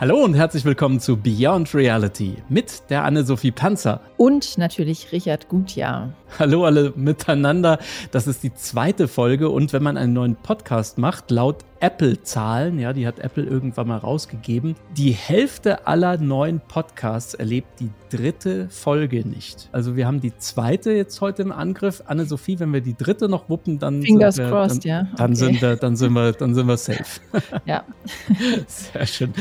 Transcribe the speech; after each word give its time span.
Hallo 0.00 0.16
und 0.24 0.32
herzlich 0.32 0.64
willkommen 0.64 0.98
zu 0.98 1.18
Beyond 1.18 1.74
Reality 1.74 2.36
mit 2.48 2.84
der 2.88 3.04
Anne-Sophie 3.04 3.50
Panzer. 3.50 4.00
Und 4.16 4.56
natürlich 4.56 5.12
Richard 5.12 5.50
Gutjahr. 5.50 6.14
Hallo 6.38 6.64
alle 6.64 6.94
miteinander. 6.96 7.78
Das 8.10 8.26
ist 8.26 8.42
die 8.42 8.54
zweite 8.54 9.08
Folge 9.08 9.50
und 9.50 9.74
wenn 9.74 9.82
man 9.82 9.98
einen 9.98 10.14
neuen 10.14 10.36
Podcast 10.36 10.96
macht, 10.96 11.30
laut 11.30 11.66
Apple-Zahlen, 11.80 12.78
ja, 12.78 12.92
die 12.92 13.06
hat 13.06 13.18
Apple 13.18 13.44
irgendwann 13.44 13.88
mal 13.88 13.96
rausgegeben, 13.96 14.76
die 14.96 15.12
Hälfte 15.12 15.86
aller 15.86 16.18
neuen 16.18 16.60
Podcasts 16.60 17.32
erlebt 17.34 17.80
die 17.80 17.90
dritte 18.10 18.68
Folge 18.68 19.26
nicht. 19.26 19.68
Also 19.72 19.96
wir 19.96 20.06
haben 20.06 20.20
die 20.20 20.36
zweite 20.36 20.92
jetzt 20.92 21.20
heute 21.20 21.42
im 21.42 21.52
Angriff. 21.52 22.02
Anne-Sophie, 22.06 22.60
wenn 22.60 22.72
wir 22.72 22.80
die 22.82 22.96
dritte 22.96 23.28
noch 23.28 23.48
wuppen, 23.48 23.78
dann 23.78 24.02
Fingers 24.02 24.36
wir, 24.36 24.48
crossed, 24.48 24.84
dann, 24.84 24.88
ja. 24.88 25.08
Dann, 25.16 25.30
Okay. 25.30 25.34
sind 25.36 25.62
wir, 25.62 25.76
dann 25.76 25.96
sind 25.96 26.12
wir, 26.12 26.32
dann 26.32 26.54
sind 26.54 26.66
wir 26.66 26.76
safe. 26.76 27.20
Ja. 27.64 27.84
Sehr 28.66 29.06
schön. 29.06 29.32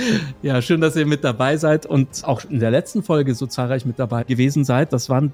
Ja, 0.41 0.61
schön, 0.61 0.81
dass 0.81 0.95
ihr 0.95 1.06
mit 1.06 1.23
dabei 1.23 1.58
seid 1.58 1.85
und 1.85 2.23
auch 2.23 2.44
in 2.45 2.59
der 2.59 2.72
letzten 2.72 3.03
Folge 3.03 3.35
so 3.35 3.47
zahlreich 3.47 3.85
mit 3.85 4.00
dabei 4.00 4.23
gewesen 4.23 4.63
seid. 4.63 4.94
Das 4.94 5.09
waren 5.09 5.33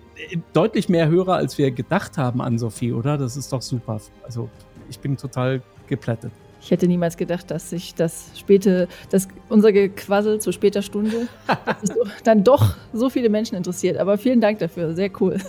deutlich 0.54 0.90
mehr 0.90 1.08
Hörer, 1.08 1.36
als 1.36 1.58
wir 1.58 1.72
gedacht 1.72 2.18
haben 2.18 2.42
an 2.42 2.58
Sophie, 2.58 2.94
oder? 2.94 3.18
Das 3.18 3.38
ist 3.38 3.52
doch 3.54 3.62
super. 3.62 4.00
Also 4.24 4.50
ich 4.90 5.00
bin 5.00 5.18
total 5.18 5.62
geplättet. 5.88 6.32
Ich 6.66 6.72
hätte 6.72 6.88
niemals 6.88 7.16
gedacht, 7.16 7.52
dass 7.52 7.70
sich 7.70 7.94
das 7.94 8.32
späte, 8.36 8.88
dass 9.12 9.28
unser 9.50 9.72
Gequassel 9.72 10.42
zu 10.42 10.52
später 10.52 10.82
Stunde 10.82 11.28
so, 11.84 11.94
dann 12.24 12.44
doch 12.44 12.76
so 12.92 13.12
viele 13.12 13.30
Menschen 13.30 13.56
interessiert. 13.56 13.98
Aber 13.98 14.18
vielen 14.18 14.42
Dank 14.42 14.58
dafür, 14.58 14.96
sehr 14.96 15.12
cool. 15.22 15.38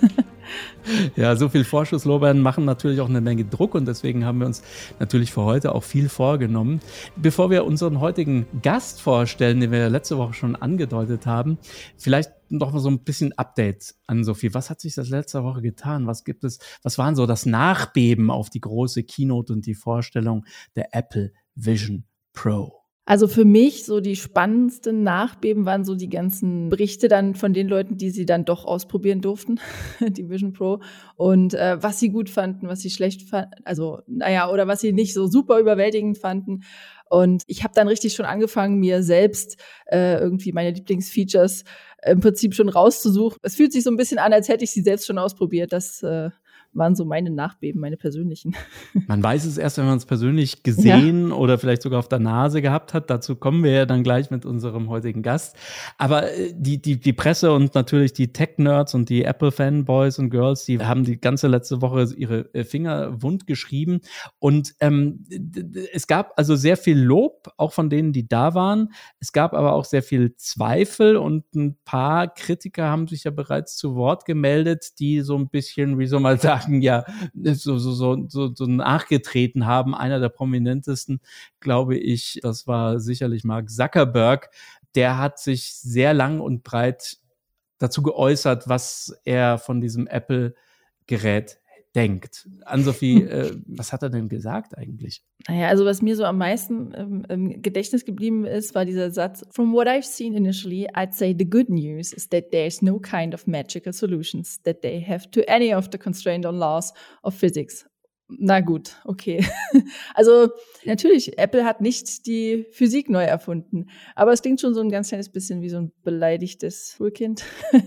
Ja, 1.17 1.35
so 1.35 1.49
viel 1.49 1.65
Vorschusslorbeeren 1.65 2.41
machen 2.41 2.65
natürlich 2.65 3.01
auch 3.01 3.09
eine 3.09 3.21
Menge 3.21 3.45
Druck 3.45 3.75
und 3.75 3.89
deswegen 3.89 4.25
haben 4.25 4.39
wir 4.39 4.47
uns 4.47 4.63
natürlich 5.01 5.33
für 5.33 5.43
heute 5.43 5.75
auch 5.75 5.83
viel 5.83 6.09
vorgenommen. 6.09 6.81
Bevor 7.17 7.51
wir 7.51 7.65
unseren 7.65 7.99
heutigen 7.99 8.47
Gast 8.63 9.01
vorstellen, 9.01 9.61
den 9.61 9.73
wir 9.73 9.91
letzte 9.91 10.19
Woche 10.19 10.35
schon 10.35 10.55
angedeutet 10.55 11.27
haben, 11.27 11.59
vielleicht 11.99 12.31
noch 12.49 12.73
mal 12.73 12.81
so 12.81 12.89
ein 12.89 13.05
bisschen 13.05 13.33
Update 13.39 13.95
an 14.07 14.25
Sophie. 14.25 14.55
Was 14.55 14.71
hat 14.71 14.81
sich 14.81 14.95
das 14.95 15.09
letzte 15.09 15.43
Woche 15.45 15.63
getan? 15.63 16.07
Was 16.07 16.25
gibt 16.25 16.45
es? 16.45 16.59
Was 16.83 16.99
waren 16.99 17.17
so 17.17 17.27
das 17.27 17.47
Nachbeben 17.47 18.31
auf 18.31 18.51
die 18.51 18.61
große 18.61 19.05
Keynote 19.05 19.53
und 19.53 19.67
die 19.67 19.75
Vorstellung 19.75 20.45
der 20.75 20.95
Apple 20.95 21.33
Vision 21.55 22.05
Pro? 22.33 22.87
Also 23.09 23.29
für 23.29 23.45
mich 23.45 23.85
so 23.85 24.01
die 24.01 24.17
spannendsten 24.17 25.05
Nachbeben 25.05 25.65
waren 25.65 25.85
so 25.85 25.95
die 25.95 26.09
ganzen 26.09 26.71
Berichte 26.71 27.07
dann 27.07 27.37
von 27.37 27.53
den 27.53 27.69
Leuten, 27.69 27.97
die 27.97 28.11
sie 28.11 28.27
dann 28.27 28.45
doch 28.45 28.65
ausprobieren 28.65 29.21
durften, 29.21 29.61
die 30.01 30.29
Vision 30.29 30.53
Pro 30.53 30.81
und 31.15 31.55
äh, 31.55 31.81
was 31.81 32.01
sie 32.01 32.11
gut 32.11 32.29
fanden, 32.29 32.67
was 32.67 32.81
sie 32.81 32.91
schlecht 32.91 33.23
fanden, 33.23 33.53
also 33.65 34.01
naja, 34.09 34.51
oder 34.51 34.67
was 34.67 34.81
sie 34.81 34.93
nicht 34.93 35.15
so 35.15 35.29
super 35.29 35.61
überwältigend 35.61 36.19
fanden. 36.19 36.65
Und 37.09 37.45
ich 37.47 37.63
habe 37.63 37.75
dann 37.75 37.89
richtig 37.89 38.15
schon 38.15 38.27
angefangen, 38.27 38.79
mir 38.79 39.03
selbst 39.03 39.57
äh, 39.87 40.19
irgendwie 40.19 40.53
meine 40.53 40.71
Lieblingsfeatures 40.71 41.65
im 42.05 42.21
Prinzip 42.21 42.55
schon 42.55 42.69
rauszusuchen. 42.69 43.39
Es 43.43 43.57
fühlt 43.57 43.73
sich 43.73 43.85
so 43.85 43.91
ein 43.91 43.97
bisschen 43.97 44.19
an, 44.19 44.33
als 44.33 44.49
hätte 44.49 44.65
ich 44.65 44.73
sie 44.73 44.83
selbst 44.83 45.07
schon 45.07 45.19
ausprobiert. 45.19 45.73
Das 45.73 46.03
äh, 46.03 46.31
waren 46.77 46.95
so 46.95 47.05
meine 47.05 47.31
Nachbeben, 47.31 47.81
meine 47.81 47.97
persönlichen. 47.97 48.55
Man 49.07 49.23
weiß 49.23 49.45
es 49.45 49.59
erst, 49.59 49.79
wenn 49.79 49.87
man 49.87 49.99
es 49.99 50.07
persönlich 50.07 50.63
gesehen 50.63 51.33
oder 51.33 51.59
vielleicht 51.59 51.83
sogar 51.83 51.99
auf 51.99 52.09
der 52.09 52.19
Nase 52.19 52.63
gehabt 52.63 52.95
hat. 52.95 53.11
Dazu 53.11 53.37
kommen 53.37 53.63
wir 53.65 53.73
ja 53.73 53.87
dann 53.87 54.03
gleich 54.03 54.31
mit 54.31 54.45
unserem 54.45 54.89
heutigen 54.89 55.23
Gast. 55.23 55.57
Aber 55.99 56.33
äh, 56.33 56.53
die, 56.55 56.81
die, 56.81 56.99
die 56.99 57.13
Presse 57.13 57.53
und 57.53 57.75
natürlich 57.75 58.13
die 58.13 58.33
Tech-Nerds 58.33 58.95
und 58.95 59.09
die 59.09 59.25
Apple-Fanboys 59.25 60.19
und 60.19 60.31
Girls, 60.31 60.65
die 60.65 60.79
haben 60.79 61.05
die 61.05 61.21
ganze 61.21 61.49
letzte 61.49 61.83
Woche 61.83 62.09
ihre 62.17 62.53
äh, 62.55 62.65
Finger 62.65 63.23
wund 63.23 63.47
geschrieben. 63.47 64.01
Und 64.39 64.75
ähm, 64.81 65.25
es 65.93 66.07
gab 66.07 66.33
also 66.37 66.57
sehr 66.57 66.77
viel 66.77 66.99
Lob, 66.99 67.53
auch 67.57 67.73
von 67.73 67.91
denen, 67.91 68.13
die 68.13 68.29
da 68.29 68.55
waren. 68.55 68.93
Es 69.21 69.33
gab 69.33 69.55
aber 69.55 69.73
auch 69.73 69.85
sehr 69.85 70.03
viel 70.03 70.35
Zweifel 70.37 71.17
und 71.17 71.55
ein 71.55 71.77
paar 71.85 72.29
Kritiker 72.29 72.89
haben 72.89 73.09
sich 73.09 73.25
ja 73.25 73.31
bereits 73.31 73.77
zu 73.77 73.95
Wort 73.95 74.25
gemeldet, 74.25 74.99
die 74.99 75.21
so 75.21 75.37
ein 75.37 75.49
bisschen, 75.49 75.99
wie 75.99 76.07
soll 76.07 76.21
man 76.21 76.39
sagen, 76.39 76.66
ja, 76.69 77.05
so, 77.35 77.79
so, 77.79 77.93
so, 77.93 78.25
so, 78.29 78.55
so 78.55 78.67
nachgetreten 78.67 79.67
haben. 79.67 79.95
Einer 79.95 80.21
der 80.21 80.29
prominentesten, 80.29 81.21
glaube 81.61 81.97
ich, 81.97 82.41
das 82.43 82.67
war 82.67 83.01
sicherlich 83.01 83.45
Mark 83.45 83.71
Zuckerberg. 83.71 84.51
Der 84.95 85.19
hat 85.19 85.39
sich 85.39 85.75
sehr 85.75 86.15
lang 86.15 86.41
und 86.41 86.63
breit 86.63 87.19
dazu 87.79 88.03
geäußert, 88.03 88.69
was 88.69 89.15
er 89.25 89.59
von 89.59 89.81
diesem 89.81 90.07
Apple-Gerät 90.07 91.61
denkt. 91.97 92.49
Ann-Sophie, 92.65 93.23
äh, 93.23 93.57
was 93.67 93.93
hat 93.93 94.03
er 94.03 94.11
denn 94.11 94.29
gesagt 94.29 94.77
eigentlich? 94.77 95.23
Naja, 95.49 95.69
also 95.69 95.85
was 95.85 96.03
mir 96.03 96.15
so 96.15 96.25
am 96.25 96.39
meisten 96.39 96.93
ähm, 96.95 97.25
im 97.29 97.63
Gedächtnis 97.63 98.05
geblieben 98.05 98.45
ist, 98.45 98.75
war 98.75 98.85
dieser 98.85 99.11
Satz, 99.11 99.45
From 99.51 99.73
what 99.73 99.89
I've 99.89 100.05
seen 100.05 100.35
initially, 100.35 100.87
I'd 100.95 101.15
say 101.15 101.35
the 101.37 101.49
good 101.49 101.71
news 101.71 102.13
is 102.13 102.29
that 102.29 102.53
there's 102.53 102.83
no 102.83 103.01
kind 103.01 103.35
of 103.35 103.47
magical 103.47 103.93
solutions 103.93 104.63
that 104.65 104.83
they 104.83 105.01
have 105.01 105.31
to 105.31 105.41
any 105.49 105.75
of 105.75 105.89
the 105.91 105.99
constraint 105.99 106.47
on 106.47 106.59
laws 106.59 106.93
of 107.23 107.35
physics. 107.35 107.87
Na 108.29 108.61
gut, 108.61 108.97
okay. 109.05 109.45
Also 110.15 110.49
natürlich, 110.85 111.39
Apple 111.39 111.65
hat 111.65 111.81
nicht 111.81 112.27
die 112.27 112.67
Physik 112.73 113.09
neu 113.09 113.23
erfunden, 113.23 113.87
aber 114.17 114.33
es 114.33 114.43
klingt 114.43 114.61
schon 114.61 114.75
so 114.75 114.81
ein 114.81 114.91
ganz 114.91 115.09
kleines 115.09 115.29
bisschen 115.29 115.63
wie 115.63 115.69
so 115.69 115.77
ein 115.79 115.93
beleidigtes 116.03 116.95
Schulkind. 116.97 117.45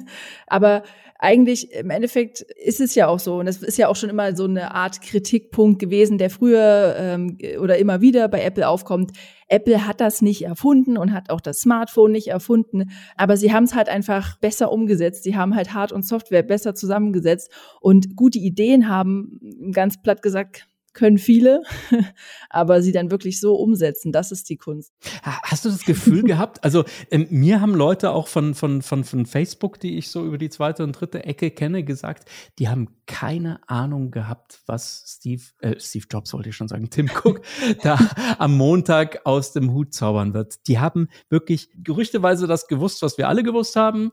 aber 0.48 0.84
eigentlich 1.18 1.74
im 1.74 1.90
Endeffekt 1.90 2.42
ist 2.42 2.80
es 2.80 2.96
ja 2.96 3.08
auch 3.08 3.20
so, 3.20 3.40
und 3.40 3.48
das 3.48 3.62
ist 3.62 3.78
ja 3.78 3.90
auch 3.90 3.98
schon 3.98 4.10
immer 4.10 4.34
so 4.36 4.46
eine 4.46 4.74
Art 4.74 5.02
Kritikpunkt 5.02 5.80
gewesen, 5.80 6.18
der 6.18 6.30
früher 6.30 6.96
ähm, 6.98 7.38
oder 7.60 7.78
immer 7.78 8.00
wieder 8.00 8.30
bei 8.30 8.42
Apple 8.42 8.68
aufkommt. 8.68 9.12
Apple 9.50 9.86
hat 9.86 10.00
das 10.00 10.22
nicht 10.22 10.46
erfunden 10.46 10.98
und 10.98 11.14
hat 11.14 11.30
auch 11.30 11.42
das 11.42 11.58
Smartphone 11.58 12.12
nicht 12.12 12.28
erfunden, 12.28 12.92
aber 13.18 13.36
sie 13.36 13.52
haben 13.52 13.66
es 13.66 13.76
halt 13.76 13.90
einfach 13.90 14.38
besser 14.40 14.72
umgesetzt. 14.72 15.24
Sie 15.24 15.36
haben 15.36 15.56
halt 15.56 15.74
Hard- 15.74 15.92
und 15.92 16.06
Software 16.06 16.44
besser 16.44 16.76
zusammengesetzt 16.76 17.52
und 17.82 18.16
gute 18.16 18.40
Ideen 18.40 18.88
haben, 18.88 19.72
ganz 19.74 20.02
platt 20.02 20.22
gesagt, 20.22 20.68
können 21.00 21.18
viele, 21.18 21.64
aber 22.50 22.82
sie 22.84 22.92
dann 22.92 23.10
wirklich 23.10 23.40
so 23.40 23.56
umsetzen, 23.56 24.12
das 24.12 24.32
ist 24.32 24.50
die 24.50 24.58
Kunst. 24.58 24.94
Ha- 25.26 25.40
Hast 25.44 25.66
du 25.66 25.70
das 25.70 25.84
Gefühl 25.86 26.24
gehabt? 26.26 26.64
Also 26.64 26.84
ähm, 27.10 27.28
mir 27.32 27.62
haben 27.62 27.74
Leute 27.74 28.12
auch 28.12 28.28
von, 28.28 28.54
von, 28.54 28.82
von, 28.84 29.04
von 29.04 29.26
Facebook, 29.26 29.80
die 29.80 29.98
ich 29.98 30.10
so 30.10 30.26
über 30.26 30.38
die 30.38 30.50
zweite 30.50 30.84
und 30.84 30.92
dritte 30.94 31.24
Ecke 31.24 31.50
kenne, 31.52 31.84
gesagt, 31.84 32.30
die 32.60 32.70
haben 32.70 32.90
keine 33.08 33.60
Ahnung 33.68 34.12
gehabt, 34.12 34.60
was 34.68 35.04
Steve, 35.08 35.42
äh, 35.62 35.80
Steve 35.80 36.06
Jobs 36.12 36.34
wollte 36.34 36.50
ich 36.50 36.56
schon 36.56 36.68
sagen, 36.68 36.90
Tim 36.90 37.10
Cook 37.10 37.42
da 37.82 37.98
am 38.38 38.56
Montag 38.56 39.26
aus 39.26 39.54
dem 39.54 39.74
Hut 39.74 39.94
zaubern 39.94 40.34
wird. 40.34 40.68
Die 40.68 40.80
haben 40.80 41.08
wirklich 41.30 41.70
gerüchteweise 41.84 42.46
das 42.46 42.68
gewusst, 42.68 43.02
was 43.02 43.18
wir 43.18 43.28
alle 43.28 43.42
gewusst 43.44 43.76
haben, 43.76 44.12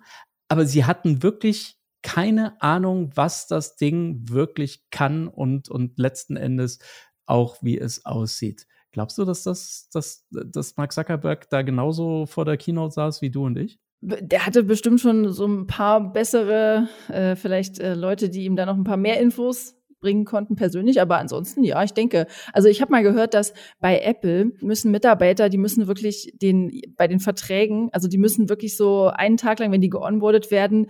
aber 0.48 0.64
sie 0.64 0.84
hatten 0.84 1.22
wirklich 1.22 1.75
keine 2.06 2.62
Ahnung, 2.62 3.10
was 3.16 3.48
das 3.48 3.74
Ding 3.74 4.28
wirklich 4.28 4.88
kann 4.90 5.26
und, 5.26 5.68
und 5.68 5.98
letzten 5.98 6.36
Endes 6.36 6.78
auch, 7.26 7.56
wie 7.62 7.76
es 7.76 8.06
aussieht. 8.06 8.68
Glaubst 8.92 9.18
du, 9.18 9.24
dass 9.24 9.42
das, 9.42 9.88
dass, 9.92 10.24
dass 10.30 10.76
Mark 10.76 10.92
Zuckerberg 10.92 11.50
da 11.50 11.62
genauso 11.62 12.26
vor 12.26 12.44
der 12.44 12.58
Keynote 12.58 12.94
saß 12.94 13.22
wie 13.22 13.30
du 13.30 13.46
und 13.46 13.58
ich? 13.58 13.80
Der 14.02 14.46
hatte 14.46 14.62
bestimmt 14.62 15.00
schon 15.00 15.32
so 15.32 15.46
ein 15.46 15.66
paar 15.66 16.12
bessere, 16.12 16.88
äh, 17.08 17.34
vielleicht 17.34 17.80
äh, 17.80 17.94
Leute, 17.94 18.30
die 18.30 18.44
ihm 18.44 18.54
da 18.54 18.66
noch 18.66 18.76
ein 18.76 18.84
paar 18.84 18.96
mehr 18.96 19.18
Infos 19.18 19.74
bringen 19.98 20.24
konnten 20.24 20.54
persönlich, 20.54 21.00
aber 21.00 21.18
ansonsten 21.18 21.64
ja, 21.64 21.82
ich 21.82 21.92
denke. 21.92 22.28
Also 22.52 22.68
ich 22.68 22.80
habe 22.82 22.92
mal 22.92 23.02
gehört, 23.02 23.34
dass 23.34 23.52
bei 23.80 23.98
Apple 23.98 24.52
müssen 24.60 24.92
Mitarbeiter, 24.92 25.48
die 25.48 25.58
müssen 25.58 25.88
wirklich 25.88 26.32
den 26.40 26.70
bei 26.96 27.08
den 27.08 27.18
Verträgen, 27.18 27.88
also 27.92 28.06
die 28.06 28.18
müssen 28.18 28.48
wirklich 28.48 28.76
so 28.76 29.08
einen 29.08 29.38
Tag 29.38 29.58
lang, 29.58 29.72
wenn 29.72 29.80
die 29.80 29.90
geonboardet 29.90 30.52
werden, 30.52 30.86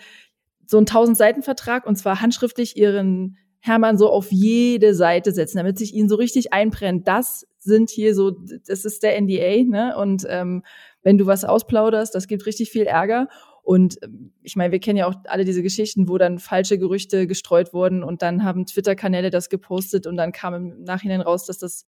so 0.66 0.76
einen 0.78 0.86
1000 0.86 1.16
Seiten 1.16 1.42
Vertrag 1.42 1.86
und 1.86 1.96
zwar 1.96 2.20
handschriftlich 2.20 2.76
ihren 2.76 3.36
Hermann 3.60 3.98
so 3.98 4.10
auf 4.10 4.30
jede 4.30 4.94
Seite 4.94 5.32
setzen, 5.32 5.56
damit 5.58 5.78
sich 5.78 5.92
ihnen 5.94 6.08
so 6.08 6.16
richtig 6.16 6.52
einbrennt. 6.52 7.08
Das 7.08 7.46
sind 7.58 7.90
hier 7.90 8.14
so, 8.14 8.30
das 8.30 8.84
ist 8.84 9.02
der 9.02 9.20
NDA, 9.20 9.64
ne? 9.64 9.96
Und 9.96 10.24
ähm, 10.28 10.62
wenn 11.02 11.18
du 11.18 11.26
was 11.26 11.44
ausplauderst, 11.44 12.14
das 12.14 12.28
gibt 12.28 12.46
richtig 12.46 12.70
viel 12.70 12.84
Ärger. 12.84 13.28
Und 13.62 13.98
ähm, 14.02 14.32
ich 14.42 14.54
meine, 14.54 14.70
wir 14.70 14.78
kennen 14.78 14.98
ja 14.98 15.06
auch 15.08 15.14
alle 15.24 15.44
diese 15.44 15.62
Geschichten, 15.62 16.08
wo 16.08 16.18
dann 16.18 16.38
falsche 16.38 16.78
Gerüchte 16.78 17.26
gestreut 17.26 17.72
wurden 17.74 18.04
und 18.04 18.22
dann 18.22 18.44
haben 18.44 18.66
Twitter-Kanäle 18.66 19.30
das 19.30 19.48
gepostet 19.48 20.06
und 20.06 20.16
dann 20.16 20.30
kam 20.30 20.54
im 20.54 20.82
Nachhinein 20.84 21.20
raus, 21.20 21.46
dass 21.46 21.58
das 21.58 21.86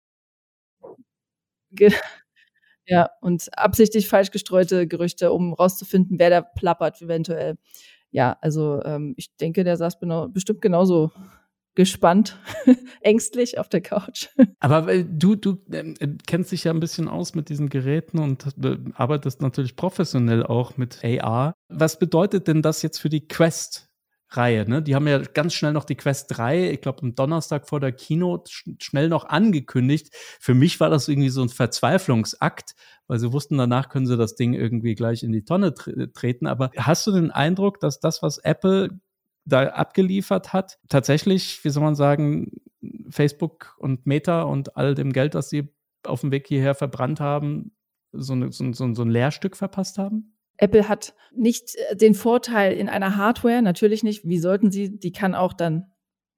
ja 2.87 3.11
und 3.21 3.49
absichtlich 3.57 4.09
falsch 4.09 4.31
gestreute 4.31 4.87
Gerüchte, 4.87 5.33
um 5.33 5.53
rauszufinden, 5.53 6.19
wer 6.19 6.31
da 6.31 6.41
plappert 6.43 7.03
eventuell. 7.03 7.57
Ja, 8.11 8.37
also 8.41 8.83
ähm, 8.85 9.15
ich 9.17 9.35
denke, 9.37 9.65
der 9.65 9.77
saß 9.77 9.99
bestimmt 10.33 10.63
genauso 10.63 11.11
gespannt, 11.79 12.37
ängstlich 13.03 13.59
auf 13.59 13.69
der 13.69 13.81
Couch. 13.81 14.29
Aber 14.59 14.93
äh, 14.93 15.05
du, 15.05 15.37
du 15.37 15.59
ähm, 15.73 15.95
äh, 16.01 16.09
kennst 16.27 16.51
dich 16.51 16.65
ja 16.65 16.73
ein 16.73 16.81
bisschen 16.81 17.07
aus 17.07 17.37
mit 17.37 17.49
diesen 17.51 17.69
Geräten 17.69 18.19
und 18.19 18.47
äh, 18.63 18.79
arbeitest 18.95 19.43
natürlich 19.43 19.77
professionell 19.77 20.45
auch 20.45 20.77
mit 20.77 21.05
AR. 21.05 21.55
Was 21.69 22.01
bedeutet 22.01 22.49
denn 22.49 22.63
das 22.63 22.83
jetzt 22.83 22.99
für 22.99 23.09
die 23.09 23.29
Quest? 23.29 23.88
Reihe, 24.31 24.69
ne? 24.69 24.83
Die 24.83 24.95
haben 24.95 25.09
ja 25.09 25.19
ganz 25.19 25.55
schnell 25.55 25.73
noch 25.73 25.85
die 25.85 25.95
Quest 25.95 26.37
3, 26.37 26.71
ich 26.71 26.81
glaube 26.81 27.03
am 27.03 27.15
Donnerstag 27.15 27.69
vor 27.69 27.81
der 27.81 27.93
Keynote 27.93 28.51
sch 28.51 28.65
schnell 28.81 29.09
noch 29.09 29.25
angekündigt. 29.25 30.15
Für 30.41 30.55
mich 30.55 30.81
war 30.81 30.91
das 30.91 31.09
irgendwie 31.09 31.31
so 31.31 31.43
ein 31.43 31.49
Verzweiflungsakt, 31.49 32.75
weil 33.07 33.19
sie 33.19 33.33
wussten, 33.33 33.57
danach 33.57 33.89
können 33.89 34.07
sie 34.07 34.19
das 34.19 34.35
Ding 34.37 34.53
irgendwie 34.53 34.95
gleich 34.95 35.23
in 35.23 35.33
die 35.33 35.45
Tonne 35.45 35.75
tre 35.75 36.13
treten. 36.13 36.47
Aber 36.47 36.71
hast 36.77 37.07
du 37.07 37.13
den 37.13 37.31
Eindruck, 37.31 37.81
dass 37.81 38.01
das, 38.01 38.23
was 38.23 38.39
Apple 38.39 39.01
da 39.47 39.63
abgeliefert 39.69 40.53
hat, 40.53 40.79
tatsächlich, 40.91 41.65
wie 41.65 41.71
soll 41.71 41.83
man 41.83 41.95
sagen, 41.95 42.53
Facebook 43.11 43.77
und 43.79 44.07
Meta 44.07 44.43
und 44.43 44.77
all 44.77 44.95
dem 44.95 45.13
Geld, 45.13 45.35
das 45.35 45.49
sie 45.49 45.73
auf 46.05 46.21
dem 46.21 46.31
Weg 46.33 46.47
hierher 46.47 46.75
verbrannt 46.75 47.19
haben, 47.21 47.73
so, 48.13 48.35
eine, 48.35 48.53
so, 48.53 48.73
so, 48.73 48.95
so 48.95 49.03
ein 49.03 49.11
Lehrstück 49.11 49.57
verpasst 49.57 49.99
haben? 49.99 50.38
Apple 50.59 50.89
hat 50.89 51.15
nicht 51.35 51.77
äh, 51.77 51.97
den 51.97 52.15
Vorteil 52.15 52.75
in 52.75 52.89
einer 52.89 53.17
Hardware, 53.17 53.63
natürlich 53.63 54.03
nicht. 54.03 54.27
Wie 54.27 54.39
sollten 54.39 54.71
sie? 54.71 54.99
Die 54.99 55.13
kann 55.13 55.35
auch 55.35 55.53
dann 55.53 55.87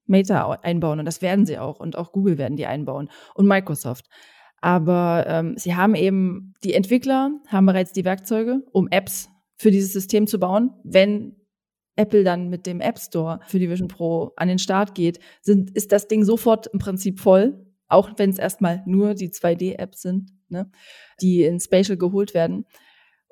Meta 0.06 0.50
einbauen 0.62 0.98
und 0.98 1.04
das 1.04 1.22
werden 1.22 1.46
sie 1.46 1.58
auch 1.58 1.80
und 1.80 1.96
auch 1.96 2.12
Google 2.12 2.38
werden 2.38 2.56
die 2.56 2.66
einbauen 2.66 3.10
und 3.34 3.46
Microsoft. 3.46 4.06
Aber 4.60 5.24
ähm, 5.26 5.54
sie 5.56 5.74
haben 5.74 5.94
eben, 5.94 6.54
die 6.62 6.74
Entwickler 6.74 7.30
haben 7.48 7.66
bereits 7.66 7.92
die 7.92 8.04
Werkzeuge, 8.04 8.62
um 8.72 8.88
Apps 8.88 9.30
für 9.56 9.70
dieses 9.70 9.92
System 9.92 10.26
zu 10.26 10.38
bauen. 10.38 10.72
Wenn 10.84 11.36
Apple 11.96 12.24
dann 12.24 12.48
mit 12.48 12.66
dem 12.66 12.80
App 12.80 12.98
Store 12.98 13.40
für 13.46 13.58
die 13.58 13.70
Vision 13.70 13.88
Pro 13.88 14.32
an 14.36 14.48
den 14.48 14.58
Start 14.58 14.94
geht, 14.94 15.18
sind, 15.40 15.70
ist 15.70 15.92
das 15.92 16.08
Ding 16.08 16.24
sofort 16.24 16.66
im 16.68 16.78
Prinzip 16.78 17.20
voll, 17.20 17.66
auch 17.88 18.10
wenn 18.16 18.30
es 18.30 18.38
erstmal 18.38 18.82
nur 18.86 19.14
die 19.14 19.30
2D-Apps 19.30 20.02
sind, 20.02 20.30
ne, 20.48 20.70
die 21.22 21.44
in 21.44 21.60
Spatial 21.60 21.96
geholt 21.96 22.34
werden. 22.34 22.66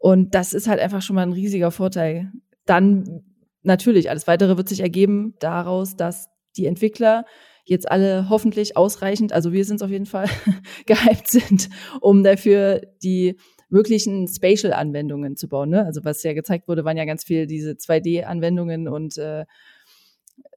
Und 0.01 0.35
das 0.35 0.53
ist 0.53 0.69
halt 0.69 0.81
einfach 0.81 1.03
schon 1.03 1.17
mal 1.17 1.23
ein 1.23 1.33
riesiger 1.33 1.71
Vorteil. 1.71 2.33
Dann 2.65 3.23
natürlich, 3.63 4.11
alles 4.11 4.27
weitere 4.27 4.57
wird 4.57 4.69
sich 4.69 4.81
ergeben 4.81 5.35
daraus, 5.41 5.97
dass 5.97 6.29
die 6.57 6.67
Entwickler 6.67 7.25
jetzt 7.65 7.91
alle 7.91 8.29
hoffentlich 8.31 8.77
ausreichend, 8.77 9.33
also 9.33 9.53
wir 9.53 9.65
sind 9.65 9.77
es 9.77 9.83
auf 9.83 9.91
jeden 9.91 10.07
Fall, 10.07 10.29
gehypt 10.87 11.29
sind, 11.29 11.69
um 12.01 12.23
dafür 12.23 12.81
die 13.03 13.37
wirklichen 13.69 14.27
Spatial-Anwendungen 14.27 15.37
zu 15.37 15.49
bauen. 15.49 15.71
Ne? 15.71 15.85
Also 15.85 16.05
was 16.05 16.23
ja 16.23 16.33
gezeigt 16.33 16.69
wurde, 16.69 16.85
waren 16.85 16.97
ja 16.97 17.05
ganz 17.05 17.25
viel 17.25 17.47
diese 17.47 17.73
2D-Anwendungen 17.73 18.89
und 18.89 19.19
äh, 19.19 19.45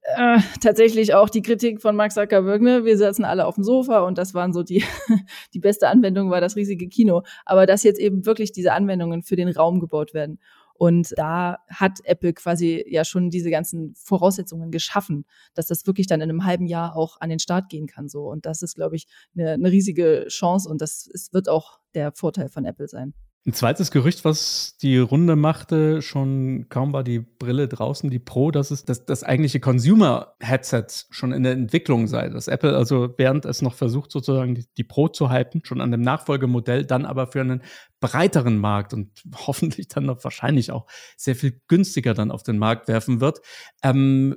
äh, 0.03 0.39
tatsächlich 0.61 1.13
auch 1.13 1.29
die 1.29 1.41
Kritik 1.41 1.81
von 1.81 1.95
Mark 1.95 2.11
Zuckerberg, 2.11 2.61
ne? 2.61 2.85
wir 2.85 2.97
saßen 2.97 3.23
alle 3.23 3.45
auf 3.45 3.55
dem 3.55 3.63
Sofa 3.63 3.99
und 3.99 4.17
das 4.17 4.33
waren 4.33 4.51
so 4.51 4.63
die, 4.63 4.83
die 5.53 5.59
beste 5.59 5.87
Anwendung 5.87 6.29
war 6.29 6.41
das 6.41 6.55
riesige 6.55 6.87
Kino. 6.87 7.23
Aber 7.45 7.65
dass 7.65 7.83
jetzt 7.83 7.99
eben 7.99 8.25
wirklich 8.25 8.51
diese 8.51 8.73
Anwendungen 8.73 9.21
für 9.21 9.35
den 9.35 9.49
Raum 9.49 9.79
gebaut 9.79 10.13
werden. 10.13 10.39
Und 10.73 11.13
da 11.15 11.59
hat 11.69 11.99
Apple 12.05 12.33
quasi 12.33 12.83
ja 12.87 13.05
schon 13.05 13.29
diese 13.29 13.51
ganzen 13.51 13.93
Voraussetzungen 13.95 14.71
geschaffen, 14.71 15.25
dass 15.53 15.67
das 15.67 15.85
wirklich 15.85 16.07
dann 16.07 16.21
in 16.21 16.31
einem 16.31 16.43
halben 16.43 16.65
Jahr 16.65 16.95
auch 16.95 17.17
an 17.21 17.29
den 17.29 17.37
Start 17.37 17.69
gehen 17.69 17.85
kann. 17.85 18.09
So. 18.09 18.23
Und 18.23 18.47
das 18.47 18.63
ist, 18.63 18.73
glaube 18.73 18.95
ich, 18.95 19.05
eine, 19.37 19.51
eine 19.51 19.71
riesige 19.71 20.25
Chance 20.29 20.67
und 20.67 20.81
das 20.81 21.05
ist, 21.05 21.33
wird 21.33 21.49
auch 21.49 21.79
der 21.93 22.11
Vorteil 22.13 22.49
von 22.49 22.65
Apple 22.65 22.87
sein. 22.87 23.13
Ein 23.43 23.53
zweites 23.53 23.89
Gerücht, 23.89 24.23
was 24.23 24.77
die 24.83 24.99
Runde 24.99 25.35
machte, 25.35 26.03
schon 26.03 26.67
kaum 26.69 26.93
war 26.93 27.03
die 27.03 27.19
Brille 27.19 27.67
draußen, 27.67 28.11
die 28.11 28.19
Pro, 28.19 28.51
dass 28.51 28.69
es 28.69 28.85
das, 28.85 29.03
das 29.07 29.23
eigentliche 29.23 29.59
Consumer-Headset 29.59 30.85
schon 31.09 31.31
in 31.31 31.41
der 31.41 31.53
Entwicklung 31.53 32.05
sei. 32.05 32.29
Dass 32.29 32.47
Apple 32.47 32.77
also, 32.77 33.15
während 33.17 33.45
es 33.45 33.63
noch 33.63 33.73
versucht, 33.73 34.11
sozusagen 34.11 34.53
die, 34.53 34.65
die 34.77 34.83
Pro 34.83 35.07
zu 35.07 35.31
hypen, 35.31 35.65
schon 35.65 35.81
an 35.81 35.89
dem 35.89 36.01
Nachfolgemodell, 36.01 36.85
dann 36.85 37.03
aber 37.07 37.25
für 37.25 37.41
einen 37.41 37.63
breiteren 37.99 38.59
Markt 38.59 38.93
und 38.93 39.09
hoffentlich 39.47 39.87
dann 39.87 40.05
noch 40.05 40.23
wahrscheinlich 40.23 40.71
auch 40.71 40.85
sehr 41.17 41.35
viel 41.35 41.59
günstiger 41.67 42.13
dann 42.13 42.29
auf 42.29 42.43
den 42.43 42.59
Markt 42.59 42.87
werfen 42.87 43.21
wird. 43.21 43.41
Ähm, 43.81 44.35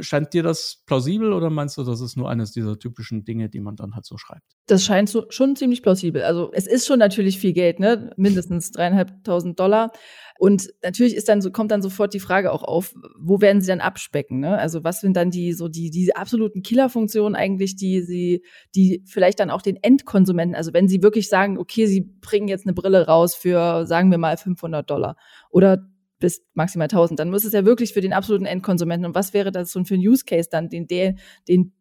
scheint 0.00 0.32
dir 0.32 0.42
das 0.42 0.82
plausibel 0.86 1.32
oder 1.32 1.50
meinst 1.50 1.76
du, 1.76 1.84
das 1.84 2.00
ist 2.00 2.16
nur 2.16 2.28
eines 2.28 2.52
dieser 2.52 2.78
typischen 2.78 3.24
Dinge, 3.24 3.48
die 3.48 3.60
man 3.60 3.76
dann 3.76 3.94
halt 3.94 4.04
so 4.04 4.16
schreibt? 4.16 4.44
Das 4.66 4.84
scheint 4.84 5.08
so, 5.08 5.26
schon 5.30 5.56
ziemlich 5.56 5.82
plausibel. 5.82 6.22
Also 6.22 6.50
es 6.52 6.66
ist 6.66 6.86
schon 6.86 6.98
natürlich 6.98 7.38
viel 7.38 7.52
Geld, 7.52 7.80
ne? 7.80 8.12
Mindestens 8.16 8.70
dreieinhalbtausend 8.70 9.58
Dollar. 9.58 9.92
Und 10.38 10.70
natürlich 10.82 11.14
ist 11.14 11.28
dann 11.28 11.40
so, 11.40 11.52
kommt 11.52 11.70
dann 11.70 11.82
sofort 11.82 12.14
die 12.14 12.18
Frage 12.18 12.50
auch 12.50 12.64
auf, 12.64 12.96
wo 13.16 13.40
werden 13.40 13.60
sie 13.60 13.68
dann 13.68 13.80
abspecken? 13.80 14.40
Ne? 14.40 14.58
Also 14.58 14.82
was 14.82 15.00
sind 15.00 15.16
dann 15.16 15.30
die 15.30 15.52
so 15.52 15.68
die 15.68 15.90
diese 15.90 16.16
absoluten 16.16 16.64
Killerfunktionen 16.64 17.36
eigentlich, 17.36 17.76
die 17.76 18.00
sie, 18.02 18.44
die 18.74 19.04
vielleicht 19.06 19.38
dann 19.38 19.50
auch 19.50 19.62
den 19.62 19.76
Endkonsumenten, 19.76 20.56
also 20.56 20.72
wenn 20.72 20.88
sie 20.88 21.00
wirklich 21.00 21.28
sagen, 21.28 21.58
okay, 21.58 21.86
sie 21.86 22.00
bringen 22.00 22.48
jetzt 22.48 22.66
eine 22.66 22.74
Brille 22.74 23.06
raus 23.06 23.36
für 23.36 23.86
sagen 23.86 24.10
wir 24.10 24.18
mal 24.18 24.36
500 24.36 24.90
Dollar 24.90 25.16
oder 25.48 25.86
bis 26.22 26.42
maximal 26.54 26.86
1000. 26.86 27.20
Dann 27.20 27.30
muss 27.30 27.44
es 27.44 27.52
ja 27.52 27.66
wirklich 27.66 27.92
für 27.92 28.00
den 28.00 28.14
absoluten 28.14 28.46
Endkonsumenten. 28.46 29.04
Und 29.04 29.14
was 29.14 29.34
wäre 29.34 29.52
das 29.52 29.70
so 29.70 29.84
für 29.84 29.94
ein 29.94 30.00
Use 30.00 30.24
Case 30.24 30.48
dann, 30.50 30.70
den, 30.70 30.86
der, 30.86 31.16
den 31.48 31.74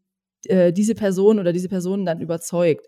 äh, 0.45 0.73
diese 0.73 0.95
Person 0.95 1.39
oder 1.39 1.53
diese 1.53 1.69
Personen 1.69 2.05
dann 2.05 2.19
überzeugt? 2.19 2.87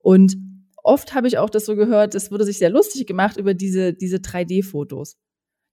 Und 0.00 0.36
oft 0.82 1.14
habe 1.14 1.28
ich 1.28 1.38
auch 1.38 1.48
das 1.48 1.64
so 1.64 1.76
gehört, 1.76 2.14
es 2.14 2.30
wurde 2.30 2.44
sich 2.44 2.58
sehr 2.58 2.70
lustig 2.70 3.06
gemacht 3.06 3.36
über 3.36 3.54
diese, 3.54 3.94
diese 3.94 4.18
3D-Fotos. 4.18 5.16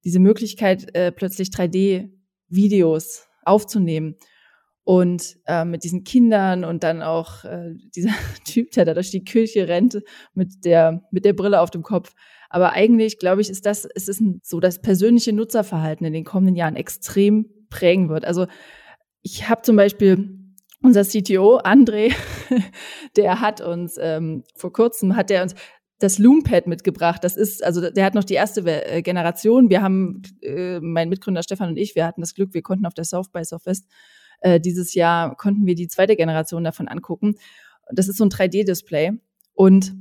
Diese 0.06 0.20
Möglichkeit, 0.20 0.96
äh, 0.96 1.12
plötzlich 1.12 1.50
3D-Videos 1.50 3.24
aufzunehmen. 3.44 4.16
Und 4.84 5.38
äh, 5.48 5.66
mit 5.66 5.84
diesen 5.84 6.04
Kindern 6.04 6.64
und 6.64 6.84
dann 6.84 7.02
auch 7.02 7.44
äh, 7.44 7.74
dieser 7.96 8.14
Typ, 8.46 8.70
der 8.72 8.86
da 8.86 8.94
durch 8.94 9.10
die 9.10 9.24
Kirche 9.24 9.68
rennt 9.68 10.04
mit 10.36 10.64
der, 10.64 11.02
mit 11.10 11.26
der 11.26 11.34
Brille 11.34 11.60
auf 11.60 11.72
dem 11.72 11.82
Kopf. 11.82 12.14
Aber 12.50 12.74
eigentlich, 12.74 13.20
glaube 13.20 13.42
ich, 13.42 13.50
ist 13.50 13.66
das, 13.66 13.86
ist 13.86 14.10
es 14.10 14.24
so 14.44 14.60
das 14.60 14.82
persönliche 14.82 15.34
Nutzerverhalten 15.34 16.06
in 16.06 16.14
den 16.14 16.24
kommenden 16.24 16.56
Jahren 16.56 16.76
extrem 16.76 17.48
prägen 17.70 18.10
wird. 18.10 18.26
Also 18.26 18.48
ich 19.22 19.50
habe 19.50 19.62
zum 19.64 19.76
Beispiel 19.76 20.40
unser 20.82 21.04
CTO, 21.04 21.60
André, 21.60 22.14
der 23.16 23.42
hat 23.42 23.62
uns 23.62 23.98
ähm, 24.00 24.44
vor 24.56 24.72
kurzem, 24.72 25.16
hat 25.16 25.30
der 25.30 25.44
uns 25.44 25.56
das 26.00 26.20
Loompad 26.20 26.68
mitgebracht. 26.68 27.24
Das 27.24 27.38
ist, 27.38 27.64
also 27.64 27.90
der 27.90 28.06
hat 28.06 28.16
noch 28.16 28.24
die 28.24 28.34
erste 28.34 28.62
äh, 28.62 29.02
Generation. 29.02 29.70
Wir 29.70 29.82
haben, 29.82 30.22
äh, 30.42 30.80
mein 30.80 31.10
Mitgründer 31.10 31.42
Stefan 31.42 31.70
und 31.70 31.78
ich, 31.78 31.96
wir 31.96 32.06
hatten 32.06 32.22
das 32.22 32.36
Glück, 32.36 32.54
wir 32.54 32.62
konnten 32.62 32.86
auf 32.86 32.94
der 32.94 33.06
South 33.06 33.30
by 33.30 33.44
Southwest 33.44 33.88
äh, 34.42 34.60
dieses 34.60 34.94
Jahr, 34.94 35.36
konnten 35.36 35.66
wir 35.66 35.76
die 35.76 35.88
zweite 35.88 36.16
Generation 36.16 36.64
davon 36.64 36.88
angucken. 36.88 37.36
Das 37.92 38.08
ist 38.08 38.18
so 38.18 38.26
ein 38.26 38.30
3D-Display. 38.30 39.14
Und 39.54 39.96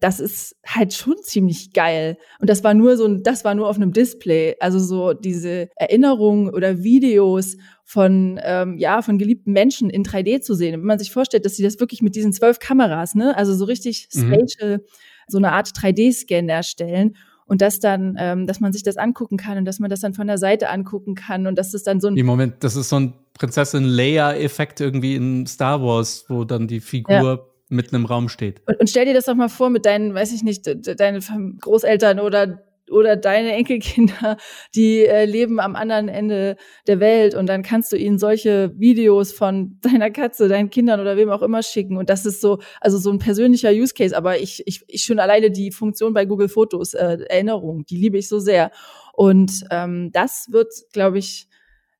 das 0.00 0.20
ist 0.20 0.56
halt 0.66 0.92
schon 0.92 1.16
ziemlich 1.22 1.72
geil. 1.72 2.18
Und 2.38 2.50
das 2.50 2.62
war 2.62 2.74
nur 2.74 2.96
so 2.96 3.08
das 3.16 3.44
war 3.44 3.54
nur 3.54 3.68
auf 3.68 3.76
einem 3.76 3.92
Display. 3.92 4.56
Also 4.60 4.78
so 4.78 5.14
diese 5.14 5.68
Erinnerungen 5.76 6.50
oder 6.50 6.82
Videos 6.82 7.56
von, 7.84 8.38
ähm, 8.42 8.76
ja, 8.78 9.00
von 9.00 9.16
geliebten 9.16 9.52
Menschen 9.52 9.88
in 9.88 10.04
3D 10.04 10.40
zu 10.40 10.54
sehen. 10.54 10.72
Wenn 10.72 10.86
man 10.86 10.98
sich 10.98 11.12
vorstellt, 11.12 11.44
dass 11.44 11.56
sie 11.56 11.62
das 11.62 11.80
wirklich 11.80 12.02
mit 12.02 12.14
diesen 12.14 12.32
zwölf 12.32 12.58
Kameras, 12.58 13.14
ne, 13.14 13.36
also 13.36 13.54
so 13.54 13.64
richtig 13.64 14.08
mhm. 14.12 14.34
spatial, 14.34 14.84
so 15.28 15.38
eine 15.38 15.52
Art 15.52 15.68
3D-Scan 15.68 16.48
erstellen 16.48 17.16
und 17.46 17.62
dass 17.62 17.80
dann, 17.80 18.16
ähm, 18.18 18.46
dass 18.46 18.60
man 18.60 18.72
sich 18.72 18.82
das 18.82 18.96
angucken 18.96 19.36
kann 19.36 19.56
und 19.56 19.64
dass 19.64 19.78
man 19.78 19.88
das 19.88 20.00
dann 20.00 20.14
von 20.14 20.26
der 20.26 20.38
Seite 20.38 20.68
angucken 20.68 21.14
kann 21.14 21.46
und 21.46 21.56
dass 21.56 21.70
das 21.70 21.84
dann 21.84 22.00
so 22.00 22.08
ein. 22.08 22.16
Im 22.16 22.26
Moment, 22.26 22.56
das 22.60 22.76
ist 22.76 22.88
so 22.88 22.96
ein 22.96 23.14
Prinzessin 23.34 23.84
Leia-Effekt 23.84 24.80
irgendwie 24.80 25.14
in 25.14 25.46
Star 25.46 25.80
Wars, 25.80 26.26
wo 26.28 26.44
dann 26.44 26.66
die 26.66 26.80
Figur 26.80 27.14
ja 27.14 27.38
mitten 27.68 27.96
im 27.96 28.04
Raum 28.04 28.28
steht. 28.28 28.62
Und, 28.66 28.80
und, 28.80 28.90
stell 28.90 29.06
dir 29.06 29.14
das 29.14 29.24
doch 29.24 29.34
mal 29.34 29.48
vor 29.48 29.70
mit 29.70 29.86
deinen, 29.86 30.14
weiß 30.14 30.32
ich 30.32 30.42
nicht, 30.42 30.66
deinen 31.00 31.58
Großeltern 31.58 32.20
oder 32.20 32.62
oder 32.90 33.16
deine 33.16 33.52
Enkelkinder, 33.52 34.36
die 34.74 35.04
äh, 35.06 35.24
leben 35.24 35.60
am 35.60 35.76
anderen 35.76 36.08
Ende 36.08 36.56
der 36.86 37.00
Welt 37.00 37.34
und 37.34 37.46
dann 37.46 37.62
kannst 37.62 37.92
du 37.92 37.96
ihnen 37.96 38.18
solche 38.18 38.72
Videos 38.78 39.32
von 39.32 39.78
deiner 39.82 40.10
Katze, 40.10 40.48
deinen 40.48 40.70
Kindern 40.70 41.00
oder 41.00 41.16
wem 41.16 41.30
auch 41.30 41.42
immer 41.42 41.62
schicken 41.62 41.96
und 41.96 42.10
das 42.10 42.26
ist 42.26 42.40
so, 42.40 42.58
also 42.80 42.98
so 42.98 43.10
ein 43.10 43.18
persönlicher 43.18 43.70
Use 43.70 43.94
Case, 43.94 44.16
aber 44.16 44.38
ich, 44.38 44.62
ich, 44.66 44.84
ich 44.88 45.02
schon 45.02 45.18
alleine 45.18 45.50
die 45.50 45.72
Funktion 45.72 46.14
bei 46.14 46.24
Google 46.24 46.48
Fotos, 46.48 46.94
äh, 46.94 47.18
Erinnerung, 47.28 47.84
die 47.86 47.96
liebe 47.96 48.18
ich 48.18 48.28
so 48.28 48.38
sehr 48.38 48.70
und 49.12 49.64
ähm, 49.70 50.10
das 50.12 50.48
wird, 50.50 50.72
glaube 50.92 51.18
ich, 51.18 51.48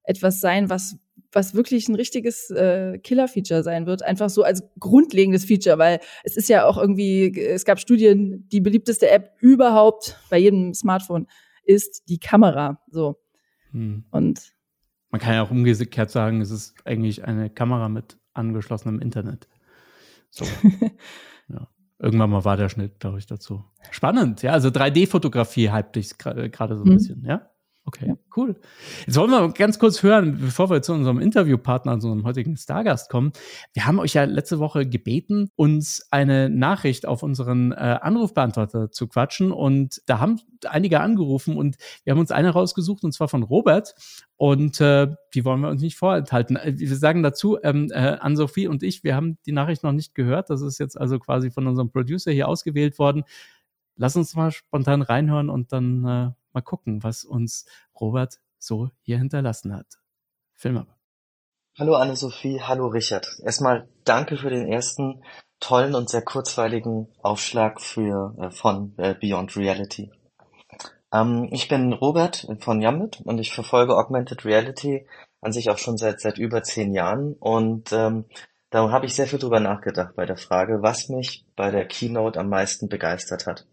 etwas 0.05 0.41
sein, 0.41 0.71
was 0.71 0.99
was 1.37 1.55
wirklich 1.55 1.89
ein 1.89 1.95
richtiges 1.95 2.51
äh, 2.51 2.99
Killer-Feature 2.99 3.63
sein 3.63 3.87
wird, 3.87 4.03
einfach 4.03 4.31
so 4.31 4.43
als 4.43 4.65
grundlegendes 4.81 5.45
Feature, 5.45 5.79
weil 5.79 6.01
es 6.25 6.37
ist 6.37 6.49
ja 6.49 6.65
auch 6.65 6.79
irgendwie, 6.79 7.39
es 7.39 7.67
gab 7.67 7.79
Studien, 7.79 8.49
die 8.51 8.63
beliebteste 8.63 9.09
App 9.11 9.37
überhaupt 9.41 10.19
bei 10.31 10.39
jedem 10.39 10.73
Smartphone 10.73 11.27
ist 11.63 12.09
die 12.09 12.19
Kamera. 12.19 12.81
So. 12.91 13.21
Hm. 13.73 14.07
Und 14.11 14.55
man 15.11 15.21
kann 15.21 15.35
ja 15.35 15.43
auch 15.43 15.51
umgekehrt 15.51 16.11
sagen, 16.11 16.41
es 16.41 16.51
ist 16.51 16.75
eigentlich 16.87 17.25
eine 17.25 17.51
Kamera 17.51 17.91
mit 17.91 18.19
angeschlossenem 18.33 19.01
Internet. 19.01 19.47
So. 20.31 20.47
ja. 21.49 21.69
Irgendwann 21.99 22.31
mal 22.31 22.45
war 22.45 22.57
der 22.57 22.71
Schnitt, 22.71 22.99
glaube 22.99 23.19
ich, 23.19 23.27
dazu. 23.27 23.63
Spannend, 23.91 24.43
ja. 24.43 24.53
Also 24.53 24.69
3D-Fotografie 24.69 25.71
hype 25.71 25.93
dich 25.93 26.17
gerade 26.19 26.77
so 26.77 26.85
ein 26.85 26.89
mhm. 26.89 26.95
bisschen, 26.95 27.25
ja? 27.25 27.51
Okay, 27.89 28.09
ja. 28.09 28.17
cool. 28.37 28.57
Jetzt 29.07 29.17
wollen 29.17 29.31
wir 29.31 29.49
ganz 29.53 29.79
kurz 29.79 30.03
hören, 30.03 30.39
bevor 30.41 30.69
wir 30.71 30.83
zu 30.83 30.93
unserem 30.93 31.21
Interviewpartner, 31.21 32.01
zu 32.01 32.09
unserem 32.09 32.27
heutigen 32.27 32.57
Stargast 32.57 33.09
kommen. 33.09 33.31
Wir 33.75 33.87
haben 33.87 34.01
euch 34.01 34.15
ja 34.15 34.25
letzte 34.25 34.59
Woche 34.59 34.89
gebeten, 34.89 35.51
uns 35.55 36.05
eine 36.11 36.51
Nachricht 36.51 37.07
auf 37.07 37.23
unseren 37.23 37.71
äh, 37.71 37.77
Anrufbeantworter 38.03 38.91
zu 38.91 39.07
quatschen. 39.07 39.53
Und 39.53 40.03
da 40.07 40.19
haben 40.19 40.41
einige 40.69 41.01
angerufen 41.01 41.57
und 41.57 41.77
wir 42.03 42.11
haben 42.11 42.19
uns 42.19 42.33
eine 42.33 42.51
rausgesucht, 42.51 43.05
und 43.05 43.13
zwar 43.13 43.29
von 43.29 43.45
Robert. 43.45 43.95
Und 44.35 44.81
äh, 44.81 45.07
die 45.33 45.45
wollen 45.45 45.61
wir 45.61 45.69
uns 45.69 45.81
nicht 45.81 45.97
vorenthalten. 45.97 46.57
Äh, 46.57 46.75
wir 46.79 46.97
sagen 46.97 47.23
dazu, 47.23 47.57
ähm, 47.63 47.93
äh, 47.93 48.17
an 48.19 48.37
Sophie 48.37 48.67
und 48.67 48.83
ich, 48.83 49.05
wir 49.05 49.15
haben 49.15 49.39
die 49.47 49.53
Nachricht 49.53 49.85
noch 49.85 49.93
nicht 49.93 50.13
gehört. 50.17 50.51
Das 50.51 50.61
ist 50.61 50.79
jetzt 50.79 51.01
also 51.01 51.21
quasi 51.21 51.53
von 51.53 51.69
unserem 51.69 51.93
Producer 51.93 52.33
hier 52.33 52.49
ausgewählt 52.49 52.99
worden. 52.99 53.23
Lass 53.95 54.17
uns 54.17 54.35
mal 54.35 54.51
spontan 54.51 55.03
reinhören 55.03 55.49
und 55.49 55.73
dann 55.73 56.05
äh, 56.05 56.31
mal 56.57 56.63
gucken, 56.63 57.03
was 57.05 57.25
uns 57.25 57.67
Robert 58.01 58.41
so 58.59 58.91
hier 59.03 59.19
hinterlassen 59.19 59.75
hat. 59.75 59.87
Film 60.55 60.79
ab. 60.79 60.97
Hallo 61.79 61.95
Anne-Sophie, 61.95 62.63
hallo 62.63 62.87
Richard. 62.87 63.29
Erstmal 63.45 63.89
danke 64.05 64.39
für 64.39 64.49
den 64.49 64.67
ersten 64.67 65.23
tollen 65.61 65.95
und 65.95 66.09
sehr 66.09 66.23
kurzweiligen 66.23 67.09
Aufschlag 67.23 67.81
für, 67.81 68.35
äh, 68.41 68.51
von 68.51 68.95
äh, 68.97 69.15
Beyond 69.15 69.57
Reality. 69.57 70.11
Ähm, 71.13 71.49
ich 71.53 71.69
bin 71.69 71.93
Robert 71.93 72.47
von 72.61 72.81
Yambit 72.81 73.21
und 73.25 73.39
ich 73.39 73.53
verfolge 73.53 73.95
Augmented 73.95 74.47
Reality 74.47 75.07
an 75.43 75.53
sich 75.53 75.69
auch 75.69 75.79
schon 75.79 75.99
seit, 75.99 76.21
seit 76.21 76.39
über 76.39 76.63
zehn 76.63 76.95
Jahren 76.95 77.35
und 77.35 77.93
ähm, 77.93 78.25
da 78.71 78.91
habe 78.91 79.07
ich 79.07 79.15
sehr 79.15 79.27
viel 79.27 79.39
drüber 79.39 79.61
nachgedacht 79.61 80.17
bei 80.17 80.25
der 80.25 80.37
Frage, 80.39 80.83
was 80.83 81.09
mich 81.11 81.45
bei 81.55 81.71
der 81.71 81.87
Keynote 81.87 82.41
am 82.41 82.49
meisten 82.49 82.89
begeistert 82.89 83.47
hat. 83.47 83.67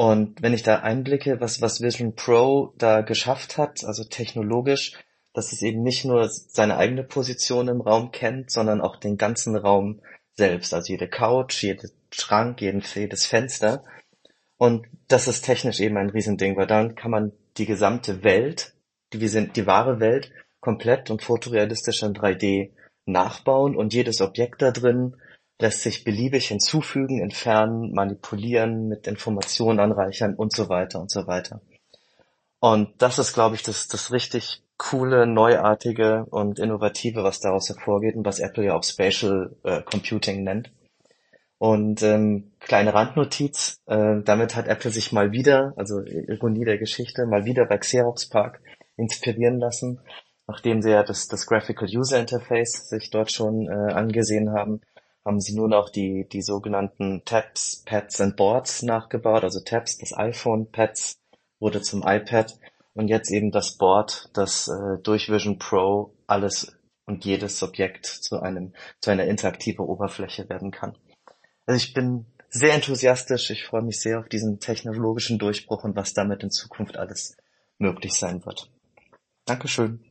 Und 0.00 0.40
wenn 0.40 0.54
ich 0.54 0.62
da 0.62 0.76
einblicke, 0.76 1.42
was, 1.42 1.60
was 1.60 1.82
Vision 1.82 2.14
Pro 2.14 2.72
da 2.78 3.02
geschafft 3.02 3.58
hat, 3.58 3.84
also 3.84 4.02
technologisch, 4.02 4.94
dass 5.34 5.52
es 5.52 5.60
eben 5.60 5.82
nicht 5.82 6.06
nur 6.06 6.26
seine 6.26 6.78
eigene 6.78 7.04
Position 7.04 7.68
im 7.68 7.82
Raum 7.82 8.10
kennt, 8.10 8.50
sondern 8.50 8.80
auch 8.80 8.96
den 8.96 9.18
ganzen 9.18 9.56
Raum 9.56 10.00
selbst, 10.32 10.72
also 10.72 10.90
jede 10.90 11.06
Couch, 11.06 11.62
jeden 11.62 11.90
Schrank, 12.12 12.62
jedes 12.62 13.26
Fenster. 13.26 13.84
Und 14.56 14.86
das 15.06 15.28
ist 15.28 15.42
technisch 15.44 15.80
eben 15.80 15.98
ein 15.98 16.08
Riesending, 16.08 16.56
weil 16.56 16.66
dann 16.66 16.94
kann 16.94 17.10
man 17.10 17.32
die 17.58 17.66
gesamte 17.66 18.24
Welt, 18.24 18.72
die 19.12 19.20
wir 19.20 19.28
sind, 19.28 19.54
die 19.56 19.66
wahre 19.66 20.00
Welt, 20.00 20.32
komplett 20.60 21.10
und 21.10 21.22
fotorealistisch 21.22 22.02
in 22.02 22.14
3D 22.14 22.70
nachbauen 23.04 23.76
und 23.76 23.92
jedes 23.92 24.22
Objekt 24.22 24.62
da 24.62 24.70
drin 24.70 25.16
lässt 25.60 25.82
sich 25.82 26.04
beliebig 26.04 26.48
hinzufügen, 26.48 27.20
entfernen, 27.20 27.92
manipulieren, 27.92 28.88
mit 28.88 29.06
Informationen 29.06 29.80
anreichern 29.80 30.34
und 30.34 30.54
so 30.54 30.68
weiter 30.68 31.00
und 31.00 31.10
so 31.10 31.26
weiter. 31.26 31.60
Und 32.60 32.90
das 33.00 33.18
ist, 33.18 33.32
glaube 33.32 33.54
ich, 33.54 33.62
das, 33.62 33.88
das 33.88 34.12
richtig 34.12 34.62
coole, 34.76 35.26
neuartige 35.26 36.26
und 36.30 36.58
innovative, 36.58 37.22
was 37.22 37.40
daraus 37.40 37.68
hervorgeht 37.68 38.16
und 38.16 38.24
was 38.24 38.38
Apple 38.38 38.64
ja 38.64 38.74
auch 38.74 38.84
Spatial 38.84 39.56
äh, 39.62 39.82
Computing 39.82 40.42
nennt. 40.42 40.72
Und 41.58 42.02
ähm, 42.02 42.52
kleine 42.58 42.94
Randnotiz, 42.94 43.82
äh, 43.86 44.22
damit 44.24 44.56
hat 44.56 44.66
Apple 44.66 44.90
sich 44.90 45.12
mal 45.12 45.32
wieder, 45.32 45.74
also 45.76 46.00
Ironie 46.00 46.64
der 46.64 46.78
Geschichte, 46.78 47.26
mal 47.26 47.44
wieder 47.44 47.66
bei 47.66 47.76
Xerox 47.76 48.30
Park 48.30 48.62
inspirieren 48.96 49.58
lassen, 49.58 50.00
nachdem 50.46 50.80
sie 50.80 50.90
ja 50.90 51.02
das, 51.02 51.28
das 51.28 51.46
Graphical 51.46 51.88
User 51.94 52.18
Interface 52.18 52.88
sich 52.88 53.10
dort 53.10 53.30
schon 53.30 53.68
äh, 53.68 53.92
angesehen 53.92 54.52
haben 54.52 54.80
haben 55.24 55.40
sie 55.40 55.54
nur 55.54 55.68
noch 55.68 55.90
die, 55.90 56.26
die 56.28 56.42
sogenannten 56.42 57.22
Tabs, 57.24 57.82
Pads 57.84 58.20
and 58.20 58.36
Boards 58.36 58.82
nachgebaut. 58.82 59.44
Also 59.44 59.60
Tabs, 59.60 59.98
das 59.98 60.16
iPhone, 60.16 60.70
Pads 60.70 61.20
wurde 61.58 61.82
zum 61.82 62.02
iPad 62.06 62.58
und 62.94 63.08
jetzt 63.08 63.30
eben 63.30 63.50
das 63.50 63.76
Board, 63.76 64.30
das 64.32 64.68
äh, 64.68 64.98
durch 65.02 65.30
Vision 65.30 65.58
Pro 65.58 66.14
alles 66.26 66.76
und 67.06 67.24
jedes 67.24 67.62
Objekt 67.62 68.06
zu 68.06 68.40
einem, 68.40 68.72
zu 69.00 69.10
einer 69.10 69.24
interaktiven 69.24 69.84
Oberfläche 69.84 70.48
werden 70.48 70.70
kann. 70.70 70.96
Also 71.66 71.84
ich 71.84 71.92
bin 71.92 72.26
sehr 72.48 72.74
enthusiastisch. 72.74 73.50
Ich 73.50 73.64
freue 73.64 73.82
mich 73.82 74.00
sehr 74.00 74.18
auf 74.18 74.28
diesen 74.28 74.58
technologischen 74.58 75.38
Durchbruch 75.38 75.84
und 75.84 75.96
was 75.96 76.14
damit 76.14 76.42
in 76.42 76.50
Zukunft 76.50 76.96
alles 76.96 77.36
möglich 77.78 78.14
sein 78.14 78.44
wird. 78.44 78.70
Dankeschön. 79.44 80.09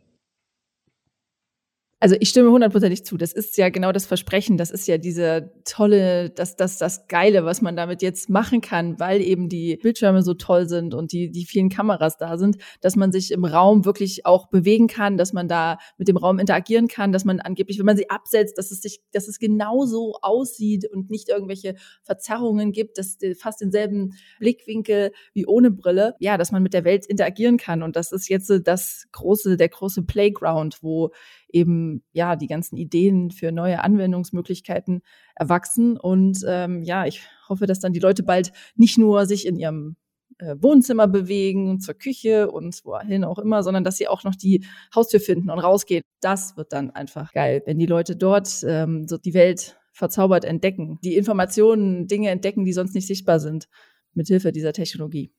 Also 2.02 2.16
ich 2.18 2.30
stimme 2.30 2.50
hundertprozentig 2.50 3.04
zu. 3.04 3.18
Das 3.18 3.34
ist 3.34 3.58
ja 3.58 3.68
genau 3.68 3.92
das 3.92 4.06
Versprechen. 4.06 4.56
Das 4.56 4.72
ist 4.72 4.88
ja 4.88 4.98
diese 4.98 5.52
tolle, 5.66 6.30
das, 6.30 6.56
das, 6.56 6.78
das 6.78 7.08
Geile, 7.08 7.44
was 7.44 7.62
man 7.62 7.76
damit 7.76 8.02
jetzt 8.02 8.30
machen 8.30 8.62
kann, 8.62 8.98
weil 9.02 9.20
eben 9.22 9.50
die 9.50 9.76
Bildschirme 9.76 10.22
so 10.22 10.34
toll 10.34 10.70
sind 10.70 10.94
und 10.94 11.12
die, 11.12 11.30
die 11.30 11.46
vielen 11.46 11.68
Kameras 11.68 12.18
da 12.18 12.38
sind, 12.38 12.56
dass 12.80 12.96
man 12.96 13.12
sich 13.12 13.32
im 13.32 13.44
Raum 13.44 13.84
wirklich 13.84 14.26
auch 14.26 14.48
bewegen 14.48 14.88
kann, 14.88 15.18
dass 15.18 15.34
man 15.34 15.50
da 15.50 15.78
mit 15.98 16.08
dem 16.08 16.16
Raum 16.16 16.40
interagieren 16.40 16.88
kann, 16.88 17.12
dass 17.12 17.26
man 17.26 17.42
angeblich, 17.42 17.80
wenn 17.80 17.86
man 17.86 17.98
sie 17.98 18.10
absetzt, 18.10 18.58
dass 18.58 18.72
es 18.72 18.82
sich, 18.82 19.02
dass 19.12 19.28
es 19.28 19.38
genauso 19.38 20.16
aussieht 20.22 20.90
und 20.90 21.10
nicht 21.10 21.28
irgendwelche 21.28 21.76
Verzerrungen 22.04 22.72
gibt, 22.72 22.98
dass 22.98 23.18
fast 23.38 23.60
denselben 23.60 24.14
Blickwinkel 24.40 25.12
wie 25.34 25.46
ohne 25.46 25.70
Brille. 25.70 26.16
Ja, 26.20 26.38
dass 26.38 26.54
man 26.54 26.64
mit 26.64 26.74
der 26.74 26.86
Welt 26.86 27.06
interagieren 27.06 27.58
kann. 27.58 27.84
Und 27.84 27.98
das 27.98 28.14
ist 28.14 28.30
jetzt 28.30 28.50
das 28.64 29.06
große, 29.12 29.58
der 29.58 29.68
große 29.68 30.04
Playground, 30.04 30.82
wo 30.82 31.12
eben 31.52 31.89
ja 32.12 32.36
die 32.36 32.48
ganzen 32.48 32.78
Ideen 32.78 33.32
für 33.32 33.52
neue 33.52 33.84
Anwendungsmöglichkeiten 33.84 35.02
erwachsen. 35.36 35.98
Und 35.98 36.44
ähm, 36.48 36.84
ja, 36.84 37.06
ich 37.06 37.22
hoffe, 37.48 37.66
dass 37.66 37.80
dann 37.80 37.94
die 37.94 38.00
Leute 38.00 38.24
bald 38.24 38.52
nicht 38.76 38.98
nur 38.98 39.26
sich 39.26 39.46
in 39.46 39.56
ihrem 39.56 39.96
äh, 40.40 40.56
Wohnzimmer 40.60 41.08
bewegen, 41.08 41.80
zur 41.80 41.96
Küche 41.96 42.50
und 42.50 42.84
wohin 42.86 43.24
auch 43.24 43.40
immer, 43.40 43.64
sondern 43.64 43.84
dass 43.84 43.98
sie 43.98 44.08
auch 44.08 44.24
noch 44.24 44.36
die 44.36 44.66
Haustür 44.96 45.20
finden 45.20 45.50
und 45.50 45.60
rausgehen. 45.60 46.04
Das 46.22 46.56
wird 46.58 46.74
dann 46.74 46.92
einfach 46.92 47.34
geil, 47.34 47.62
wenn 47.66 47.78
die 47.78 47.86
Leute 47.86 48.16
dort 48.16 48.64
ähm, 48.66 49.08
so 49.08 49.18
die 49.18 49.34
Welt 49.34 49.78
verzaubert 49.92 50.46
entdecken, 50.46 50.98
die 51.04 51.18
Informationen, 51.18 52.08
Dinge 52.08 52.30
entdecken, 52.30 52.64
die 52.64 52.74
sonst 52.74 52.96
nicht 52.96 53.08
sichtbar 53.08 53.40
sind, 53.40 53.68
mithilfe 54.14 54.52
dieser 54.52 54.72
Technologie. 54.72 55.32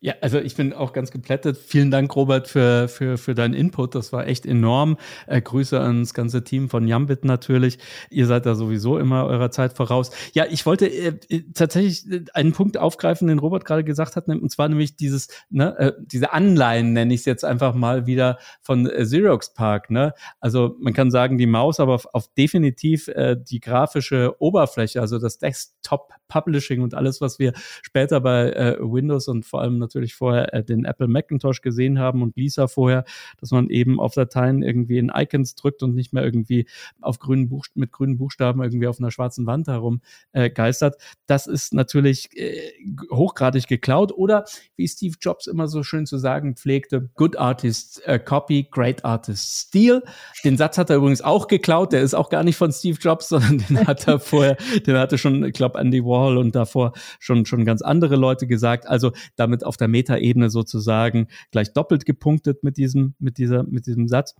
Ja, 0.00 0.14
also 0.20 0.38
ich 0.38 0.54
bin 0.54 0.72
auch 0.72 0.92
ganz 0.92 1.10
geplättet. 1.10 1.56
Vielen 1.56 1.90
Dank, 1.90 2.14
Robert, 2.14 2.46
für, 2.46 2.88
für, 2.88 3.18
für 3.18 3.34
deinen 3.34 3.54
Input. 3.54 3.94
Das 3.94 4.12
war 4.12 4.26
echt 4.28 4.46
enorm. 4.46 4.96
Äh, 5.26 5.40
Grüße 5.40 5.78
ans 5.80 6.14
ganze 6.14 6.44
Team 6.44 6.68
von 6.68 6.86
Jambit 6.86 7.24
natürlich. 7.24 7.78
Ihr 8.10 8.26
seid 8.26 8.46
da 8.46 8.54
sowieso 8.54 8.98
immer 8.98 9.26
eurer 9.26 9.50
Zeit 9.50 9.72
voraus. 9.72 10.10
Ja, 10.34 10.46
ich 10.48 10.66
wollte 10.66 10.86
äh, 10.86 11.14
äh 11.28 11.42
tatsächlich 11.52 12.10
äh, 12.10 12.24
einen 12.34 12.52
Punkt 12.52 12.78
aufgreifen, 12.78 13.26
den 13.26 13.40
Robert 13.40 13.64
gerade 13.64 13.82
gesagt 13.82 14.14
hat, 14.14 14.28
und 14.28 14.50
zwar 14.50 14.68
nämlich 14.68 14.96
dieses, 14.96 15.28
ne, 15.50 15.76
äh, 15.78 15.92
diese 15.98 16.32
Anleihen, 16.32 16.92
nenne 16.92 17.12
ich 17.12 17.20
es 17.20 17.26
jetzt 17.26 17.44
einfach 17.44 17.74
mal 17.74 18.06
wieder 18.06 18.38
von 18.60 18.86
äh, 18.86 19.02
Xerox 19.02 19.54
Park. 19.54 19.90
Ne? 19.90 20.14
Also 20.38 20.76
man 20.78 20.92
kann 20.92 21.10
sagen, 21.10 21.38
die 21.38 21.46
Maus, 21.46 21.80
aber 21.80 21.94
auf, 21.94 22.06
auf 22.12 22.28
definitiv 22.34 23.10
die 23.48 23.60
grafische 23.60 24.34
Oberfläche, 24.38 25.00
also 25.00 25.18
das 25.18 25.38
Desktop 25.38 26.10
Publishing 26.28 26.82
und 26.82 26.94
alles, 26.94 27.20
was 27.20 27.38
wir 27.38 27.52
später 27.82 28.20
bei 28.20 28.76
Windows 28.80 29.28
und 29.28 29.46
vor 29.46 29.62
allem 29.62 29.67
natürlich 29.76 30.14
vorher 30.14 30.54
äh, 30.54 30.64
den 30.64 30.86
Apple 30.86 31.08
Macintosh 31.08 31.60
gesehen 31.60 31.98
haben 31.98 32.22
und 32.22 32.36
Lisa 32.36 32.66
vorher, 32.66 33.04
dass 33.38 33.50
man 33.50 33.68
eben 33.68 34.00
auf 34.00 34.14
Dateien 34.14 34.62
irgendwie 34.62 34.96
in 34.96 35.12
Icons 35.14 35.54
drückt 35.54 35.82
und 35.82 35.94
nicht 35.94 36.14
mehr 36.14 36.24
irgendwie 36.24 36.66
auf 37.00 37.18
grünen 37.18 37.50
Buch 37.50 37.66
mit 37.74 37.92
grünen 37.92 38.16
Buchstaben 38.16 38.62
irgendwie 38.62 38.86
auf 38.86 38.98
einer 38.98 39.10
schwarzen 39.10 39.46
Wand 39.46 39.68
herum 39.68 40.00
äh, 40.32 40.48
geistert. 40.48 40.96
Das 41.26 41.46
ist 41.46 41.74
natürlich 41.74 42.30
äh, 42.36 42.72
hochgradig 43.10 43.66
geklaut 43.66 44.12
oder 44.12 44.44
wie 44.76 44.88
Steve 44.88 45.16
Jobs 45.20 45.46
immer 45.46 45.68
so 45.68 45.82
schön 45.82 46.06
zu 46.06 46.18
sagen 46.18 46.56
pflegte, 46.56 47.10
Good 47.14 47.36
Artist 47.36 48.02
uh, 48.08 48.18
Copy, 48.18 48.68
Great 48.70 49.04
Artist 49.04 49.68
Steal. 49.68 50.02
Den 50.44 50.56
Satz 50.56 50.78
hat 50.78 50.90
er 50.90 50.96
übrigens 50.96 51.22
auch 51.22 51.48
geklaut, 51.48 51.92
der 51.92 52.02
ist 52.02 52.14
auch 52.14 52.30
gar 52.30 52.44
nicht 52.44 52.56
von 52.56 52.72
Steve 52.72 52.98
Jobs, 53.00 53.28
sondern 53.28 53.58
den 53.58 53.86
hat 53.86 54.06
er 54.06 54.20
vorher, 54.20 54.56
den 54.86 54.96
hatte 54.96 55.18
schon, 55.18 55.44
ich 55.44 55.52
glaube, 55.52 55.78
Andy 55.78 56.04
Warhol 56.04 56.38
und 56.38 56.54
davor 56.54 56.92
schon, 57.18 57.46
schon 57.46 57.64
ganz 57.64 57.82
andere 57.82 58.16
Leute 58.16 58.46
gesagt. 58.46 58.86
Also 58.86 59.12
damit 59.48 59.64
auf 59.64 59.76
der 59.76 59.88
Metaebene 59.88 60.50
sozusagen 60.50 61.28
gleich 61.50 61.72
doppelt 61.72 62.04
gepunktet 62.04 62.62
mit 62.62 62.76
diesem, 62.76 63.14
mit 63.18 63.38
dieser, 63.38 63.64
mit 63.64 63.86
diesem 63.86 64.06
Satz. 64.06 64.34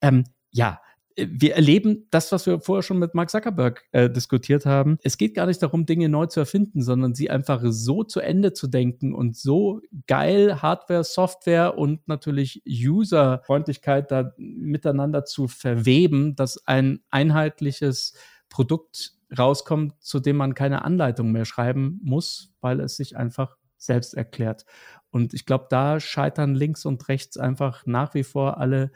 Ähm, 0.00 0.24
ja, 0.50 0.80
wir 1.16 1.54
erleben 1.54 2.08
das, 2.10 2.32
was 2.32 2.46
wir 2.46 2.58
vorher 2.58 2.82
schon 2.82 2.98
mit 2.98 3.14
Mark 3.14 3.30
Zuckerberg 3.30 3.84
äh, 3.92 4.10
diskutiert 4.10 4.66
haben. 4.66 4.98
Es 5.02 5.16
geht 5.16 5.34
gar 5.34 5.46
nicht 5.46 5.62
darum, 5.62 5.86
Dinge 5.86 6.08
neu 6.08 6.26
zu 6.26 6.40
erfinden, 6.40 6.82
sondern 6.82 7.14
sie 7.14 7.30
einfach 7.30 7.62
so 7.66 8.02
zu 8.02 8.18
Ende 8.18 8.52
zu 8.52 8.66
denken 8.66 9.14
und 9.14 9.36
so 9.36 9.80
geil 10.08 10.60
Hardware, 10.60 11.04
Software 11.04 11.78
und 11.78 12.08
natürlich 12.08 12.62
Userfreundlichkeit 12.66 14.10
da 14.10 14.32
miteinander 14.38 15.24
zu 15.24 15.46
verweben, 15.46 16.34
dass 16.34 16.66
ein 16.66 17.00
einheitliches 17.10 18.14
Produkt 18.48 19.12
rauskommt, 19.36 19.94
zu 20.00 20.18
dem 20.18 20.36
man 20.36 20.54
keine 20.54 20.84
Anleitung 20.84 21.30
mehr 21.30 21.44
schreiben 21.44 22.00
muss, 22.02 22.54
weil 22.60 22.80
es 22.80 22.96
sich 22.96 23.16
einfach 23.16 23.56
selbst 23.84 24.14
erklärt. 24.14 24.64
Und 25.10 25.34
ich 25.34 25.46
glaube, 25.46 25.66
da 25.70 26.00
scheitern 26.00 26.54
links 26.54 26.84
und 26.84 27.08
rechts 27.08 27.36
einfach 27.36 27.86
nach 27.86 28.14
wie 28.14 28.24
vor 28.24 28.58
alle, 28.58 28.90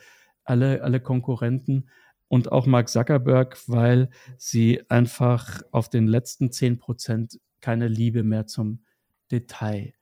alle, 0.45 0.83
alle 0.83 1.00
Konkurrenten 1.00 1.88
und 2.28 2.52
auch 2.52 2.66
Mark 2.66 2.88
Zuckerberg, 2.88 3.57
weil 3.66 4.11
sie 4.37 4.83
einfach 4.88 5.62
auf 5.71 5.88
den 5.88 6.07
letzten 6.07 6.52
zehn 6.52 6.78
Prozent 6.78 7.40
keine 7.61 7.88
Liebe 7.88 8.23
mehr 8.23 8.47
zum 8.47 8.85
Detail 9.30 9.95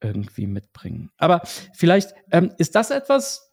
irgendwie 0.00 0.46
mitbringen. 0.46 1.10
Aber 1.16 1.42
vielleicht 1.72 2.14
ähm, 2.30 2.52
ist 2.58 2.74
das 2.74 2.90
etwas, 2.90 3.52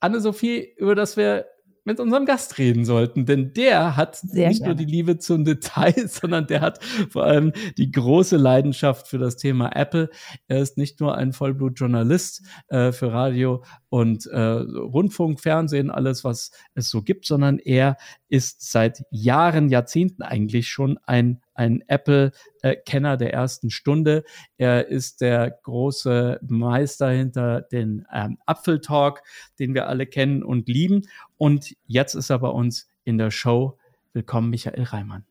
Anne-Sophie, 0.00 0.74
über 0.76 0.94
das 0.94 1.16
wir 1.16 1.46
mit 1.90 1.98
unserem 2.00 2.24
Gast 2.24 2.58
reden 2.58 2.84
sollten, 2.84 3.26
denn 3.26 3.52
der 3.52 3.96
hat 3.96 4.16
Sehr 4.16 4.48
nicht 4.48 4.60
gerne. 4.60 4.74
nur 4.74 4.84
die 4.86 4.90
Liebe 4.90 5.18
zum 5.18 5.44
Detail, 5.44 5.94
sondern 6.08 6.46
der 6.46 6.60
hat 6.60 6.82
vor 7.10 7.24
allem 7.24 7.52
die 7.78 7.90
große 7.90 8.36
Leidenschaft 8.36 9.08
für 9.08 9.18
das 9.18 9.36
Thema 9.36 9.74
Apple. 9.74 10.08
Er 10.46 10.60
ist 10.60 10.78
nicht 10.78 11.00
nur 11.00 11.16
ein 11.16 11.32
Vollblutjournalist 11.32 12.42
äh, 12.68 12.92
für 12.92 13.12
Radio 13.12 13.64
und 13.88 14.26
äh, 14.26 14.38
Rundfunk, 14.40 15.40
Fernsehen, 15.40 15.90
alles, 15.90 16.22
was 16.22 16.52
es 16.74 16.90
so 16.90 17.02
gibt, 17.02 17.26
sondern 17.26 17.58
er 17.58 17.96
ist 18.28 18.70
seit 18.70 19.02
Jahren, 19.10 19.68
Jahrzehnten 19.68 20.22
eigentlich 20.22 20.68
schon 20.68 20.98
ein 21.04 21.40
ein 21.60 21.84
Apple-Kenner 21.88 23.18
der 23.18 23.34
ersten 23.34 23.68
Stunde. 23.68 24.24
Er 24.56 24.88
ist 24.88 25.20
der 25.20 25.50
große 25.50 26.40
Meister 26.42 27.10
hinter 27.10 27.60
den 27.60 28.06
ähm, 28.12 28.38
Apfeltalk, 28.46 29.22
den 29.58 29.74
wir 29.74 29.86
alle 29.86 30.06
kennen 30.06 30.42
und 30.42 30.68
lieben. 30.68 31.02
Und 31.36 31.76
jetzt 31.86 32.14
ist 32.14 32.30
er 32.30 32.38
bei 32.38 32.48
uns 32.48 32.88
in 33.04 33.18
der 33.18 33.30
Show. 33.30 33.78
Willkommen, 34.14 34.48
Michael 34.48 34.84
Reimann. 34.84 35.29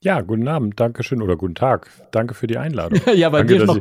Ja, 0.00 0.20
guten 0.20 0.46
Abend, 0.46 0.78
danke 0.78 1.02
schön 1.02 1.20
oder 1.22 1.36
guten 1.36 1.56
Tag. 1.56 1.90
Danke 2.12 2.34
für 2.34 2.46
die 2.46 2.56
Einladung. 2.56 3.00
ja, 3.16 3.30
bei 3.30 3.42
dir 3.42 3.66
noch 3.66 3.80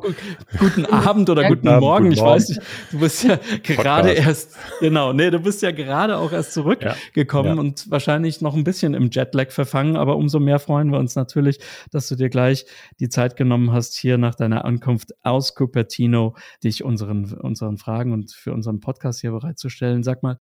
guten 0.57 0.85
Abend 0.91 1.29
oder 1.29 1.47
guten, 1.47 1.67
Abend, 1.67 1.81
Morgen. 1.81 2.03
Guten 2.05 2.15
ich 2.15 2.21
weiß 2.21 2.49
nicht, 2.49 2.61
du 2.89 2.99
bist 2.99 3.23
ja 3.23 3.35
gerade 3.63 4.13
erst, 4.13 4.57
genau, 4.79 5.13
nee, 5.13 5.29
du 5.29 5.39
bist 5.39 5.61
ja 5.61 5.69
gerade 5.69 6.17
auch 6.17 6.31
erst 6.31 6.53
zurückgekommen 6.53 7.49
ja, 7.49 7.53
ja. 7.53 7.59
und 7.59 7.91
wahrscheinlich 7.91 8.41
noch 8.41 8.55
ein 8.55 8.63
bisschen 8.63 8.95
im 8.95 9.11
Jetlag 9.11 9.51
verfangen, 9.51 9.95
aber 9.95 10.15
umso 10.17 10.39
mehr 10.39 10.57
freuen 10.57 10.91
wir 10.91 10.97
uns 10.97 11.15
natürlich, 11.15 11.59
dass 11.91 12.07
du 12.07 12.15
dir 12.15 12.29
gleich 12.29 12.65
die 12.99 13.09
Zeit 13.09 13.35
genommen 13.35 13.71
hast, 13.71 13.93
hier 13.93 14.17
nach 14.17 14.33
deiner 14.33 14.65
Ankunft 14.65 15.13
aus 15.21 15.53
Cupertino 15.53 16.35
dich 16.63 16.83
unseren, 16.83 17.31
unseren 17.35 17.77
Fragen 17.77 18.11
und 18.11 18.31
für 18.31 18.53
unseren 18.53 18.79
Podcast 18.79 19.21
hier 19.21 19.33
bereitzustellen. 19.33 20.01
Sag 20.01 20.23
mal, 20.23 20.39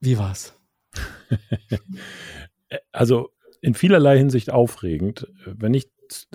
wie 0.00 0.16
war's? 0.16 0.58
also 2.92 3.35
in 3.60 3.74
vielerlei 3.74 4.18
Hinsicht 4.18 4.50
aufregend. 4.52 5.26
Wenn 5.44 5.74
ich, 5.74 5.88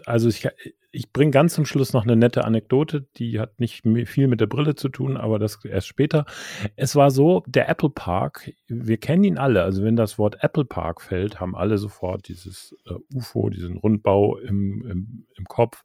also 0.05 0.29
ich, 0.29 0.47
ich 0.91 1.11
bringe 1.13 1.31
ganz 1.31 1.53
zum 1.53 1.65
Schluss 1.65 1.93
noch 1.93 2.03
eine 2.03 2.15
nette 2.15 2.43
Anekdote, 2.43 3.07
die 3.17 3.39
hat 3.39 3.59
nicht 3.59 3.83
viel 4.05 4.27
mit 4.27 4.41
der 4.41 4.47
Brille 4.47 4.75
zu 4.75 4.89
tun, 4.89 5.17
aber 5.17 5.39
das 5.39 5.63
erst 5.63 5.87
später. 5.87 6.25
Es 6.75 6.95
war 6.95 7.11
so, 7.11 7.43
der 7.47 7.69
Apple 7.69 7.89
Park, 7.89 8.51
wir 8.67 8.97
kennen 8.97 9.23
ihn 9.23 9.37
alle, 9.37 9.63
also 9.63 9.83
wenn 9.83 9.95
das 9.95 10.17
Wort 10.17 10.37
Apple 10.41 10.65
Park 10.65 11.01
fällt, 11.01 11.39
haben 11.39 11.55
alle 11.55 11.77
sofort 11.77 12.27
dieses 12.27 12.75
äh, 12.85 12.95
UFO, 13.15 13.49
diesen 13.49 13.77
Rundbau 13.77 14.37
im, 14.37 14.85
im, 14.89 15.27
im 15.35 15.45
Kopf. 15.45 15.83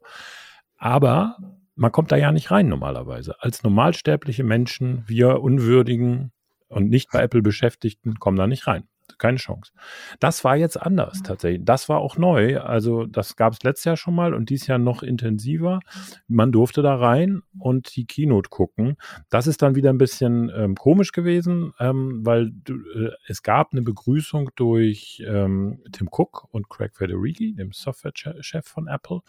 Aber 0.77 1.37
man 1.75 1.91
kommt 1.91 2.11
da 2.11 2.17
ja 2.17 2.31
nicht 2.31 2.51
rein 2.51 2.67
normalerweise. 2.67 3.35
Als 3.41 3.63
normalsterbliche 3.63 4.43
Menschen, 4.43 5.03
wir 5.07 5.41
Unwürdigen 5.41 6.31
und 6.67 6.89
nicht 6.89 7.11
bei 7.11 7.21
Apple 7.21 7.41
Beschäftigten, 7.41 8.15
kommen 8.15 8.37
da 8.37 8.47
nicht 8.47 8.67
rein 8.67 8.87
keine 9.17 9.37
Chance. 9.37 9.71
Das 10.19 10.43
war 10.43 10.55
jetzt 10.55 10.81
anders 10.81 11.21
tatsächlich. 11.23 11.65
Das 11.65 11.89
war 11.89 11.99
auch 11.99 12.17
neu. 12.17 12.59
Also 12.59 13.05
das 13.05 13.35
gab 13.35 13.53
es 13.53 13.63
letztes 13.63 13.85
Jahr 13.85 13.97
schon 13.97 14.15
mal 14.15 14.33
und 14.33 14.49
dieses 14.49 14.67
Jahr 14.67 14.77
noch 14.77 15.03
intensiver. 15.03 15.79
Man 16.27 16.51
durfte 16.51 16.81
da 16.81 16.95
rein 16.95 17.41
und 17.59 17.95
die 17.95 18.05
Keynote 18.05 18.49
gucken. 18.49 18.97
Das 19.29 19.47
ist 19.47 19.61
dann 19.61 19.75
wieder 19.75 19.89
ein 19.89 19.97
bisschen 19.97 20.51
ähm, 20.55 20.75
komisch 20.75 21.11
gewesen, 21.11 21.73
ähm, 21.79 22.25
weil 22.25 22.51
äh, 22.69 23.09
es 23.27 23.43
gab 23.43 23.71
eine 23.71 23.81
Begrüßung 23.81 24.49
durch 24.55 25.23
ähm, 25.25 25.81
Tim 25.91 26.09
Cook 26.11 26.47
und 26.51 26.69
Craig 26.69 26.95
Federighi, 26.95 27.53
dem 27.53 27.71
Softwarechef 27.71 28.65
von 28.65 28.87
Apple. 28.87 29.21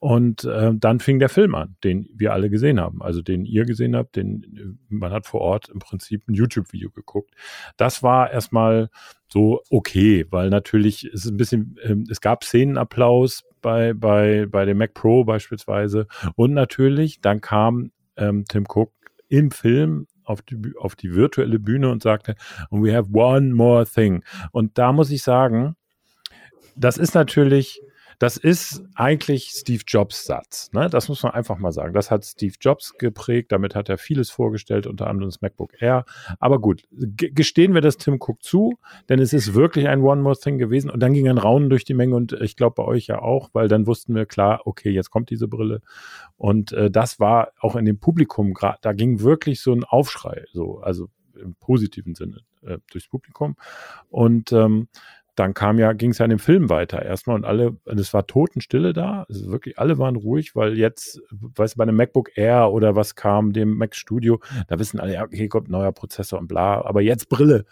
Und 0.00 0.44
äh, 0.44 0.72
dann 0.74 0.98
fing 0.98 1.18
der 1.18 1.28
Film 1.28 1.54
an, 1.54 1.76
den 1.84 2.08
wir 2.14 2.32
alle 2.32 2.48
gesehen 2.48 2.80
haben, 2.80 3.02
also 3.02 3.20
den 3.20 3.44
ihr 3.44 3.66
gesehen 3.66 3.94
habt, 3.94 4.16
den 4.16 4.78
äh, 4.88 4.94
man 4.94 5.12
hat 5.12 5.26
vor 5.26 5.42
Ort 5.42 5.68
im 5.68 5.78
Prinzip 5.78 6.26
ein 6.26 6.32
YouTube-Video 6.32 6.90
geguckt. 6.90 7.34
Das 7.76 8.02
war 8.02 8.30
erstmal 8.30 8.88
so 9.32 9.62
okay, 9.70 10.26
weil 10.30 10.50
natürlich 10.50 11.06
ist 11.06 11.24
es 11.24 11.30
ein 11.30 11.36
bisschen, 11.36 11.76
äh, 11.82 11.96
es 12.10 12.20
gab 12.20 12.44
Szenenapplaus 12.44 13.44
bei, 13.62 13.92
bei, 13.94 14.46
bei 14.46 14.64
dem 14.64 14.78
Mac 14.78 14.94
Pro 14.94 15.24
beispielsweise. 15.24 16.06
Und 16.34 16.52
natürlich, 16.52 17.20
dann 17.20 17.40
kam 17.40 17.92
ähm, 18.16 18.44
Tim 18.48 18.64
Cook 18.68 18.92
im 19.28 19.50
Film 19.50 20.06
auf 20.24 20.42
die, 20.42 20.56
auf 20.78 20.96
die 20.96 21.14
virtuelle 21.14 21.58
Bühne 21.58 21.90
und 21.90 22.02
sagte, 22.02 22.34
we 22.70 22.94
have 22.94 23.10
one 23.12 23.52
more 23.52 23.86
thing. 23.86 24.24
Und 24.52 24.78
da 24.78 24.92
muss 24.92 25.10
ich 25.10 25.22
sagen, 25.22 25.76
das 26.76 26.98
ist 26.98 27.14
natürlich 27.14 27.80
das 28.20 28.36
ist 28.36 28.84
eigentlich 28.94 29.48
Steve 29.48 29.82
Jobs 29.86 30.26
Satz. 30.26 30.70
Ne? 30.74 30.90
Das 30.90 31.08
muss 31.08 31.22
man 31.22 31.32
einfach 31.32 31.56
mal 31.56 31.72
sagen. 31.72 31.94
Das 31.94 32.10
hat 32.10 32.26
Steve 32.26 32.52
Jobs 32.60 32.92
geprägt. 32.98 33.50
Damit 33.50 33.74
hat 33.74 33.88
er 33.88 33.96
vieles 33.96 34.28
vorgestellt, 34.30 34.86
unter 34.86 35.06
anderem 35.06 35.30
das 35.30 35.40
MacBook 35.40 35.80
Air. 35.80 36.04
Aber 36.38 36.60
gut, 36.60 36.82
gestehen 36.90 37.72
wir 37.72 37.80
das 37.80 37.96
Tim 37.96 38.18
Cook 38.20 38.42
zu, 38.42 38.78
denn 39.08 39.20
es 39.20 39.32
ist 39.32 39.54
wirklich 39.54 39.88
ein 39.88 40.02
One 40.02 40.20
More 40.20 40.36
Thing 40.36 40.58
gewesen. 40.58 40.90
Und 40.90 41.00
dann 41.00 41.14
ging 41.14 41.30
ein 41.30 41.38
Raunen 41.38 41.70
durch 41.70 41.84
die 41.84 41.94
Menge 41.94 42.14
und 42.14 42.34
ich 42.34 42.56
glaube 42.56 42.74
bei 42.76 42.84
euch 42.84 43.06
ja 43.06 43.22
auch, 43.22 43.48
weil 43.54 43.68
dann 43.68 43.86
wussten 43.86 44.14
wir 44.14 44.26
klar, 44.26 44.60
okay, 44.66 44.90
jetzt 44.90 45.10
kommt 45.10 45.30
diese 45.30 45.48
Brille. 45.48 45.80
Und 46.36 46.72
äh, 46.72 46.90
das 46.90 47.20
war 47.20 47.52
auch 47.58 47.74
in 47.74 47.86
dem 47.86 48.00
Publikum 48.00 48.52
gerade, 48.52 48.78
da 48.82 48.92
ging 48.92 49.20
wirklich 49.20 49.62
so 49.62 49.72
ein 49.72 49.82
Aufschrei, 49.82 50.44
so, 50.52 50.80
also 50.80 51.08
im 51.40 51.54
positiven 51.54 52.14
Sinne 52.14 52.42
äh, 52.66 52.78
durchs 52.90 53.08
Publikum. 53.08 53.56
Und 54.10 54.52
ähm, 54.52 54.88
dann 55.36 55.54
kam 55.54 55.78
ja, 55.78 55.92
ging 55.92 56.10
es 56.10 56.18
ja 56.18 56.24
in 56.24 56.30
dem 56.30 56.38
Film 56.38 56.68
weiter 56.68 57.02
erstmal 57.02 57.36
und 57.36 57.44
alle, 57.44 57.76
es 57.84 58.12
war 58.12 58.26
Totenstille 58.26 58.92
da. 58.92 59.24
Also 59.28 59.50
wirklich, 59.50 59.78
alle 59.78 59.98
waren 59.98 60.16
ruhig, 60.16 60.54
weil 60.54 60.76
jetzt, 60.76 61.20
weißt 61.30 61.74
du, 61.74 61.78
bei 61.78 61.82
einem 61.84 61.96
MacBook 61.96 62.36
Air 62.36 62.72
oder 62.72 62.96
was 62.96 63.14
kam, 63.14 63.52
dem 63.52 63.76
Mac 63.76 63.94
Studio, 63.94 64.40
da 64.68 64.78
wissen 64.78 65.00
alle, 65.00 65.14
ja, 65.14 65.24
okay, 65.24 65.48
kommt 65.48 65.68
neuer 65.68 65.92
Prozessor 65.92 66.38
und 66.38 66.48
bla, 66.48 66.82
aber 66.82 67.00
jetzt 67.00 67.28
Brille. 67.28 67.64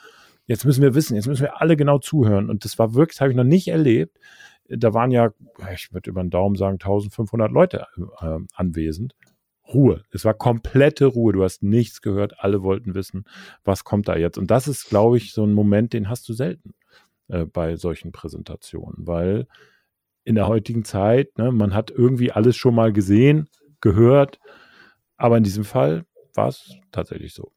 Jetzt 0.46 0.64
müssen 0.64 0.82
wir 0.82 0.94
wissen, 0.94 1.14
jetzt 1.14 1.26
müssen 1.26 1.42
wir 1.42 1.60
alle 1.60 1.76
genau 1.76 1.98
zuhören. 1.98 2.48
Und 2.48 2.64
das 2.64 2.78
war 2.78 2.94
wirklich, 2.94 3.16
das 3.16 3.20
habe 3.20 3.30
ich 3.30 3.36
noch 3.36 3.44
nicht 3.44 3.68
erlebt. 3.68 4.18
Da 4.68 4.94
waren 4.94 5.10
ja, 5.10 5.30
ich 5.74 5.92
würde 5.92 6.08
über 6.08 6.22
den 6.22 6.30
Daumen 6.30 6.56
sagen, 6.56 6.74
1500 6.74 7.52
Leute 7.52 7.86
äh, 8.20 8.38
anwesend. 8.54 9.14
Ruhe. 9.74 10.04
Es 10.10 10.24
war 10.24 10.32
komplette 10.32 11.04
Ruhe. 11.04 11.34
Du 11.34 11.44
hast 11.44 11.62
nichts 11.62 12.00
gehört. 12.00 12.34
Alle 12.38 12.62
wollten 12.62 12.94
wissen, 12.94 13.24
was 13.64 13.84
kommt 13.84 14.08
da 14.08 14.16
jetzt. 14.16 14.38
Und 14.38 14.50
das 14.50 14.68
ist, 14.68 14.88
glaube 14.88 15.18
ich, 15.18 15.32
so 15.32 15.44
ein 15.44 15.52
Moment, 15.52 15.92
den 15.92 16.08
hast 16.08 16.26
du 16.28 16.32
selten. 16.32 16.74
Äh, 17.28 17.44
bei 17.44 17.76
solchen 17.76 18.10
Präsentationen, 18.10 19.06
weil 19.06 19.46
in 20.24 20.34
der 20.34 20.48
heutigen 20.48 20.84
Zeit, 20.84 21.36
ne, 21.36 21.52
man 21.52 21.74
hat 21.74 21.90
irgendwie 21.90 22.32
alles 22.32 22.56
schon 22.56 22.74
mal 22.74 22.90
gesehen, 22.90 23.48
gehört, 23.82 24.38
aber 25.18 25.36
in 25.36 25.44
diesem 25.44 25.64
Fall 25.64 26.06
war 26.34 26.48
es 26.48 26.74
tatsächlich 26.90 27.34
so. 27.34 27.52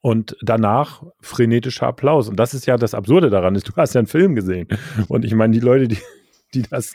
Und 0.00 0.36
danach 0.42 1.02
frenetischer 1.20 1.88
Applaus. 1.88 2.28
Und 2.28 2.36
das 2.36 2.54
ist 2.54 2.66
ja 2.66 2.76
das 2.76 2.94
Absurde 2.94 3.30
daran, 3.30 3.56
ist, 3.56 3.68
du 3.68 3.74
hast 3.74 3.94
ja 3.94 3.98
einen 3.98 4.06
Film 4.06 4.36
gesehen. 4.36 4.68
Und 5.08 5.24
ich 5.24 5.34
meine, 5.34 5.52
die 5.52 5.60
Leute, 5.60 5.88
die, 5.88 5.98
die 6.54 6.62
das, 6.62 6.94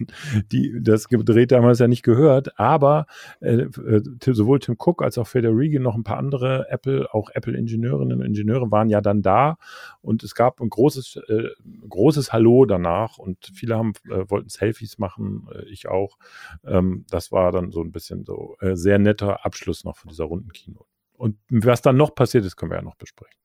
die 0.52 0.80
das 0.82 1.08
gedreht 1.08 1.52
es 1.52 1.80
ja 1.80 1.88
nicht 1.88 2.04
gehört. 2.04 2.60
Aber 2.60 3.06
äh, 3.39 3.63
äh 3.63 4.02
sowohl 4.34 4.60
Tim 4.60 4.76
Cook 4.78 5.02
als 5.04 5.18
auch 5.18 5.28
Federighi, 5.28 5.80
noch 5.80 5.96
ein 5.96 6.04
paar 6.04 6.18
andere 6.18 6.70
Apple, 6.70 7.13
auch 7.13 7.30
Apple-Ingenieurinnen 7.34 8.20
und 8.20 8.26
Ingenieure 8.26 8.72
waren 8.72 8.89
ja 8.89 9.02
dann 9.02 9.22
da 9.22 9.58
und 10.02 10.24
es 10.24 10.36
gab 10.36 10.62
ein 10.62 10.70
großes, 10.70 11.18
äh, 11.28 11.50
großes 11.88 12.34
Hallo 12.34 12.66
danach 12.66 13.18
und 13.18 13.52
viele 13.54 13.78
haben 13.78 13.94
äh, 14.10 14.30
wollten 14.30 14.50
Selfies 14.50 14.98
machen, 14.98 15.48
äh, 15.54 15.63
ich 15.70 15.88
auch. 15.88 16.18
Ähm, 16.66 17.06
das 17.10 17.32
war 17.32 17.52
dann 17.52 17.72
so 17.72 17.82
ein 17.82 17.92
bisschen 17.92 18.26
so 18.26 18.56
äh, 18.60 18.76
sehr 18.76 19.00
netter 19.00 19.46
Abschluss 19.46 19.84
noch 19.84 19.98
von 19.98 20.10
dieser 20.10 20.26
runden 20.26 20.52
Kino. 20.52 20.86
Und 21.13 21.38
was 21.50 21.82
dann 21.82 21.98
noch 21.98 22.16
passiert 22.16 22.46
ist, 22.46 22.56
können 22.56 22.72
wir 22.72 22.78
ja 22.78 22.84
noch 22.84 22.96
besprechen. 22.96 23.39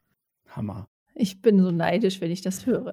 Hammer. 0.49 0.89
Ich 1.21 1.43
bin 1.43 1.61
so 1.61 1.73
neidisch, 1.73 2.21
wenn 2.21 2.31
ich 2.31 2.43
das 2.43 2.65
höre. 2.65 2.93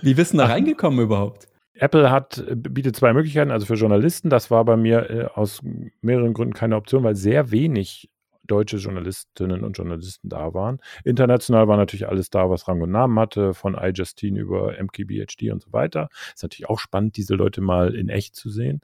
Wie 0.00 0.14
bist 0.14 0.32
du 0.32 0.38
da 0.38 0.46
reingekommen 0.46 1.00
überhaupt? 1.00 1.48
Apple 1.74 2.10
hat, 2.10 2.42
bietet 2.56 2.96
zwei 2.96 3.12
Möglichkeiten, 3.12 3.50
also 3.50 3.66
für 3.66 3.74
Journalisten, 3.74 4.30
das 4.30 4.50
war 4.50 4.64
bei 4.64 4.78
mir 4.78 5.10
äh, 5.10 5.24
aus 5.26 5.60
mehreren 6.00 6.32
Gründen 6.32 6.54
keine 6.54 6.76
Option, 6.76 7.04
weil 7.04 7.14
sehr 7.14 7.50
wenig 7.50 8.08
deutsche 8.44 8.78
Journalistinnen 8.78 9.64
und 9.64 9.76
Journalisten 9.76 10.30
da 10.30 10.54
waren. 10.54 10.78
International 11.04 11.68
war 11.68 11.76
natürlich 11.76 12.08
alles 12.08 12.30
da, 12.30 12.48
was 12.48 12.66
Rang 12.66 12.80
und 12.80 12.90
Namen 12.90 13.18
hatte, 13.18 13.52
von 13.52 13.76
iJustine 13.78 14.40
über 14.40 14.72
MKBHD 14.80 15.50
und 15.52 15.60
so 15.60 15.74
weiter. 15.74 16.08
Ist 16.34 16.42
natürlich 16.42 16.70
auch 16.70 16.78
spannend, 16.78 17.18
diese 17.18 17.34
Leute 17.34 17.60
mal 17.60 17.94
in 17.94 18.08
echt 18.08 18.34
zu 18.34 18.48
sehen. 18.48 18.80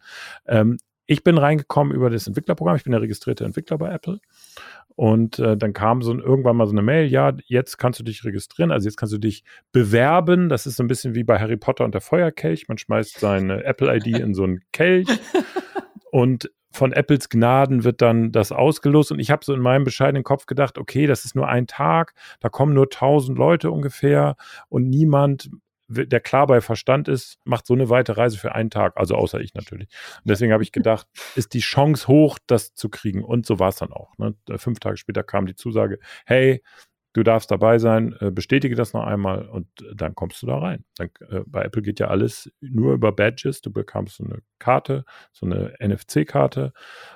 Ähm, 0.46 0.76
ich 1.06 1.24
bin 1.24 1.36
reingekommen 1.36 1.94
über 1.94 2.10
das 2.10 2.26
Entwicklerprogramm. 2.26 2.76
Ich 2.76 2.84
bin 2.84 2.92
der 2.92 3.02
registrierte 3.02 3.44
Entwickler 3.44 3.76
bei 3.76 3.92
Apple. 3.92 4.20
Und 4.94 5.38
äh, 5.38 5.56
dann 5.56 5.72
kam 5.72 6.02
so 6.02 6.12
ein, 6.12 6.20
irgendwann 6.20 6.56
mal 6.56 6.66
so 6.66 6.72
eine 6.72 6.82
Mail, 6.82 7.06
ja, 7.06 7.32
jetzt 7.46 7.78
kannst 7.78 8.00
du 8.00 8.04
dich 8.04 8.24
registrieren, 8.24 8.70
also 8.70 8.86
jetzt 8.86 8.96
kannst 8.96 9.14
du 9.14 9.18
dich 9.18 9.44
bewerben. 9.72 10.48
Das 10.48 10.66
ist 10.66 10.76
so 10.76 10.82
ein 10.82 10.88
bisschen 10.88 11.14
wie 11.14 11.24
bei 11.24 11.38
Harry 11.38 11.56
Potter 11.56 11.84
und 11.84 11.94
der 11.94 12.00
Feuerkelch. 12.00 12.68
Man 12.68 12.78
schmeißt 12.78 13.20
seine 13.20 13.64
Apple-ID 13.64 14.18
in 14.18 14.34
so 14.34 14.44
einen 14.44 14.60
Kelch 14.72 15.08
und 16.10 16.50
von 16.72 16.92
Apples 16.92 17.28
Gnaden 17.28 17.84
wird 17.84 18.00
dann 18.00 18.32
das 18.32 18.50
ausgelost. 18.50 19.12
Und 19.12 19.18
ich 19.18 19.30
habe 19.30 19.44
so 19.44 19.52
in 19.52 19.60
meinem 19.60 19.84
bescheidenen 19.84 20.24
Kopf 20.24 20.46
gedacht, 20.46 20.78
okay, 20.78 21.06
das 21.06 21.24
ist 21.24 21.36
nur 21.36 21.48
ein 21.48 21.66
Tag, 21.66 22.14
da 22.40 22.48
kommen 22.48 22.74
nur 22.74 22.84
1000 22.84 23.36
Leute 23.36 23.70
ungefähr 23.70 24.36
und 24.68 24.88
niemand 24.88 25.50
der 25.92 26.20
klar 26.20 26.46
bei 26.46 26.60
Verstand 26.60 27.08
ist, 27.08 27.38
macht 27.44 27.66
so 27.66 27.74
eine 27.74 27.88
weite 27.88 28.16
Reise 28.16 28.38
für 28.38 28.54
einen 28.54 28.70
Tag, 28.70 28.96
also 28.96 29.14
außer 29.14 29.40
ich 29.40 29.54
natürlich. 29.54 29.88
Und 30.18 30.30
deswegen 30.30 30.52
habe 30.52 30.62
ich 30.62 30.72
gedacht, 30.72 31.06
ist 31.36 31.54
die 31.54 31.60
Chance 31.60 32.08
hoch, 32.08 32.38
das 32.46 32.74
zu 32.74 32.88
kriegen. 32.88 33.24
Und 33.24 33.46
so 33.46 33.58
war 33.58 33.68
es 33.68 33.76
dann 33.76 33.92
auch. 33.92 34.16
Ne? 34.18 34.34
Fünf 34.56 34.80
Tage 34.80 34.96
später 34.96 35.22
kam 35.22 35.46
die 35.46 35.54
Zusage, 35.54 35.98
hey, 36.26 36.62
du 37.12 37.22
darfst 37.22 37.50
dabei 37.50 37.78
sein, 37.78 38.14
äh, 38.20 38.30
bestätige 38.30 38.74
das 38.74 38.92
noch 38.92 39.04
einmal 39.04 39.48
und 39.48 39.66
dann 39.94 40.14
kommst 40.14 40.42
du 40.42 40.46
da 40.46 40.58
rein. 40.58 40.84
Dann, 40.96 41.10
äh, 41.28 41.40
bei 41.46 41.62
Apple 41.62 41.82
geht 41.82 42.00
ja 42.00 42.08
alles 42.08 42.50
nur 42.60 42.94
über 42.94 43.12
Badges. 43.12 43.60
Du 43.60 43.70
bekamst 43.70 44.16
so 44.16 44.24
eine 44.24 44.38
Karte, 44.58 45.04
so 45.32 45.46
eine 45.46 45.74
NFC-Karte 45.80 46.72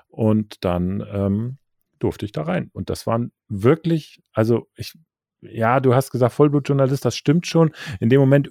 und 0.08 0.64
dann 0.64 1.04
ähm, 1.10 1.58
durfte 1.98 2.26
ich 2.26 2.32
da 2.32 2.42
rein. 2.42 2.70
Und 2.72 2.90
das 2.90 3.06
waren 3.06 3.32
wirklich, 3.48 4.22
also 4.32 4.68
ich 4.76 4.92
ja, 5.42 5.80
du 5.80 5.94
hast 5.94 6.10
gesagt, 6.10 6.34
Vollblutjournalist, 6.34 7.04
das 7.04 7.16
stimmt 7.16 7.46
schon. 7.46 7.72
In 8.00 8.08
dem 8.08 8.20
Moment 8.20 8.48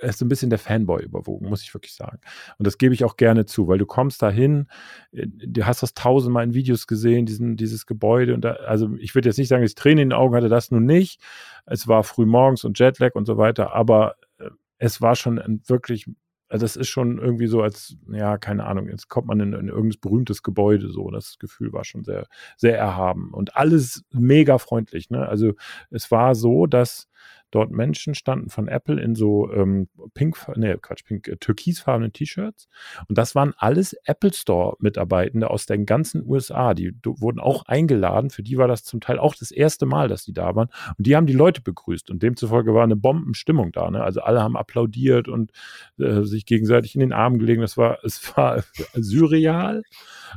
ist 0.00 0.22
ein 0.22 0.28
bisschen 0.28 0.50
der 0.50 0.58
Fanboy 0.58 1.02
überwogen, 1.02 1.48
muss 1.48 1.62
ich 1.62 1.72
wirklich 1.72 1.94
sagen. 1.94 2.18
Und 2.58 2.66
das 2.66 2.78
gebe 2.78 2.94
ich 2.94 3.04
auch 3.04 3.16
gerne 3.16 3.46
zu, 3.46 3.68
weil 3.68 3.78
du 3.78 3.86
kommst 3.86 4.22
dahin, 4.22 4.66
äh, 5.12 5.26
du 5.26 5.64
hast 5.66 5.82
das 5.82 5.94
tausendmal 5.94 6.44
in 6.44 6.54
Videos 6.54 6.86
gesehen, 6.86 7.26
diesen, 7.26 7.56
dieses 7.56 7.86
Gebäude. 7.86 8.34
Und 8.34 8.44
da, 8.44 8.52
also 8.52 8.94
ich 8.98 9.14
würde 9.14 9.28
jetzt 9.28 9.38
nicht 9.38 9.48
sagen, 9.48 9.62
dass 9.62 9.70
ich 9.70 9.76
Tränen 9.76 9.98
in 9.98 10.08
den 10.10 10.18
Augen 10.18 10.34
hatte, 10.34 10.48
das 10.48 10.70
nun 10.70 10.84
nicht. 10.84 11.20
Es 11.64 11.88
war 11.88 12.02
früh 12.04 12.26
morgens 12.26 12.64
und 12.64 12.78
Jetlag 12.78 13.14
und 13.14 13.26
so 13.26 13.36
weiter, 13.36 13.72
aber 13.72 14.16
äh, 14.38 14.50
es 14.78 15.00
war 15.00 15.16
schon 15.16 15.38
ein 15.38 15.62
wirklich 15.66 16.06
also 16.48 16.64
das 16.64 16.76
ist 16.76 16.88
schon 16.88 17.18
irgendwie 17.18 17.46
so, 17.46 17.62
als, 17.62 17.96
ja, 18.08 18.38
keine 18.38 18.64
Ahnung, 18.64 18.88
jetzt 18.88 19.08
kommt 19.08 19.26
man 19.26 19.40
in, 19.40 19.52
in 19.52 19.68
irgendein 19.68 20.00
berühmtes 20.00 20.42
Gebäude 20.42 20.90
so. 20.90 21.10
Das 21.10 21.38
Gefühl 21.38 21.72
war 21.72 21.84
schon 21.84 22.04
sehr, 22.04 22.26
sehr 22.56 22.78
erhaben. 22.78 23.32
Und 23.32 23.56
alles 23.56 24.04
mega 24.12 24.58
freundlich. 24.58 25.10
Ne? 25.10 25.26
Also 25.26 25.54
es 25.90 26.10
war 26.10 26.34
so, 26.34 26.66
dass 26.66 27.08
dort 27.50 27.70
Menschen 27.70 28.14
standen 28.14 28.50
von 28.50 28.68
Apple 28.68 29.00
in 29.00 29.14
so 29.14 29.52
ähm, 29.52 29.88
pink, 30.14 30.36
nee, 30.56 30.76
Quatsch, 30.80 31.04
pink, 31.04 31.28
äh, 31.28 31.36
türkisfarbenen 31.36 32.12
T-Shirts. 32.12 32.68
Und 33.08 33.16
das 33.16 33.34
waren 33.34 33.54
alles 33.56 33.94
Apple 34.04 34.32
Store 34.32 34.76
Mitarbeitende 34.80 35.50
aus 35.50 35.66
den 35.66 35.86
ganzen 35.86 36.26
USA. 36.26 36.74
Die 36.74 36.92
wurden 37.04 37.40
auch 37.40 37.64
eingeladen. 37.66 38.30
Für 38.30 38.42
die 38.42 38.58
war 38.58 38.68
das 38.68 38.84
zum 38.84 39.00
Teil 39.00 39.18
auch 39.18 39.34
das 39.34 39.50
erste 39.50 39.86
Mal, 39.86 40.08
dass 40.08 40.24
die 40.24 40.32
da 40.32 40.54
waren. 40.54 40.68
Und 40.98 41.06
die 41.06 41.16
haben 41.16 41.26
die 41.26 41.32
Leute 41.32 41.60
begrüßt. 41.62 42.10
Und 42.10 42.22
demzufolge 42.22 42.74
war 42.74 42.84
eine 42.84 42.96
Bombenstimmung 42.96 43.72
da. 43.72 43.90
Ne? 43.90 44.02
Also 44.02 44.20
alle 44.20 44.42
haben 44.42 44.56
applaudiert 44.56 45.28
und 45.28 45.52
äh, 45.98 46.22
sich 46.22 46.46
gegenseitig 46.46 46.94
in 46.94 47.00
den 47.00 47.12
Arm 47.12 47.38
gelegen. 47.38 47.62
Das 47.62 47.76
war, 47.76 47.98
es 48.04 48.36
war 48.36 48.64
surreal, 48.94 49.82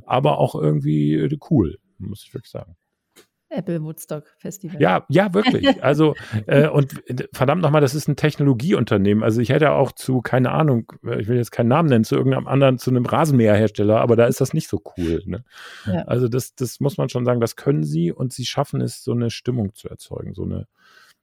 aber 0.06 0.38
auch 0.38 0.56
irgendwie 0.56 1.16
äh, 1.16 1.38
cool, 1.50 1.80
muss 1.98 2.24
ich 2.24 2.34
wirklich 2.34 2.52
sagen. 2.52 2.76
Apple 3.50 3.82
Woodstock 3.82 4.26
Festival. 4.38 4.82
Ja, 4.82 5.06
ja, 5.10 5.34
wirklich. 5.34 5.68
Also, 5.82 6.16
äh, 6.46 6.68
und 6.68 7.02
verdammt 7.34 7.62
nochmal, 7.62 7.82
das 7.82 7.96
ist 7.96 8.08
ein 8.08 8.16
Technologieunternehmen. 8.16 9.24
Also 9.24 9.42
ich 9.42 9.50
hätte 9.50 9.72
auch 9.72 9.92
zu, 9.92 10.22
keine 10.22 10.52
Ahnung, 10.52 10.92
ich 11.18 11.28
will 11.28 11.38
jetzt 11.38 11.52
keinen 11.52 11.70
Namen 11.70 11.90
nennen, 11.90 12.04
zu 12.04 12.16
irgendeinem 12.16 12.48
anderen, 12.48 12.78
zu 12.78 12.90
einem 12.90 13.06
Rasenmäherhersteller, 13.06 14.00
aber 14.02 14.16
da 14.16 14.26
ist 14.26 14.42
das 14.42 14.54
nicht 14.54 14.68
so 14.68 14.82
cool. 14.98 15.24
Ne? 15.26 15.44
Ja. 15.86 16.04
Also 16.04 16.28
das, 16.28 16.54
das 16.56 16.80
muss 16.80 16.98
man 16.98 17.10
schon 17.10 17.26
sagen, 17.26 17.40
das 17.40 17.56
können 17.56 17.84
sie 17.84 18.12
und 18.12 18.34
sie 18.34 18.46
schaffen 18.46 18.82
es, 18.82 19.04
so 19.04 19.14
eine 19.14 19.30
Stimmung 19.30 19.74
zu 19.74 19.90
erzeugen, 19.90 20.34
so 20.34 20.44
eine, 20.44 20.68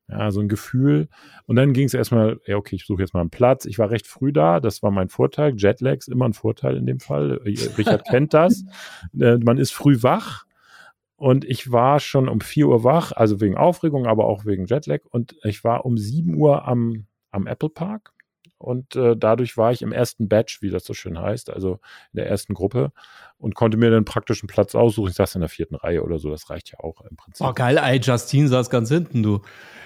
ja, 0.08 0.30
so 0.30 0.40
ein 0.40 0.48
Gefühl. 0.48 1.08
Und 1.46 1.56
dann 1.56 1.72
ging 1.72 1.86
es 1.86 1.94
erstmal, 1.94 2.40
ja, 2.46 2.56
okay, 2.56 2.76
ich 2.76 2.86
suche 2.86 3.02
jetzt 3.02 3.14
mal 3.14 3.20
einen 3.20 3.30
Platz. 3.30 3.66
Ich 3.66 3.78
war 3.78 3.90
recht 3.90 4.06
früh 4.06 4.32
da, 4.32 4.60
das 4.60 4.82
war 4.82 4.90
mein 4.90 5.08
Vorteil. 5.08 5.54
Jetlags 5.56 6.08
immer 6.08 6.26
ein 6.26 6.32
Vorteil 6.32 6.76
in 6.76 6.86
dem 6.86 7.00
Fall. 7.00 7.40
Richard 7.44 8.06
kennt 8.08 8.34
das. 8.34 8.64
Äh, 9.18 9.38
man 9.38 9.58
ist 9.58 9.72
früh 9.72 10.02
wach 10.02 10.45
und 11.16 11.44
ich 11.44 11.72
war 11.72 11.98
schon 12.00 12.28
um 12.28 12.40
4 12.40 12.68
Uhr 12.68 12.84
wach, 12.84 13.12
also 13.12 13.40
wegen 13.40 13.56
Aufregung, 13.56 14.06
aber 14.06 14.26
auch 14.26 14.44
wegen 14.44 14.66
Jetlag. 14.66 15.00
Und 15.10 15.36
ich 15.44 15.64
war 15.64 15.86
um 15.86 15.96
7 15.96 16.34
Uhr 16.34 16.66
am, 16.66 17.06
am 17.30 17.46
Apple 17.46 17.70
Park. 17.70 18.12
Und 18.58 18.96
äh, 18.96 19.16
dadurch 19.16 19.56
war 19.56 19.72
ich 19.72 19.82
im 19.82 19.92
ersten 19.92 20.28
Batch, 20.28 20.62
wie 20.62 20.70
das 20.70 20.84
so 20.84 20.94
schön 20.94 21.18
heißt, 21.18 21.50
also 21.50 21.74
in 22.12 22.18
der 22.18 22.28
ersten 22.28 22.54
Gruppe 22.54 22.92
und 23.38 23.54
konnte 23.54 23.76
mir 23.76 23.90
den 23.90 24.04
praktischen 24.04 24.46
Platz 24.46 24.74
aussuchen. 24.74 25.10
Ich 25.10 25.16
saß 25.16 25.34
in 25.34 25.40
der 25.40 25.50
vierten 25.50 25.74
Reihe 25.74 26.02
oder 26.02 26.18
so, 26.18 26.30
das 26.30 26.48
reicht 26.50 26.72
ja 26.72 26.80
auch 26.80 27.00
im 27.02 27.16
Prinzip. 27.16 27.46
Oh, 27.46 27.52
geil, 27.52 27.78
ey, 27.78 28.00
Justine 28.00 28.48
saß 28.48 28.70
ganz 28.70 28.88
hinten, 28.88 29.22
du. 29.22 29.42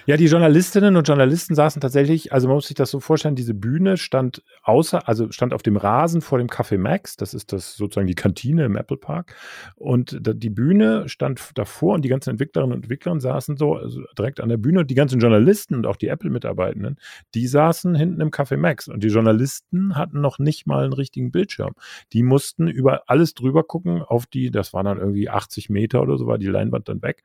Ja, 0.07 0.17
die 0.17 0.25
Journalistinnen 0.25 0.95
und 0.95 1.07
Journalisten 1.07 1.53
saßen 1.53 1.79
tatsächlich, 1.79 2.33
also 2.33 2.47
man 2.47 2.55
muss 2.55 2.67
sich 2.67 2.75
das 2.75 2.89
so 2.89 2.99
vorstellen, 2.99 3.35
diese 3.35 3.53
Bühne 3.53 3.97
stand 3.97 4.41
außer, 4.63 5.07
also 5.07 5.31
stand 5.31 5.53
auf 5.53 5.61
dem 5.61 5.77
Rasen 5.77 6.21
vor 6.21 6.39
dem 6.39 6.47
Café 6.47 6.79
Max, 6.79 7.17
das 7.17 7.35
ist 7.35 7.53
das 7.53 7.75
sozusagen 7.75 8.07
die 8.07 8.15
Kantine 8.15 8.65
im 8.65 8.75
Apple 8.75 8.97
Park. 8.97 9.35
Und 9.75 10.17
die 10.19 10.49
Bühne 10.49 11.07
stand 11.07 11.51
davor 11.55 11.95
und 11.95 12.03
die 12.03 12.09
ganzen 12.09 12.31
Entwicklerinnen 12.31 12.75
und 12.75 12.83
Entwickler 12.83 13.19
saßen 13.19 13.57
so 13.57 13.75
also 13.75 14.01
direkt 14.17 14.39
an 14.39 14.49
der 14.49 14.57
Bühne 14.57 14.79
und 14.79 14.89
die 14.89 14.95
ganzen 14.95 15.19
Journalisten 15.19 15.75
und 15.75 15.85
auch 15.85 15.97
die 15.97 16.07
Apple-Mitarbeitenden, 16.07 16.97
die 17.35 17.45
saßen 17.45 17.93
hinten 17.93 18.21
im 18.21 18.31
Café 18.31 18.57
Max. 18.57 18.87
Und 18.87 19.03
die 19.03 19.09
Journalisten 19.09 19.95
hatten 19.95 20.19
noch 20.19 20.39
nicht 20.39 20.65
mal 20.65 20.83
einen 20.83 20.93
richtigen 20.93 21.31
Bildschirm. 21.31 21.75
Die 22.13 22.23
mussten 22.23 22.67
über 22.67 23.03
alles 23.07 23.35
drüber 23.41 23.63
gucken 23.63 24.01
auf 24.01 24.25
die, 24.25 24.51
das 24.51 24.73
waren 24.73 24.85
dann 24.85 24.99
irgendwie 24.99 25.29
80 25.29 25.69
Meter 25.69 26.01
oder 26.01 26.17
so, 26.17 26.27
war 26.27 26.37
die 26.37 26.47
Leinwand 26.47 26.87
dann 26.87 27.01
weg. 27.01 27.23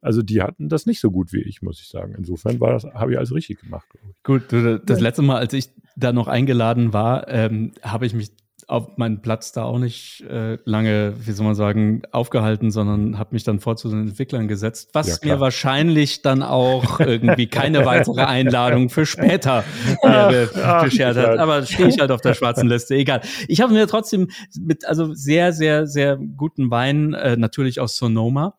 Also 0.00 0.22
die 0.22 0.42
hatten 0.42 0.68
das 0.68 0.86
nicht 0.86 1.00
so 1.00 1.10
gut 1.10 1.32
wie 1.32 1.42
ich, 1.42 1.62
muss 1.62 1.80
ich 1.80 1.88
sagen. 1.88 2.14
Insofern 2.16 2.60
war 2.60 2.72
das, 2.72 2.84
habe 2.84 3.12
ich 3.12 3.18
alles 3.18 3.34
richtig 3.34 3.60
gemacht. 3.60 3.86
Gut, 4.22 4.44
das 4.52 5.00
letzte 5.00 5.22
Mal, 5.22 5.38
als 5.38 5.52
ich 5.52 5.70
da 5.96 6.12
noch 6.12 6.28
eingeladen 6.28 6.92
war, 6.92 7.28
ähm, 7.28 7.72
habe 7.82 8.06
ich 8.06 8.14
mich 8.14 8.30
auf 8.68 8.96
meinen 8.96 9.22
Platz 9.22 9.52
da 9.52 9.64
auch 9.64 9.78
nicht 9.78 10.22
äh, 10.22 10.58
lange, 10.64 11.14
wie 11.18 11.32
soll 11.32 11.46
man 11.46 11.54
sagen, 11.54 12.02
aufgehalten, 12.12 12.70
sondern 12.70 13.18
habe 13.18 13.30
mich 13.32 13.44
dann 13.44 13.60
vor 13.60 13.76
zu 13.76 13.88
den 13.88 14.08
Entwicklern 14.08 14.48
gesetzt, 14.48 14.90
was 14.92 15.20
ja, 15.22 15.34
mir 15.34 15.40
wahrscheinlich 15.40 16.22
dann 16.22 16.42
auch 16.42 17.00
irgendwie 17.00 17.46
keine 17.46 17.84
weitere 17.84 18.22
Einladung 18.22 18.90
für 18.90 19.06
später 19.06 19.64
äh, 20.02 20.46
beschert 20.82 21.16
hat. 21.16 21.38
Aber 21.38 21.64
stehe 21.64 21.88
ich 21.88 21.98
halt 21.98 22.10
auf 22.10 22.20
der 22.20 22.34
schwarzen 22.34 22.68
Liste, 22.68 22.94
egal. 22.94 23.20
Ich 23.48 23.60
habe 23.60 23.72
mir 23.72 23.86
trotzdem 23.86 24.28
mit 24.58 24.86
also 24.86 25.12
sehr, 25.14 25.52
sehr, 25.52 25.86
sehr 25.86 26.16
guten 26.16 26.70
Wein, 26.70 27.14
äh, 27.14 27.36
natürlich 27.36 27.80
aus 27.80 27.96
Sonoma, 27.96 28.56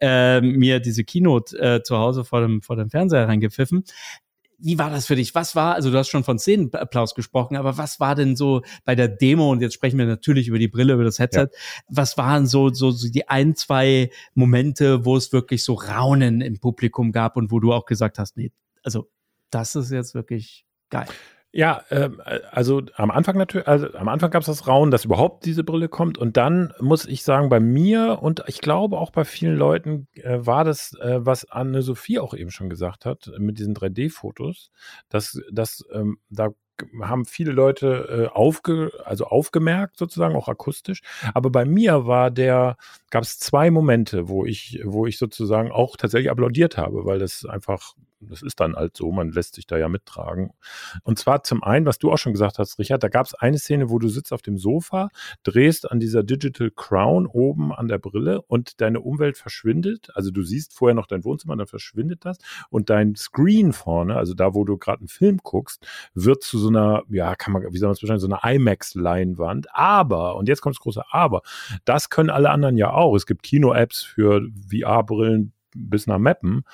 äh, 0.00 0.40
mir 0.40 0.80
diese 0.80 1.04
Keynote 1.04 1.58
äh, 1.58 1.82
zu 1.82 1.96
Hause 1.96 2.24
vor 2.24 2.40
dem, 2.40 2.62
vor 2.62 2.76
dem 2.76 2.90
Fernseher 2.90 3.28
reingepfiffen 3.28 3.84
wie 4.58 4.78
war 4.78 4.90
das 4.90 5.06
für 5.06 5.16
dich? 5.16 5.34
Was 5.34 5.54
war, 5.54 5.74
also 5.74 5.90
du 5.90 5.96
hast 5.96 6.08
schon 6.08 6.24
von 6.24 6.38
Szenenapplaus 6.38 7.14
gesprochen, 7.14 7.56
aber 7.56 7.78
was 7.78 8.00
war 8.00 8.14
denn 8.14 8.34
so 8.34 8.62
bei 8.84 8.94
der 8.94 9.08
Demo, 9.08 9.50
und 9.50 9.60
jetzt 9.60 9.74
sprechen 9.74 9.98
wir 9.98 10.06
natürlich 10.06 10.48
über 10.48 10.58
die 10.58 10.68
Brille, 10.68 10.94
über 10.94 11.04
das 11.04 11.18
Headset, 11.18 11.48
ja. 11.52 11.58
was 11.88 12.18
waren 12.18 12.46
so, 12.46 12.68
so, 12.72 12.90
so 12.90 13.08
die 13.08 13.28
ein, 13.28 13.54
zwei 13.54 14.10
Momente, 14.34 15.04
wo 15.04 15.16
es 15.16 15.32
wirklich 15.32 15.62
so 15.62 15.74
Raunen 15.74 16.40
im 16.40 16.58
Publikum 16.58 17.12
gab 17.12 17.36
und 17.36 17.52
wo 17.52 17.60
du 17.60 17.72
auch 17.72 17.86
gesagt 17.86 18.18
hast, 18.18 18.36
nee, 18.36 18.52
also 18.82 19.08
das 19.50 19.76
ist 19.76 19.90
jetzt 19.90 20.14
wirklich 20.14 20.66
geil. 20.90 21.08
Ja, 21.52 21.82
ähm, 21.90 22.20
äh, 22.24 22.40
also 22.50 22.82
am 22.96 23.10
Anfang 23.10 23.38
natürlich, 23.38 23.66
also 23.66 23.90
am 23.94 24.08
Anfang 24.08 24.30
gab 24.30 24.42
es 24.42 24.46
das 24.46 24.66
Rauen, 24.66 24.90
dass 24.90 25.06
überhaupt 25.06 25.46
diese 25.46 25.64
Brille 25.64 25.88
kommt. 25.88 26.18
Und 26.18 26.36
dann 26.36 26.74
muss 26.78 27.06
ich 27.06 27.22
sagen, 27.22 27.48
bei 27.48 27.58
mir 27.58 28.18
und 28.20 28.42
ich 28.48 28.60
glaube 28.60 28.98
auch 28.98 29.10
bei 29.10 29.24
vielen 29.24 29.56
Leuten 29.56 30.08
äh, 30.14 30.38
war 30.40 30.64
das, 30.64 30.94
äh, 31.00 31.24
was 31.24 31.50
Anne-Sophie 31.50 32.18
auch 32.18 32.34
eben 32.34 32.50
schon 32.50 32.68
gesagt 32.68 33.06
hat, 33.06 33.30
mit 33.38 33.58
diesen 33.58 33.74
3D-Fotos, 33.74 34.70
dass, 35.08 35.40
dass 35.50 35.84
ähm, 35.92 36.18
da 36.28 36.50
haben 37.02 37.24
viele 37.24 37.50
Leute 37.52 38.28
äh, 38.30 38.36
aufge, 38.36 38.92
also 39.04 39.24
aufgemerkt, 39.24 39.96
sozusagen, 39.96 40.36
auch 40.36 40.48
akustisch. 40.48 41.00
Aber 41.34 41.50
bei 41.50 41.64
mir 41.64 42.06
war 42.06 42.30
der, 42.30 42.76
gab 43.10 43.24
es 43.24 43.38
zwei 43.38 43.70
Momente, 43.70 44.28
wo 44.28 44.44
ich, 44.44 44.80
wo 44.84 45.06
ich 45.06 45.18
sozusagen 45.18 45.72
auch 45.72 45.96
tatsächlich 45.96 46.30
applaudiert 46.30 46.76
habe, 46.76 47.04
weil 47.04 47.18
das 47.18 47.44
einfach 47.46 47.94
das 48.20 48.42
ist 48.42 48.60
dann 48.60 48.74
halt 48.74 48.96
so, 48.96 49.10
man 49.12 49.30
lässt 49.30 49.54
sich 49.54 49.66
da 49.66 49.78
ja 49.78 49.88
mittragen. 49.88 50.50
Und 51.02 51.18
zwar 51.18 51.42
zum 51.44 51.62
einen, 51.62 51.86
was 51.86 51.98
du 51.98 52.10
auch 52.10 52.18
schon 52.18 52.32
gesagt 52.32 52.58
hast, 52.58 52.78
Richard, 52.78 53.02
da 53.02 53.08
gab 53.08 53.26
es 53.26 53.34
eine 53.34 53.58
Szene, 53.58 53.90
wo 53.90 53.98
du 53.98 54.08
sitzt 54.08 54.32
auf 54.32 54.42
dem 54.42 54.58
Sofa, 54.58 55.08
drehst 55.44 55.90
an 55.90 56.00
dieser 56.00 56.22
Digital 56.22 56.70
Crown 56.70 57.26
oben 57.26 57.72
an 57.72 57.88
der 57.88 57.98
Brille 57.98 58.42
und 58.42 58.80
deine 58.80 59.00
Umwelt 59.00 59.36
verschwindet. 59.36 60.08
Also 60.14 60.30
du 60.30 60.42
siehst 60.42 60.74
vorher 60.74 60.94
noch 60.94 61.06
dein 61.06 61.24
Wohnzimmer, 61.24 61.56
dann 61.56 61.66
verschwindet 61.66 62.24
das 62.24 62.38
und 62.70 62.90
dein 62.90 63.14
Screen 63.14 63.72
vorne, 63.72 64.16
also 64.16 64.34
da, 64.34 64.54
wo 64.54 64.64
du 64.64 64.78
gerade 64.78 65.00
einen 65.00 65.08
Film 65.08 65.38
guckst, 65.42 65.86
wird 66.14 66.42
zu 66.42 66.58
so 66.58 66.68
einer, 66.68 67.02
ja, 67.08 67.34
kann 67.36 67.52
man, 67.52 67.62
wie 67.72 67.78
soll 67.78 67.88
man 67.88 67.92
es 67.92 68.00
beschreiben, 68.00 68.20
so 68.20 68.28
einer 68.28 68.44
IMAX-Leinwand. 68.44 69.68
Aber, 69.72 70.36
und 70.36 70.48
jetzt 70.48 70.60
kommt 70.60 70.76
das 70.76 70.82
große 70.82 71.04
Aber, 71.10 71.42
das 71.84 72.10
können 72.10 72.30
alle 72.30 72.50
anderen 72.50 72.76
ja 72.76 72.92
auch. 72.92 73.14
Es 73.14 73.26
gibt 73.26 73.42
Kino-Apps 73.42 74.02
für 74.02 74.42
VR-Brillen 74.70 75.52
bis 75.74 76.06
nach 76.06 76.18
Mappen. 76.18 76.64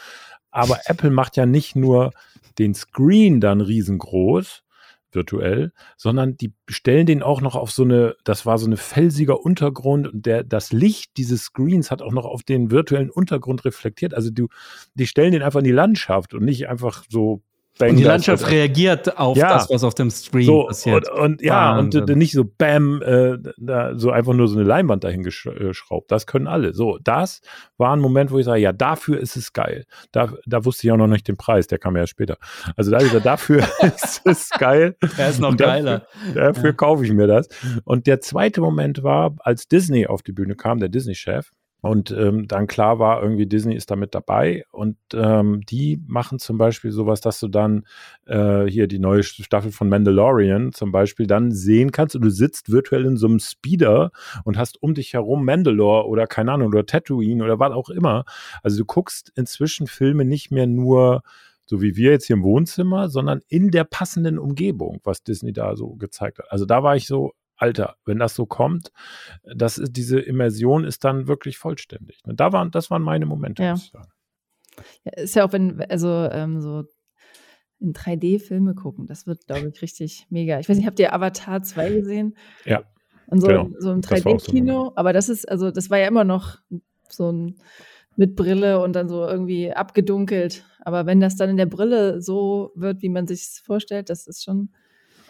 Aber 0.55 0.79
Apple 0.87 1.11
macht 1.11 1.37
ja 1.37 1.47
nicht 1.47 1.75
nur 1.75 2.12
den 2.59 2.75
Screen 2.75 3.40
dann 3.40 3.61
riesengroß, 3.61 4.62
virtuell, 5.11 5.73
sondern 5.97 6.37
die 6.37 6.53
stellen 6.69 7.07
den 7.07 7.25
auch 7.25 7.40
noch 7.40 7.57
auf 7.57 7.73
so 7.73 7.83
eine, 7.83 8.14
das 8.23 8.47
war 8.47 8.59
so 8.59 8.67
eine 8.67 8.77
felsiger 8.77 9.40
Untergrund 9.40 10.07
und 10.07 10.27
der, 10.27 10.45
das 10.45 10.73
Licht 10.73 11.17
dieses 11.17 11.43
Screens 11.43 11.90
hat 11.90 12.03
auch 12.03 12.12
noch 12.12 12.25
auf 12.25 12.45
den 12.45 12.71
virtuellen 12.71 13.11
Untergrund 13.11 13.64
reflektiert. 13.64 14.14
Also 14.14 14.31
du, 14.31 14.47
die 14.95 15.09
stellen 15.09 15.33
den 15.33 15.43
einfach 15.43 15.59
in 15.59 15.64
die 15.64 15.73
Landschaft 15.73 16.35
und 16.35 16.45
nicht 16.45 16.69
einfach 16.69 17.05
so. 17.09 17.43
Und 17.81 17.97
die 17.97 18.05
Landschaft 18.05 18.49
reagiert 18.51 19.19
auf 19.19 19.37
ja. 19.37 19.49
das, 19.49 19.69
was 19.69 19.83
auf 19.83 19.95
dem 19.95 20.11
Stream 20.11 20.45
so, 20.45 20.67
passiert. 20.67 21.11
Und, 21.11 21.21
und 21.21 21.43
ja, 21.43 21.77
und 21.77 21.95
äh, 21.95 22.15
nicht 22.15 22.33
so 22.33 22.45
bam, 22.45 23.03
äh, 23.03 23.37
da, 23.57 23.99
so 23.99 24.11
einfach 24.11 24.33
nur 24.33 24.47
so 24.47 24.57
eine 24.57 24.67
Leinwand 24.67 25.03
dahin 25.03 25.25
geschraubt. 25.25 26.11
Das 26.13 26.27
können 26.27 26.47
alle. 26.47 26.73
So, 26.73 26.99
das 27.03 27.41
war 27.77 27.93
ein 27.93 28.01
Moment, 28.01 28.31
wo 28.31 28.39
ich 28.39 28.45
sage, 28.45 28.61
ja, 28.61 28.73
dafür 28.73 29.19
ist 29.19 29.37
es 29.37 29.53
geil. 29.53 29.87
Da, 30.13 30.33
da 30.47 30.65
wusste 30.65 30.87
ich 30.87 30.93
auch 30.93 30.97
noch 30.97 31.09
nicht 31.09 31.27
den 31.27 31.37
Preis, 31.37 31.67
der 31.67 31.79
kam 31.79 31.97
ja 31.97 32.07
später. 32.07 32.37
Also 32.77 32.93
da 32.93 32.99
gesagt, 32.99 33.27
dafür 33.27 33.67
ist 33.83 34.23
es 34.25 34.51
geil. 34.51 34.97
Der 35.19 35.31
ist 35.31 35.41
noch 35.41 35.57
geiler. 35.57 36.07
Dafür, 36.27 36.43
dafür 36.43 36.71
ja. 36.71 36.73
kaufe 36.73 37.05
ich 37.05 37.13
mir 37.13 37.27
das. 37.27 37.49
Und 37.85 38.07
der 38.07 38.21
zweite 38.21 38.61
Moment 38.61 39.03
war, 39.03 39.35
als 39.41 39.67
Disney 39.67 40.07
auf 40.07 40.23
die 40.23 40.33
Bühne 40.33 40.55
kam, 40.55 40.79
der 40.79 40.89
Disney-Chef, 40.91 41.51
und 41.85 42.11
ähm, 42.12 42.49
dann 42.49 42.66
klar 42.66 42.99
war, 42.99 43.23
irgendwie 43.23 43.47
Disney 43.47 43.75
ist 43.75 43.90
damit 43.90 44.14
dabei 44.14 44.64
und 44.73 44.97
ähm, 45.12 45.61
die 45.68 46.01
machen 46.07 46.38
zum 46.38 46.57
Beispiel 46.57 46.92
sowas, 46.92 47.20
dass 47.20 47.40
du 47.40 47.49
dann 47.49 47.85
äh, 48.27 48.64
hier 48.64 48.87
die 48.87 48.99
neue 48.99 49.23
Staffel 49.23 49.70
von 49.70 49.90
Mandalorian 49.90 50.73
zum 50.73 50.92
Beispiel 50.92 51.27
dann 51.27 51.53
sehen 51.53 51.92
kannst 51.92 52.16
und 52.16 52.23
du 52.23 52.31
sitzt 52.31 52.73
virtuell 52.73 53.05
in 53.05 53.18
so 53.18 53.27
einem 53.27 53.38
Speeder 53.38 54.12
und 54.44 54.57
hast 54.57 54.83
um 54.83 54.94
dich 54.94 55.12
herum 55.12 55.44
Mandalore 55.44 56.07
oder 56.09 56.27
keine 56.27 56.53
Ahnung 56.53 56.68
oder 56.68 56.87
Tatooine 56.87 57.44
oder 57.44 57.59
was 57.59 57.73
auch 57.73 57.90
immer. 57.90 58.25
Also 58.62 58.79
du 58.79 58.87
guckst 58.87 59.31
inzwischen 59.37 59.87
Filme 59.87 60.25
nicht 60.25 60.51
mehr 60.51 60.66
nur 60.66 61.23
so 61.66 61.81
wie 61.81 61.97
wir 61.97 62.12
jetzt 62.12 62.27
hier 62.27 62.37
im 62.37 62.44
Wohnzimmer, 62.44 63.09
sondern 63.09 63.40
in 63.49 63.70
der 63.70 63.85
passenden 63.85 64.38
Umgebung, 64.38 65.01
was 65.05 65.23
Disney 65.23 65.53
da 65.53 65.77
so 65.77 65.94
gezeigt 65.94 66.38
hat. 66.38 66.51
Also 66.51 66.66
da 66.66 66.83
war 66.83 66.97
ich 66.97 67.07
so, 67.07 67.33
Alter, 67.57 67.97
wenn 68.05 68.19
das 68.19 68.35
so 68.35 68.47
kommt, 68.47 68.93
das 69.43 69.79
ist, 69.79 69.93
diese 69.97 70.19
Immersion 70.21 70.85
ist 70.85 71.05
dann 71.05 71.29
wirklich 71.29 71.59
vollständig. 71.59 72.21
Und 72.25 72.40
da 72.40 72.53
waren, 72.53 72.71
das 72.71 72.90
waren 72.90 73.03
meine 73.03 73.27
Momente, 73.27 73.62
ja. 73.62 73.77
Ja, 75.05 75.12
ist 75.12 75.37
ja 75.37 75.47
auch, 75.47 75.53
wenn, 75.53 75.81
also 75.83 76.09
ähm, 76.09 76.61
so 76.61 76.85
in 77.81 77.93
3D-Filme 77.93 78.75
gucken, 78.75 79.07
das 79.07 79.27
wird, 79.27 79.47
glaube 79.47 79.69
ich, 79.69 79.83
richtig 79.83 80.27
mega. 80.31 80.59
Ich 80.59 80.69
weiß 80.69 80.77
nicht, 80.77 80.87
habt 80.87 80.99
ihr 80.99 81.12
Avatar 81.12 81.62
2 81.62 81.93
gesehen? 81.93 82.37
Ja. 82.64 82.83
Und 83.27 83.40
so, 83.40 83.47
genau. 83.47 83.71
so 83.79 83.93
im 83.93 84.01
3D-Kino, 84.01 84.87
so 84.87 84.93
aber 84.97 85.12
das 85.12 85.29
ist, 85.29 85.49
also 85.49 85.71
das 85.71 85.90
war 85.90 85.99
ja 85.99 86.09
immer 86.09 86.25
noch 86.25 86.59
so 87.09 87.31
ein 87.31 87.57
mit 88.17 88.37
Brille 88.37 88.81
und 88.81 88.95
dann 88.95 89.09
so 89.09 89.27
irgendwie 89.27 89.73
abgedunkelt. 89.73 90.64
Aber 90.81 91.07
wenn 91.07 91.21
das 91.21 91.37
dann 91.37 91.51
in 91.51 91.57
der 91.57 91.67
Brille 91.67 92.21
so 92.23 92.71
wird, 92.77 93.03
wie 93.03 93.09
man 93.09 93.27
sich 93.27 93.61
vorstellt, 93.64 94.09
das 94.09 94.27
ist 94.27 94.45
schon 94.45 94.71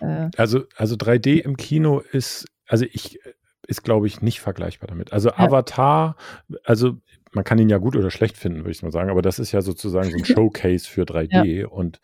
äh, 0.01 0.31
also, 0.37 0.65
also 0.77 0.97
3D 0.97 1.41
im 1.41 1.57
Kino 1.57 2.01
ist, 2.01 2.47
also 2.67 2.85
ich, 2.91 3.19
ist 3.67 3.83
glaube 3.83 4.07
ich 4.07 4.21
nicht 4.21 4.41
vergleichbar 4.41 4.89
damit. 4.89 5.13
Also 5.13 5.31
ja. 5.31 5.39
Avatar, 5.39 6.17
also 6.65 6.99
man 7.33 7.45
kann 7.45 7.59
ihn 7.59 7.69
ja 7.69 7.79
gut 7.79 7.97
oder 7.97 8.11
schlecht 8.11 8.37
finden, 8.37 8.61
würde 8.61 8.71
ich 8.71 8.83
mal 8.83 8.93
sagen, 8.93 9.11
aber 9.11 9.23
das 9.23 9.39
ist 9.39 9.53
ja 9.53 9.61
sozusagen 9.61 10.11
so 10.11 10.17
ein 10.17 10.25
Showcase 10.25 10.89
für 10.89 11.03
3D 11.03 11.45
ja. 11.45 11.69
und 11.69 12.01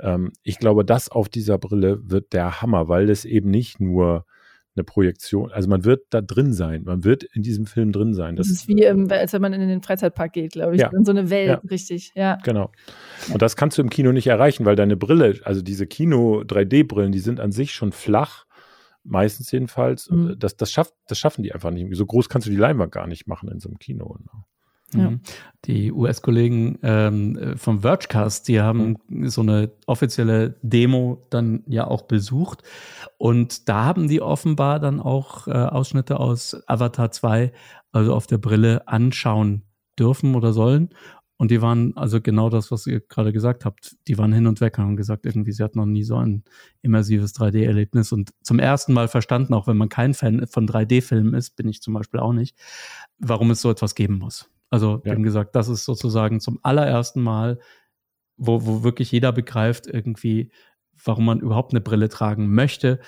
ähm, 0.00 0.32
ich 0.42 0.58
glaube, 0.58 0.84
das 0.84 1.08
auf 1.08 1.28
dieser 1.28 1.58
Brille 1.58 1.98
wird 2.02 2.32
der 2.32 2.60
Hammer, 2.60 2.88
weil 2.88 3.06
das 3.06 3.24
eben 3.24 3.50
nicht 3.50 3.80
nur 3.80 4.26
eine 4.76 4.84
Projektion. 4.84 5.50
Also 5.52 5.68
man 5.68 5.84
wird 5.84 6.06
da 6.10 6.20
drin 6.20 6.52
sein. 6.52 6.84
Man 6.84 7.04
wird 7.04 7.24
in 7.24 7.42
diesem 7.42 7.66
Film 7.66 7.92
drin 7.92 8.14
sein. 8.14 8.36
Das, 8.36 8.48
das 8.48 8.58
ist 8.58 8.68
wie, 8.68 8.82
ähm, 8.82 9.08
als 9.10 9.32
wenn 9.32 9.42
man 9.42 9.52
in 9.52 9.68
den 9.68 9.82
Freizeitpark 9.82 10.32
geht, 10.32 10.52
glaube 10.52 10.74
ich. 10.74 10.82
Ja. 10.82 10.90
In 10.96 11.04
so 11.04 11.12
eine 11.12 11.30
Welt, 11.30 11.48
ja. 11.48 11.70
richtig. 11.70 12.12
Ja. 12.14 12.38
Genau. 12.44 12.70
Und 13.32 13.42
das 13.42 13.56
kannst 13.56 13.78
du 13.78 13.82
im 13.82 13.90
Kino 13.90 14.12
nicht 14.12 14.26
erreichen, 14.26 14.64
weil 14.64 14.76
deine 14.76 14.96
Brille, 14.96 15.40
also 15.44 15.62
diese 15.62 15.86
Kino-3D-Brillen, 15.86 17.12
die 17.12 17.18
sind 17.18 17.40
an 17.40 17.52
sich 17.52 17.72
schon 17.72 17.92
flach. 17.92 18.44
Meistens 19.02 19.52
jedenfalls. 19.52 20.10
Mhm. 20.10 20.36
Das, 20.38 20.56
das, 20.56 20.72
schafft, 20.72 20.94
das 21.06 21.18
schaffen 21.18 21.42
die 21.42 21.52
einfach 21.52 21.70
nicht. 21.70 21.94
So 21.94 22.06
groß 22.06 22.28
kannst 22.28 22.46
du 22.46 22.50
die 22.50 22.56
Leinwand 22.56 22.92
gar 22.92 23.06
nicht 23.06 23.26
machen 23.26 23.48
in 23.48 23.60
so 23.60 23.68
einem 23.68 23.78
Kino. 23.78 24.18
Ne? 24.18 24.42
Ja. 24.94 25.10
Mhm. 25.10 25.20
Die 25.64 25.90
US-Kollegen 25.92 26.78
ähm, 26.82 27.54
vom 27.56 27.80
Vergecast, 27.80 28.46
die 28.46 28.60
haben 28.60 28.96
mhm. 29.08 29.28
so 29.28 29.40
eine 29.40 29.72
offizielle 29.86 30.56
Demo 30.62 31.26
dann 31.30 31.64
ja 31.66 31.86
auch 31.86 32.02
besucht. 32.02 32.62
Und 33.18 33.68
da 33.68 33.84
haben 33.84 34.08
die 34.08 34.22
offenbar 34.22 34.78
dann 34.78 35.00
auch 35.00 35.48
äh, 35.48 35.52
Ausschnitte 35.52 36.20
aus 36.20 36.56
Avatar 36.68 37.10
2, 37.10 37.52
also 37.92 38.14
auf 38.14 38.26
der 38.26 38.38
Brille, 38.38 38.86
anschauen 38.86 39.62
dürfen 39.98 40.34
oder 40.34 40.52
sollen. 40.52 40.90
Und 41.38 41.50
die 41.50 41.60
waren 41.60 41.94
also 41.96 42.20
genau 42.20 42.48
das, 42.48 42.70
was 42.70 42.86
ihr 42.86 43.00
gerade 43.00 43.32
gesagt 43.32 43.64
habt. 43.66 43.96
Die 44.08 44.16
waren 44.16 44.32
hin 44.32 44.46
und 44.46 44.60
weg 44.60 44.78
und 44.78 44.84
haben 44.84 44.96
gesagt, 44.96 45.26
irgendwie, 45.26 45.52
sie 45.52 45.62
hatten 45.62 45.78
noch 45.78 45.86
nie 45.86 46.02
so 46.02 46.16
ein 46.16 46.44
immersives 46.80 47.34
3D-Erlebnis 47.34 48.12
und 48.12 48.30
zum 48.42 48.58
ersten 48.58 48.94
Mal 48.94 49.08
verstanden, 49.08 49.52
auch 49.52 49.66
wenn 49.66 49.76
man 49.76 49.90
kein 49.90 50.14
Fan 50.14 50.46
von 50.46 50.66
3D-Filmen 50.66 51.34
ist, 51.34 51.56
bin 51.56 51.68
ich 51.68 51.82
zum 51.82 51.92
Beispiel 51.92 52.20
auch 52.20 52.32
nicht, 52.32 52.56
warum 53.18 53.50
es 53.50 53.60
so 53.60 53.70
etwas 53.70 53.94
geben 53.94 54.18
muss. 54.18 54.48
Also, 54.70 55.02
ja. 55.04 55.12
eben 55.12 55.22
gesagt, 55.22 55.54
das 55.54 55.68
ist 55.68 55.84
sozusagen 55.84 56.40
zum 56.40 56.58
allerersten 56.62 57.22
Mal, 57.22 57.58
wo, 58.36 58.66
wo 58.66 58.82
wirklich 58.82 59.12
jeder 59.12 59.32
begreift, 59.32 59.86
irgendwie, 59.86 60.50
warum 61.04 61.24
man 61.24 61.40
überhaupt 61.40 61.72
eine 61.72 61.80
Brille 61.80 62.08
tragen 62.08 62.52
möchte, 62.54 63.00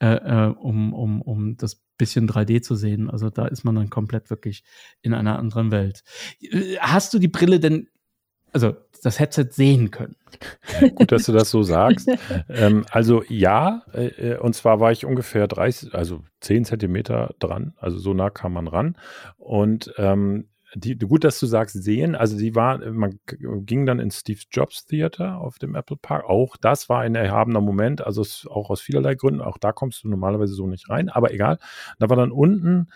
äh, 0.00 0.14
äh, 0.14 0.54
um, 0.58 0.92
um, 0.92 1.22
um 1.22 1.56
das 1.56 1.82
bisschen 2.02 2.28
3D 2.28 2.62
zu 2.62 2.74
sehen. 2.74 3.08
Also 3.08 3.30
da 3.30 3.46
ist 3.46 3.62
man 3.62 3.76
dann 3.76 3.88
komplett 3.88 4.28
wirklich 4.28 4.64
in 5.02 5.14
einer 5.14 5.38
anderen 5.38 5.70
Welt. 5.70 6.02
Hast 6.80 7.14
du 7.14 7.20
die 7.20 7.28
Brille 7.28 7.60
denn, 7.60 7.88
also 8.52 8.74
das 9.04 9.20
Headset 9.20 9.50
sehen 9.52 9.92
können? 9.92 10.16
Gut, 10.96 11.12
dass 11.12 11.26
du 11.26 11.32
das 11.32 11.50
so 11.50 11.62
sagst. 11.62 12.10
ähm, 12.48 12.84
also 12.90 13.22
ja, 13.28 13.82
äh, 13.92 14.36
und 14.36 14.56
zwar 14.56 14.80
war 14.80 14.90
ich 14.90 15.04
ungefähr 15.04 15.46
30, 15.46 15.94
also 15.94 16.24
10 16.40 16.64
Zentimeter 16.64 17.36
dran, 17.38 17.74
also 17.78 17.98
so 17.98 18.14
nah 18.14 18.30
kam 18.30 18.54
man 18.54 18.66
ran. 18.66 18.96
Und 19.38 19.94
ähm, 19.96 20.48
die, 20.74 20.96
gut, 20.96 21.24
dass 21.24 21.38
du 21.38 21.46
sagst, 21.46 21.82
sehen. 21.82 22.14
Also 22.14 22.38
die 22.38 22.54
war, 22.54 22.78
man 22.78 23.18
ging 23.38 23.86
dann 23.86 23.98
ins 23.98 24.20
Steve 24.20 24.40
Jobs 24.50 24.86
Theater 24.86 25.38
auf 25.38 25.58
dem 25.58 25.74
Apple 25.74 25.96
Park. 25.96 26.24
Auch 26.24 26.56
das 26.56 26.88
war 26.88 27.00
ein 27.00 27.14
erhabener 27.14 27.60
Moment, 27.60 28.04
also 28.04 28.22
auch 28.50 28.70
aus 28.70 28.80
vielerlei 28.80 29.14
Gründen. 29.14 29.40
Auch 29.40 29.58
da 29.58 29.72
kommst 29.72 30.04
du 30.04 30.08
normalerweise 30.08 30.54
so 30.54 30.66
nicht 30.66 30.88
rein, 30.88 31.08
aber 31.08 31.32
egal. 31.32 31.58
Da 31.98 32.08
war 32.08 32.16
dann 32.16 32.32
unten, 32.32 32.88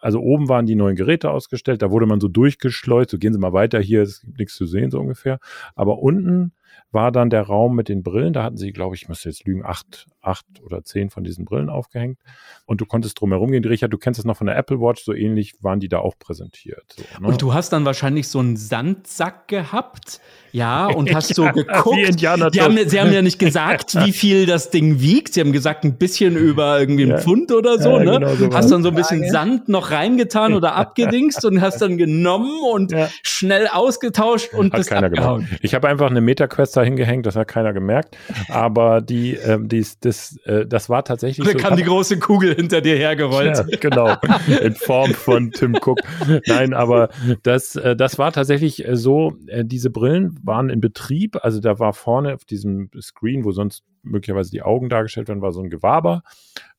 also 0.00 0.20
oben 0.20 0.48
waren 0.48 0.66
die 0.66 0.74
neuen 0.74 0.96
Geräte 0.96 1.30
ausgestellt, 1.30 1.82
da 1.82 1.90
wurde 1.90 2.06
man 2.06 2.20
so 2.20 2.28
durchgeschleust, 2.28 3.10
so 3.10 3.18
gehen 3.18 3.32
Sie 3.32 3.38
mal 3.38 3.52
weiter, 3.52 3.80
hier 3.80 4.02
es 4.02 4.20
gibt 4.20 4.38
nichts 4.38 4.54
zu 4.54 4.66
sehen, 4.66 4.90
so 4.90 5.00
ungefähr. 5.00 5.38
Aber 5.74 5.98
unten 5.98 6.52
war 6.90 7.12
dann 7.12 7.30
der 7.30 7.42
Raum 7.42 7.74
mit 7.74 7.88
den 7.88 8.02
Brillen. 8.02 8.32
Da 8.32 8.42
hatten 8.42 8.56
sie, 8.56 8.72
glaube 8.72 8.94
ich, 8.94 9.02
ich 9.02 9.08
müsste 9.08 9.28
jetzt 9.28 9.44
lügen, 9.44 9.64
acht, 9.64 10.06
acht 10.26 10.46
oder 10.62 10.82
zehn 10.84 11.10
von 11.10 11.24
diesen 11.24 11.44
Brillen 11.44 11.68
aufgehängt. 11.68 12.18
Und 12.64 12.80
du 12.80 12.86
konntest 12.86 13.20
drumherum 13.20 13.50
gehen. 13.50 13.64
Richard, 13.64 13.92
du 13.92 13.98
kennst 13.98 14.18
das 14.18 14.24
noch 14.24 14.36
von 14.36 14.46
der 14.46 14.56
Apple 14.56 14.80
Watch, 14.80 15.04
so 15.04 15.12
ähnlich 15.12 15.54
waren 15.60 15.80
die 15.80 15.88
da 15.88 15.98
auch 15.98 16.18
präsentiert. 16.18 16.96
So, 16.96 17.02
ne? 17.20 17.28
Und 17.28 17.42
du 17.42 17.54
hast 17.54 17.72
dann 17.72 17.84
wahrscheinlich 17.84 18.28
so 18.28 18.40
einen 18.40 18.56
Sandsack 18.56 19.48
gehabt, 19.48 20.20
ja, 20.52 20.86
und 20.86 21.14
hast 21.14 21.34
so 21.34 21.44
geguckt. 21.52 22.20
die 22.20 22.28
haben, 22.28 22.88
sie 22.88 23.00
haben 23.00 23.12
ja 23.12 23.20
nicht 23.20 23.38
gesagt, 23.38 23.94
wie 24.04 24.12
viel 24.26 24.46
das 24.46 24.70
Ding 24.70 25.00
wiegt. 25.00 25.34
Sie 25.34 25.40
haben 25.40 25.52
gesagt, 25.52 25.84
ein 25.84 25.98
bisschen 25.98 26.36
über 26.36 26.80
irgendwie 26.80 27.04
ein 27.04 27.10
ja. 27.10 27.18
Pfund 27.18 27.52
oder 27.52 27.78
so, 27.78 27.98
ja, 27.98 28.04
ne? 28.04 28.12
Genau 28.12 28.34
so 28.34 28.54
hast 28.54 28.70
dann 28.70 28.82
so 28.82 28.88
ein 28.88 28.94
bisschen 28.94 29.18
Frage. 29.18 29.32
Sand 29.32 29.68
noch 29.68 29.90
reingetan 29.90 30.54
oder 30.54 30.74
abgedingst 30.76 31.44
und 31.44 31.60
hast 31.60 31.82
dann 31.82 31.98
genommen 31.98 32.52
und 32.72 32.92
ja. 32.92 33.08
schnell 33.22 33.68
ausgetauscht 33.68 34.54
und 34.54 34.72
Hat 34.72 34.80
das 34.80 34.86
keiner 34.86 35.08
abgehauen. 35.08 35.44
Gemacht. 35.44 35.60
Ich 35.62 35.74
habe 35.74 35.88
einfach 35.88 36.10
eine 36.10 36.22
Meta-Quest 36.22 36.76
da 36.76 36.82
hingehängt, 36.82 37.26
das 37.26 37.36
hat 37.36 37.48
keiner 37.48 37.72
gemerkt. 37.72 38.16
Aber 38.48 39.02
die, 39.02 39.34
ähm, 39.34 39.68
die, 39.68 39.84
das, 40.00 40.00
äh, 40.44 40.66
das 40.66 40.88
war 40.88 41.04
tatsächlich. 41.04 41.46
Da 41.46 41.52
so, 41.52 41.58
kam 41.58 41.76
die 41.76 41.82
große 41.82 42.18
Kugel 42.18 42.54
hinter 42.54 42.80
dir 42.80 42.96
hergerollt. 42.96 43.56
Ja, 43.56 43.78
genau, 43.78 44.16
in 44.62 44.74
Form 44.74 45.12
von 45.14 45.52
Tim 45.52 45.74
Cook. 45.74 45.98
Nein, 46.46 46.74
aber 46.74 47.10
das, 47.42 47.76
äh, 47.76 47.96
das 47.96 48.18
war 48.18 48.32
tatsächlich 48.32 48.86
äh, 48.86 48.96
so, 48.96 49.36
äh, 49.46 49.64
diese 49.64 49.90
Brillen 49.90 50.38
waren 50.42 50.70
in 50.70 50.80
Betrieb. 50.80 51.36
Also 51.42 51.60
da 51.60 51.78
war 51.78 51.92
vorne 51.92 52.34
auf 52.34 52.44
diesem 52.44 52.90
Screen, 53.00 53.44
wo 53.44 53.52
sonst 53.52 53.84
möglicherweise 54.02 54.50
die 54.50 54.62
Augen 54.62 54.88
dargestellt 54.88 55.28
werden, 55.28 55.42
war 55.42 55.52
so 55.52 55.60
ein 55.60 55.70
Gewaber. 55.70 56.22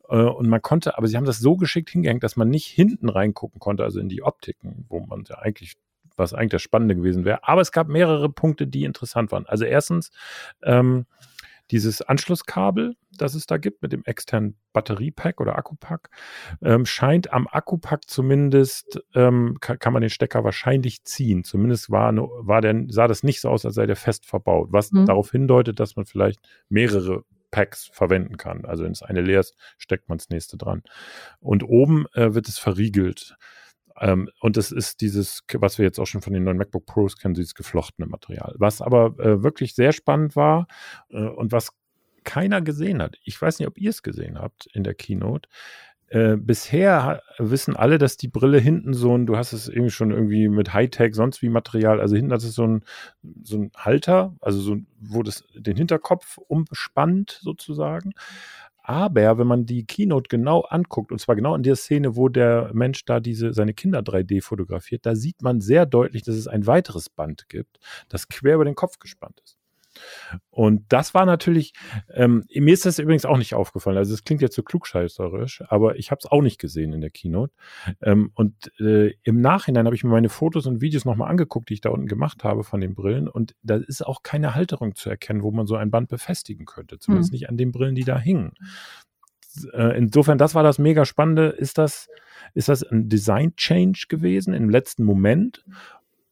Äh, 0.10 0.18
und 0.18 0.48
man 0.48 0.62
konnte, 0.62 0.98
aber 0.98 1.08
sie 1.08 1.18
haben 1.18 1.26
das 1.26 1.40
so 1.40 1.56
geschickt 1.58 1.90
hingehängt, 1.90 2.24
dass 2.24 2.36
man 2.36 2.50
nicht 2.50 2.68
hinten 2.68 3.10
reingucken 3.10 3.60
konnte, 3.60 3.84
also 3.84 4.00
in 4.00 4.10
die 4.10 4.24
Optiken, 4.24 4.86
wo 4.90 5.00
man 5.00 5.24
ja 5.28 5.38
eigentlich 5.40 5.76
was 6.18 6.34
eigentlich 6.34 6.52
das 6.52 6.62
Spannende 6.64 6.96
gewesen 6.96 7.26
wäre. 7.26 7.48
Aber 7.48 7.62
es 7.62 7.72
gab 7.72 7.88
mehrere 7.88 8.30
Punkte, 8.30 8.68
die 8.68 8.84
interessant 8.84 9.32
waren. 9.32 9.46
Also 9.46 9.66
erstens, 9.66 10.12
ähm, 10.64 11.06
dieses 11.72 12.02
Anschlusskabel, 12.02 12.96
das 13.12 13.36
es 13.36 13.46
da 13.46 13.58
gibt 13.58 13.82
mit 13.82 13.92
dem 13.92 14.04
externen 14.06 14.58
Batteriepack 14.74 15.42
oder 15.42 15.58
Akkupack, 15.58 16.10
ähm, 16.62 16.86
scheint 16.86 17.34
am 17.34 17.48
Akkupack 17.48 18.08
zumindest, 18.08 19.02
ähm, 19.16 19.58
kann, 19.60 19.80
kann, 19.80 19.94
man 19.94 20.02
den 20.02 20.10
Stecker 20.10 20.44
wahrscheinlich 20.44 21.04
ziehen. 21.04 21.44
Zumindest 21.44 21.90
war, 21.90 22.14
war 22.16 22.62
der, 22.62 22.86
sah 22.90 23.08
das 23.08 23.24
nicht 23.24 23.42
so 23.42 23.50
aus, 23.50 23.66
als 23.66 23.76
sei 23.76 23.86
der 23.86 23.96
fest 23.96 24.26
verbaut, 24.26 24.70
was 24.72 24.92
mhm. 24.92 25.06
darauf 25.06 25.32
hindeutet, 25.32 25.80
dass 25.80 25.96
man 25.96 26.06
vielleicht 26.06 26.40
mehrere 26.70 27.24
Packs 27.52 27.90
verwenden 27.92 28.38
kann. 28.38 28.66
Also 28.66 28.84
wenn 28.84 28.92
es 28.92 29.02
eine 29.02 29.22
leer 29.22 29.40
ist, 29.40 29.56
steckt 29.78 30.10
man 30.10 30.18
das 30.18 30.30
nächste 30.30 30.58
dran. 30.58 30.84
Und 31.40 31.64
oben 31.64 32.06
äh, 32.14 32.34
wird 32.34 32.48
es 32.48 32.60
verriegelt. 32.60 33.36
Ähm, 34.00 34.30
und 34.40 34.58
das 34.58 34.72
ist 34.72 35.02
dieses, 35.02 35.44
was 35.54 35.78
wir 35.78 35.86
jetzt 35.86 36.00
auch 36.00 36.06
schon 36.08 36.22
von 36.22 36.34
den 36.34 36.44
neuen 36.44 36.58
MacBook 36.58 36.86
Pros 36.86 37.18
kennen, 37.18 37.34
dieses 37.34 37.56
geflochtene 37.56 38.08
Material. 38.08 38.56
Was 38.58 38.82
aber 38.82 39.18
äh, 39.20 39.44
wirklich 39.44 39.76
sehr 39.76 39.92
spannend 39.92 40.36
war 40.36 40.68
äh, 41.10 41.18
und 41.24 41.52
was 41.52 41.72
keiner 42.24 42.62
gesehen 42.62 43.02
hat. 43.02 43.18
Ich 43.24 43.42
weiß 43.42 43.60
nicht, 43.60 43.68
ob 43.68 43.78
ihr 43.78 43.90
es 43.90 44.04
gesehen 44.04 44.38
habt 44.40 44.68
in 44.74 44.84
der 44.84 44.94
Keynote. 44.96 45.48
äh, 46.10 46.38
bisher 46.38 47.22
wissen 47.38 47.76
alle, 47.76 47.98
dass 47.98 48.16
die 48.16 48.30
Brille 48.30 48.60
hinten 48.60 48.94
so 48.94 49.18
ein, 49.18 49.26
du 49.26 49.36
hast 49.38 49.52
es 49.52 49.68
irgendwie 49.68 49.92
schon 49.92 50.12
irgendwie 50.12 50.48
mit 50.48 50.74
Hightech, 50.74 51.14
sonst 51.14 51.42
wie 51.42 51.50
Material, 51.50 52.00
also 52.00 52.16
hinten 52.16 52.32
hat 52.32 52.42
es 52.42 52.54
so 52.56 52.66
ein, 52.66 52.84
so 53.44 53.58
ein 53.58 53.72
Halter, 53.76 54.36
also 54.40 54.60
so, 54.62 54.78
wo 55.00 55.22
das 55.24 55.44
den 55.54 55.76
Hinterkopf 55.76 56.38
umspannt 56.38 57.40
sozusagen. 57.42 58.14
Aber 58.90 59.38
wenn 59.38 59.48
man 59.48 59.66
die 59.66 59.86
Keynote 59.86 60.30
genau 60.30 60.62
anguckt, 60.62 61.12
und 61.12 61.20
zwar 61.20 61.36
genau 61.36 61.56
in 61.56 61.64
der 61.64 61.76
Szene, 61.76 62.16
wo 62.16 62.30
der 62.30 62.72
Mensch 62.74 63.04
da 63.04 63.20
diese, 63.20 63.54
seine 63.54 63.74
Kinder 63.74 64.00
3D 64.00 64.42
fotografiert, 64.42 65.06
da 65.06 65.14
sieht 65.14 65.42
man 65.42 65.60
sehr 65.60 65.86
deutlich, 65.86 66.24
dass 66.24 66.36
es 66.36 66.48
ein 66.48 66.68
weiteres 66.68 67.10
Band 67.10 67.50
gibt, 67.50 67.80
das 68.08 68.30
quer 68.30 68.56
über 68.56 68.64
den 68.64 68.76
Kopf 68.76 68.98
gespannt 69.00 69.42
ist. 69.44 69.57
Und 70.50 70.86
das 70.90 71.14
war 71.14 71.26
natürlich, 71.26 71.74
ähm, 72.14 72.46
mir 72.54 72.74
ist 72.74 72.86
das 72.86 73.00
übrigens 73.00 73.26
auch 73.26 73.38
nicht 73.38 73.54
aufgefallen. 73.54 73.98
Also 73.98 74.14
es 74.14 74.24
klingt 74.24 74.42
jetzt 74.42 74.56
so 74.56 74.64
klugscheißerisch, 74.64 75.64
aber 75.68 75.98
ich 75.98 76.12
habe 76.12 76.20
es 76.24 76.30
auch 76.30 76.42
nicht 76.42 76.60
gesehen 76.60 76.94
in 76.94 77.02
der 77.02 77.10
Keynote. 77.10 77.54
Ähm, 78.02 78.32
und 78.34 78.72
äh, 78.80 79.14
im 79.24 79.42
Nachhinein 79.42 79.86
habe 79.86 79.96
ich 79.96 80.04
mir 80.04 80.10
meine 80.10 80.30
Fotos 80.30 80.66
und 80.66 80.82
Videos 80.82 81.06
nochmal 81.06 81.30
angeguckt, 81.30 81.70
die 81.70 81.76
ich 81.76 81.82
da 81.82 81.90
unten 81.90 82.08
gemacht 82.08 82.44
habe 82.44 82.64
von 82.64 82.82
den 82.82 82.96
Brillen. 82.96 83.28
Und 83.28 83.56
da 83.62 83.76
ist 83.76 84.06
auch 84.06 84.24
keine 84.24 84.56
Halterung 84.56 84.96
zu 84.96 85.10
erkennen, 85.10 85.44
wo 85.44 85.52
man 85.52 85.68
so 85.68 85.76
ein 85.76 85.92
Band 85.92 86.10
befestigen 86.10 86.66
könnte. 86.66 87.00
Zumindest 87.00 87.32
mhm. 87.32 87.36
nicht 87.36 87.50
an 87.50 87.58
den 87.58 87.72
Brillen, 87.72 87.96
die 87.96 88.04
da 88.04 88.18
hingen. 88.18 88.54
Äh, 89.74 89.98
insofern, 89.98 90.38
das 90.38 90.56
war 90.56 90.64
das 90.64 90.80
mega 90.80 91.06
Spannende. 91.06 91.48
Ist 91.48 91.78
das, 91.78 92.10
ist 92.54 92.70
das 92.70 92.84
ein 92.84 93.10
Design-Change 93.10 94.06
gewesen 94.10 94.54
im 94.54 94.70
letzten 94.70 95.04
Moment? 95.04 95.64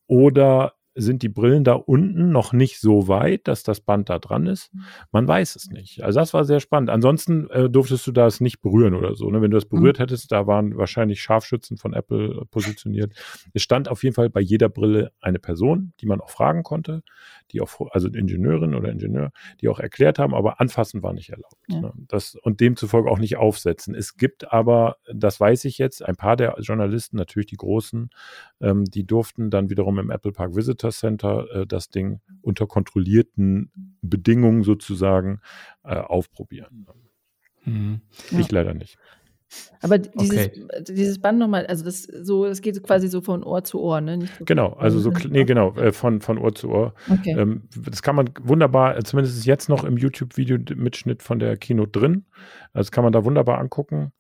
Oder 0.08 0.75
sind 0.96 1.24
die 1.24 1.30
Brillen 1.30 1.66
da 1.66 1.74
unten 1.74 2.32
noch 2.32 2.54
nicht 2.54 2.80
so 2.80 3.10
weit, 3.10 3.48
dass 3.48 3.64
das 3.64 3.82
Band 3.82 4.10
da 4.10 4.18
dran 4.18 4.48
ist? 4.48 4.72
Man 5.12 5.28
weiß 5.28 5.58
es 5.58 5.70
nicht. 5.70 6.04
Also 6.04 6.20
das 6.20 6.34
war 6.34 6.46
sehr 6.46 6.62
spannend. 6.62 6.90
Ansonsten 6.90 7.50
äh, 7.50 7.70
durftest 7.70 8.08
du 8.08 8.14
das 8.14 8.40
nicht 8.40 8.62
berühren 8.62 8.94
oder 8.94 9.16
so. 9.16 9.30
Ne? 9.30 9.42
Wenn 9.42 9.52
du 9.52 9.58
das 9.58 9.66
berührt 9.66 10.00
mhm. 10.00 10.04
hättest, 10.04 10.32
da 10.32 10.48
waren 10.48 10.78
wahrscheinlich 10.78 11.22
Scharfschützen 11.22 11.78
von 11.78 11.94
Apple 11.94 12.42
äh, 12.42 12.46
positioniert. 12.46 13.14
Es 13.54 13.62
stand 13.62 13.90
auf 13.90 14.04
jeden 14.04 14.16
Fall 14.16 14.30
bei 14.30 14.40
jeder 14.40 14.70
Brille 14.70 15.12
eine 15.20 15.40
Person, 15.40 15.92
die 16.00 16.06
man 16.06 16.22
auch 16.22 16.30
fragen 16.30 16.64
konnte, 16.64 17.04
die 17.52 17.60
auch, 17.60 17.70
also 17.92 18.08
Ingenieurin 18.08 18.74
oder 18.74 18.90
Ingenieur, 18.90 19.32
die 19.60 19.68
auch 19.68 19.80
erklärt 19.80 20.18
haben, 20.18 20.34
aber 20.34 20.62
anfassen 20.62 21.04
war 21.04 21.14
nicht 21.14 21.30
erlaubt. 21.30 21.58
Ja. 21.68 21.82
Ne? 21.82 21.94
Das, 22.08 22.36
und 22.36 22.62
demzufolge 22.62 23.12
auch 23.12 23.20
nicht 23.20 23.36
aufsetzen. 23.36 23.94
Es 23.96 24.16
gibt 24.16 24.54
aber, 24.54 24.96
das 25.14 25.42
weiß 25.42 25.66
ich 25.66 25.78
jetzt, 25.78 26.06
ein 26.06 26.16
paar 26.16 26.38
der 26.38 26.56
Journalisten, 26.60 27.18
natürlich 27.18 27.48
die 27.48 27.58
großen, 27.58 28.10
ähm, 28.62 28.86
die 28.86 29.06
durften 29.06 29.50
dann 29.50 29.70
wiederum 29.70 30.00
im 30.00 30.10
Apple 30.10 30.32
Park 30.32 30.56
Visitor 30.56 30.85
Visitor 30.86 30.92
Center 30.92 31.48
äh, 31.52 31.68
das 31.68 31.90
Ding 31.90 32.20
unter 32.42 32.68
kontrollierten 32.68 33.72
Bedingungen 34.02 34.64
sozusagen 34.64 35.40
äh, 35.84 35.96
aufprobieren. 35.96 36.88
Mhm. 37.64 38.02
Ich 38.32 38.32
ja. 38.32 38.46
leider 38.52 38.74
nicht. 38.74 38.98
Aber 39.82 40.00
dieses, 40.00 40.48
okay. 40.48 40.68
dieses 40.90 41.20
Band 41.20 41.38
nochmal, 41.38 41.68
also 41.68 41.86
das 41.86 42.04
so, 42.04 42.46
das 42.46 42.62
geht 42.62 42.82
quasi 42.84 43.08
so 43.08 43.22
von 43.22 43.44
Ohr 43.44 43.64
zu 43.64 43.80
Ohr, 43.80 44.02
ne? 44.02 44.28
So 44.40 44.44
genau, 44.44 44.74
also 44.74 45.00
so, 45.00 45.12
nee, 45.30 45.46
genau, 45.46 45.74
äh, 45.76 45.94
von, 45.94 46.20
von 46.20 46.40
Ohr 46.40 46.54
zu 46.56 46.70
Ohr. 46.70 46.94
Okay. 47.10 47.36
Ähm, 47.38 47.70
das 47.76 48.02
kann 48.02 48.16
man 48.16 48.32
wunderbar, 48.42 48.98
äh, 48.98 49.04
zumindest 49.04 49.38
ist 49.38 49.46
jetzt 49.46 49.70
noch 49.70 49.84
im 49.84 49.98
YouTube-Video-Mitschnitt 49.98 51.22
von 51.22 51.40
der 51.40 51.58
Kino 51.58 51.86
drin. 51.86 52.26
Also 52.74 52.90
kann 52.90 53.04
man 53.04 53.14
da 53.14 53.24
wunderbar 53.24 53.60
angucken. 53.60 54.12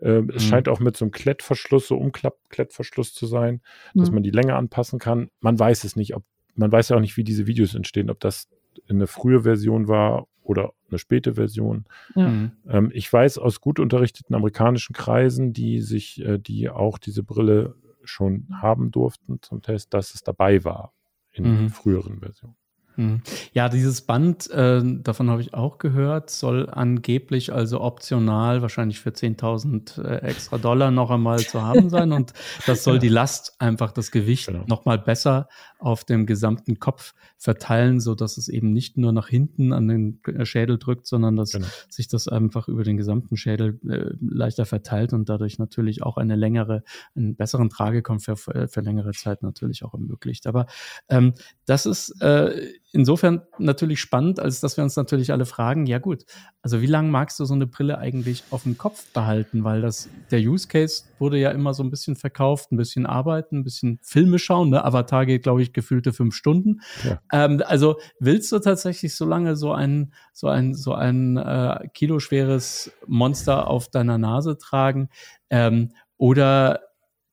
Äh, 0.00 0.20
mhm. 0.20 0.30
Es 0.30 0.44
scheint 0.44 0.68
auch 0.68 0.80
mit 0.80 0.96
so 0.96 1.04
einem 1.04 1.12
Klettverschluss, 1.12 1.88
so 1.88 1.96
Umklapp-Klettverschluss 1.96 3.14
zu 3.14 3.26
sein, 3.26 3.60
dass 3.94 4.10
mhm. 4.10 4.14
man 4.14 4.22
die 4.22 4.30
Länge 4.30 4.56
anpassen 4.56 4.98
kann. 4.98 5.30
Man 5.40 5.58
weiß 5.58 5.84
es 5.84 5.96
nicht, 5.96 6.14
ob, 6.14 6.24
man 6.54 6.72
weiß 6.72 6.90
ja 6.90 6.96
auch 6.96 7.00
nicht, 7.00 7.16
wie 7.16 7.24
diese 7.24 7.46
Videos 7.46 7.74
entstehen, 7.74 8.10
ob 8.10 8.20
das 8.20 8.48
eine 8.88 9.06
frühe 9.06 9.42
Version 9.42 9.88
war 9.88 10.26
oder 10.42 10.72
eine 10.88 10.98
späte 10.98 11.34
Version. 11.34 11.84
Ja. 12.14 12.28
Mhm. 12.28 12.52
Ähm, 12.68 12.90
ich 12.92 13.12
weiß 13.12 13.38
aus 13.38 13.60
gut 13.60 13.80
unterrichteten 13.80 14.34
amerikanischen 14.34 14.94
Kreisen, 14.94 15.52
die 15.52 15.80
sich, 15.80 16.20
äh, 16.24 16.38
die 16.38 16.68
auch 16.68 16.98
diese 16.98 17.22
Brille 17.22 17.74
schon 18.04 18.48
haben 18.60 18.90
durften 18.90 19.40
zum 19.40 19.62
Test, 19.62 19.94
dass 19.94 20.14
es 20.14 20.22
dabei 20.22 20.64
war 20.64 20.92
in 21.32 21.64
mhm. 21.64 21.68
früheren 21.70 22.20
Versionen. 22.20 22.56
Hm. 22.96 23.22
Ja, 23.52 23.68
dieses 23.68 24.02
Band, 24.02 24.50
äh, 24.50 24.80
davon 24.84 25.30
habe 25.30 25.40
ich 25.40 25.54
auch 25.54 25.78
gehört, 25.78 26.30
soll 26.30 26.68
angeblich 26.70 27.52
also 27.52 27.80
optional 27.80 28.62
wahrscheinlich 28.62 29.00
für 29.00 29.10
10.000 29.10 30.02
äh, 30.02 30.16
extra 30.18 30.58
Dollar 30.58 30.90
noch 30.90 31.10
einmal 31.10 31.40
zu 31.40 31.62
haben 31.62 31.90
sein 31.90 32.12
und 32.12 32.32
das 32.66 32.84
soll 32.84 32.98
die 33.00 33.08
Last 33.08 33.56
einfach 33.58 33.90
das 33.90 34.10
Gewicht 34.10 34.46
genau. 34.46 34.64
noch 34.66 34.84
mal 34.84 34.98
besser 34.98 35.48
auf 35.78 36.04
dem 36.04 36.24
gesamten 36.24 36.78
Kopf 36.78 37.14
verteilen, 37.36 38.00
so 38.00 38.14
dass 38.14 38.38
es 38.38 38.48
eben 38.48 38.72
nicht 38.72 38.96
nur 38.96 39.12
nach 39.12 39.28
hinten 39.28 39.72
an 39.72 39.88
den 39.88 40.20
äh, 40.24 40.46
Schädel 40.46 40.78
drückt, 40.78 41.06
sondern 41.06 41.36
dass 41.36 41.52
genau. 41.52 41.66
sich 41.90 42.08
das 42.08 42.28
einfach 42.28 42.68
über 42.68 42.84
den 42.84 42.96
gesamten 42.96 43.36
Schädel 43.36 43.78
äh, 43.88 44.14
leichter 44.20 44.66
verteilt 44.66 45.12
und 45.12 45.28
dadurch 45.28 45.58
natürlich 45.58 46.02
auch 46.02 46.16
eine 46.16 46.36
längere, 46.36 46.84
einen 47.14 47.36
besseren 47.36 47.68
Tragekomfort 47.68 48.36
für, 48.36 48.68
für 48.68 48.80
längere 48.80 49.12
Zeit 49.12 49.42
natürlich 49.42 49.84
auch 49.84 49.94
ermöglicht. 49.94 50.46
Aber 50.46 50.66
ähm, 51.08 51.34
das 51.66 51.86
ist 51.86 52.20
äh, 52.22 52.72
insofern 52.94 53.42
natürlich 53.58 54.00
spannend, 54.00 54.38
als 54.38 54.60
dass 54.60 54.76
wir 54.76 54.84
uns 54.84 54.94
natürlich 54.94 55.32
alle 55.32 55.46
fragen, 55.46 55.86
ja 55.86 55.98
gut, 55.98 56.24
also 56.62 56.80
wie 56.80 56.86
lange 56.86 57.10
magst 57.10 57.40
du 57.40 57.44
so 57.44 57.52
eine 57.52 57.66
Brille 57.66 57.98
eigentlich 57.98 58.44
auf 58.50 58.62
dem 58.62 58.78
Kopf 58.78 59.12
behalten? 59.12 59.64
Weil 59.64 59.82
das, 59.82 60.08
der 60.30 60.38
Use 60.38 60.68
Case 60.68 61.04
wurde 61.18 61.38
ja 61.38 61.50
immer 61.50 61.74
so 61.74 61.82
ein 61.82 61.90
bisschen 61.90 62.14
verkauft, 62.14 62.70
ein 62.70 62.76
bisschen 62.76 63.04
arbeiten, 63.04 63.58
ein 63.58 63.64
bisschen 63.64 63.98
Filme 64.02 64.38
schauen. 64.38 64.70
Ne? 64.70 64.84
Avatar 64.84 65.26
geht, 65.26 65.42
glaube 65.42 65.62
ich, 65.62 65.72
gefühlte 65.72 66.12
fünf 66.12 66.34
Stunden. 66.36 66.80
Ja. 67.02 67.20
Ähm, 67.32 67.62
also 67.66 67.96
willst 68.20 68.52
du 68.52 68.60
tatsächlich 68.60 69.16
so 69.16 69.24
lange 69.24 69.56
so 69.56 69.72
ein, 69.72 70.12
so 70.32 70.46
ein, 70.46 70.74
so 70.74 70.94
ein 70.94 71.36
äh, 71.36 71.88
kiloschweres 71.94 72.92
Monster 73.06 73.66
auf 73.66 73.88
deiner 73.88 74.18
Nase 74.18 74.56
tragen? 74.56 75.08
Ähm, 75.50 75.90
oder 76.16 76.80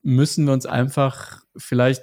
müssen 0.02 0.46
wir 0.46 0.52
uns 0.52 0.66
einfach 0.66 1.42
vielleicht 1.56 2.02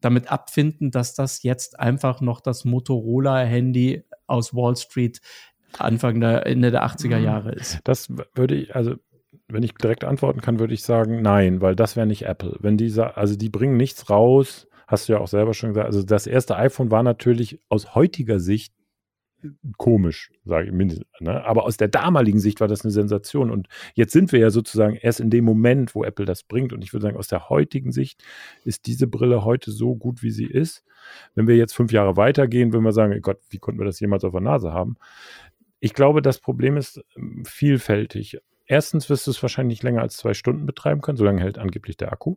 damit 0.00 0.30
abfinden, 0.30 0.90
dass 0.90 1.14
das 1.14 1.42
jetzt 1.42 1.78
einfach 1.78 2.20
noch 2.20 2.40
das 2.40 2.64
Motorola-Handy 2.64 4.04
aus 4.26 4.54
Wall 4.54 4.76
Street 4.76 5.20
Anfang 5.78 6.20
der 6.20 6.46
Ende 6.46 6.70
der 6.70 6.84
80er 6.84 7.18
mhm. 7.18 7.24
Jahre 7.24 7.52
ist. 7.52 7.78
Das 7.84 8.12
würde 8.34 8.56
ich, 8.56 8.74
also 8.74 8.96
wenn 9.48 9.62
ich 9.62 9.74
direkt 9.74 10.04
antworten 10.04 10.40
kann, 10.40 10.58
würde 10.58 10.74
ich 10.74 10.82
sagen, 10.82 11.22
nein, 11.22 11.60
weil 11.60 11.76
das 11.76 11.96
wäre 11.96 12.06
nicht 12.06 12.22
Apple. 12.26 12.56
Wenn 12.60 12.76
die, 12.76 12.92
also 12.98 13.36
die 13.36 13.48
bringen 13.48 13.76
nichts 13.76 14.10
raus, 14.10 14.68
hast 14.86 15.08
du 15.08 15.12
ja 15.12 15.20
auch 15.20 15.28
selber 15.28 15.54
schon 15.54 15.70
gesagt. 15.70 15.86
Also 15.86 16.02
das 16.02 16.26
erste 16.26 16.56
iPhone 16.56 16.90
war 16.90 17.02
natürlich 17.02 17.60
aus 17.68 17.94
heutiger 17.94 18.40
Sicht 18.40 18.72
komisch, 19.76 20.30
sage 20.44 20.66
ich 20.66 20.72
mindestens. 20.72 21.08
Ne? 21.20 21.44
Aber 21.44 21.64
aus 21.64 21.76
der 21.76 21.88
damaligen 21.88 22.38
Sicht 22.38 22.60
war 22.60 22.68
das 22.68 22.82
eine 22.82 22.90
Sensation. 22.90 23.50
Und 23.50 23.68
jetzt 23.94 24.12
sind 24.12 24.32
wir 24.32 24.40
ja 24.40 24.50
sozusagen 24.50 24.96
erst 24.96 25.20
in 25.20 25.30
dem 25.30 25.44
Moment, 25.44 25.94
wo 25.94 26.04
Apple 26.04 26.24
das 26.24 26.42
bringt. 26.42 26.72
Und 26.72 26.82
ich 26.82 26.92
würde 26.92 27.04
sagen, 27.04 27.16
aus 27.16 27.28
der 27.28 27.48
heutigen 27.48 27.92
Sicht 27.92 28.22
ist 28.64 28.86
diese 28.86 29.06
Brille 29.06 29.44
heute 29.44 29.70
so 29.70 29.96
gut, 29.96 30.22
wie 30.22 30.30
sie 30.30 30.46
ist. 30.46 30.84
Wenn 31.34 31.46
wir 31.46 31.56
jetzt 31.56 31.74
fünf 31.74 31.92
Jahre 31.92 32.16
weitergehen, 32.16 32.72
würden 32.72 32.84
wir 32.84 32.92
sagen, 32.92 33.20
Gott, 33.22 33.38
wie 33.50 33.58
konnten 33.58 33.80
wir 33.80 33.86
das 33.86 34.00
jemals 34.00 34.24
auf 34.24 34.32
der 34.32 34.40
Nase 34.40 34.72
haben? 34.72 34.96
Ich 35.80 35.94
glaube, 35.94 36.22
das 36.22 36.38
Problem 36.38 36.76
ist 36.76 37.02
ähm, 37.16 37.44
vielfältig. 37.46 38.38
Erstens 38.66 39.10
wirst 39.10 39.26
du 39.26 39.32
es 39.32 39.42
wahrscheinlich 39.42 39.82
länger 39.82 40.02
als 40.02 40.16
zwei 40.16 40.34
Stunden 40.34 40.66
betreiben 40.66 41.00
können, 41.00 41.16
solange 41.16 41.40
hält 41.40 41.58
angeblich 41.58 41.96
der 41.96 42.12
Akku. 42.12 42.36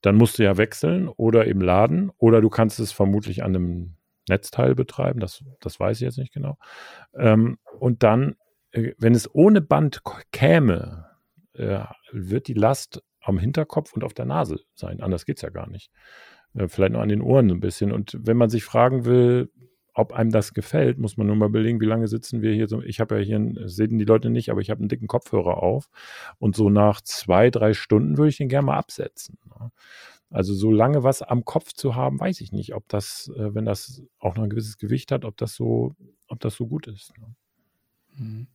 Dann 0.00 0.16
musst 0.16 0.38
du 0.38 0.44
ja 0.44 0.56
wechseln 0.56 1.08
oder 1.08 1.46
eben 1.46 1.60
laden 1.60 2.10
oder 2.18 2.40
du 2.40 2.48
kannst 2.48 2.78
es 2.78 2.92
vermutlich 2.92 3.42
an 3.42 3.56
einem 3.56 3.96
Netzteil 4.28 4.74
betreiben, 4.74 5.20
das, 5.20 5.44
das 5.60 5.78
weiß 5.78 5.98
ich 5.98 6.04
jetzt 6.04 6.18
nicht 6.18 6.32
genau. 6.32 6.58
Ähm, 7.14 7.58
und 7.78 8.02
dann, 8.02 8.36
äh, 8.70 8.92
wenn 8.98 9.14
es 9.14 9.32
ohne 9.34 9.60
Band 9.60 10.02
käme, 10.32 11.06
äh, 11.54 11.80
wird 12.12 12.48
die 12.48 12.54
Last 12.54 13.02
am 13.20 13.38
Hinterkopf 13.38 13.92
und 13.94 14.04
auf 14.04 14.14
der 14.14 14.26
Nase 14.26 14.60
sein. 14.74 15.00
Anders 15.00 15.24
geht 15.24 15.38
es 15.38 15.42
ja 15.42 15.50
gar 15.50 15.68
nicht. 15.68 15.90
Äh, 16.54 16.68
vielleicht 16.68 16.92
noch 16.92 17.00
an 17.00 17.08
den 17.08 17.22
Ohren 17.22 17.50
ein 17.50 17.60
bisschen. 17.60 17.92
Und 17.92 18.18
wenn 18.20 18.36
man 18.36 18.50
sich 18.50 18.64
fragen 18.64 19.04
will, 19.04 19.50
ob 19.94 20.12
einem 20.12 20.30
das 20.30 20.54
gefällt, 20.54 20.98
muss 20.98 21.16
man 21.16 21.28
nur 21.28 21.36
mal 21.36 21.48
überlegen, 21.48 21.80
wie 21.80 21.86
lange 21.86 22.08
sitzen 22.08 22.42
wir 22.42 22.52
hier 22.52 22.66
so. 22.66 22.82
Ich 22.82 22.98
habe 22.98 23.16
ja 23.16 23.22
hier, 23.22 23.36
einen, 23.36 23.68
sehen 23.68 23.96
die 23.98 24.04
Leute 24.04 24.28
nicht, 24.28 24.50
aber 24.50 24.60
ich 24.60 24.70
habe 24.70 24.80
einen 24.80 24.88
dicken 24.88 25.06
Kopfhörer 25.06 25.62
auf. 25.62 25.88
Und 26.38 26.56
so 26.56 26.68
nach 26.68 27.00
zwei, 27.00 27.50
drei 27.50 27.74
Stunden 27.74 28.18
würde 28.18 28.30
ich 28.30 28.36
den 28.36 28.48
gerne 28.48 28.66
mal 28.66 28.76
absetzen. 28.76 29.38
Ne? 29.48 29.70
Also 30.34 30.52
so 30.52 30.72
lange 30.72 31.04
was 31.04 31.22
am 31.22 31.44
Kopf 31.44 31.74
zu 31.74 31.94
haben, 31.94 32.18
weiß 32.18 32.40
ich 32.40 32.50
nicht, 32.50 32.74
ob 32.74 32.88
das, 32.88 33.30
äh, 33.36 33.54
wenn 33.54 33.64
das 33.64 34.02
auch 34.18 34.34
noch 34.34 34.42
ein 34.42 34.50
gewisses 34.50 34.78
Gewicht 34.78 35.12
hat, 35.12 35.24
ob 35.24 35.36
das 35.36 35.54
so, 35.54 35.94
ob 36.26 36.40
das 36.40 36.56
so 36.56 36.66
gut 36.66 36.88
ist. 36.88 37.16
Ne? 37.18 37.36
Mhm. 38.16 38.46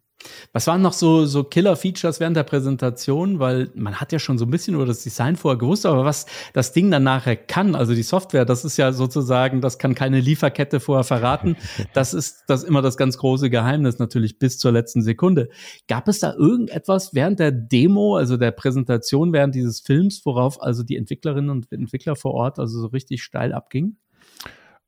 Was 0.52 0.68
waren 0.68 0.82
noch 0.82 0.94
so, 0.94 1.26
so 1.26 1.44
Killer-Features 1.44 2.20
während 2.20 2.36
der 2.36 2.44
Präsentation? 2.44 3.40
Weil 3.40 3.70
man 3.76 3.96
hat 3.96 4.12
ja 4.12 4.20
schon 4.20 4.38
so 4.38 4.46
ein 4.46 4.52
bisschen 4.52 4.76
über 4.76 4.86
das 4.86 5.04
Design 5.04 5.36
vorher 5.36 5.58
gewusst, 5.58 5.86
aber 5.86 6.04
was 6.06 6.26
das 6.54 6.74
Ding 6.74 6.92
dann 6.92 7.04
nachher 7.04 7.36
kann, 7.36 7.76
also 7.76 7.94
die 7.94 8.04
Software, 8.04 8.46
das 8.46 8.66
ist 8.66 8.78
ja 8.78 8.92
sozusagen, 8.92 9.62
das 9.62 9.78
kann 9.78 9.96
keine 9.96 10.20
Lieferkette 10.20 10.80
vorher 10.80 11.04
verraten. 11.04 11.56
Das 11.94 12.14
ist 12.14 12.44
das 12.48 12.64
immer 12.64 12.82
das 12.82 12.98
ganz 12.98 13.18
große 13.18 13.50
Geheimnis, 13.50 14.00
natürlich 14.00 14.38
bis 14.38 14.58
zur 14.58 14.72
letzten 14.72 15.02
Sekunde. 15.02 15.50
Gab 15.88 16.08
es 16.08 16.20
da 16.20 16.34
irgendetwas 16.34 17.14
während 17.14 17.40
der 17.40 17.52
Demo, 17.52 18.16
also 18.16 18.38
der 18.38 18.52
Präsentation 18.52 19.34
während 19.34 19.56
dieses 19.56 19.80
Films, 19.80 20.22
worauf 20.26 20.62
also 20.62 20.84
die 20.84 20.98
Entwicklerinnen 20.98 21.50
und 21.50 21.72
Entwickler 21.72 22.16
vor 22.16 22.34
Ort 22.34 22.60
also 22.60 22.80
so 22.80 22.88
richtig 22.88 23.24
steil 23.24 23.54
abgingen? 23.54 23.98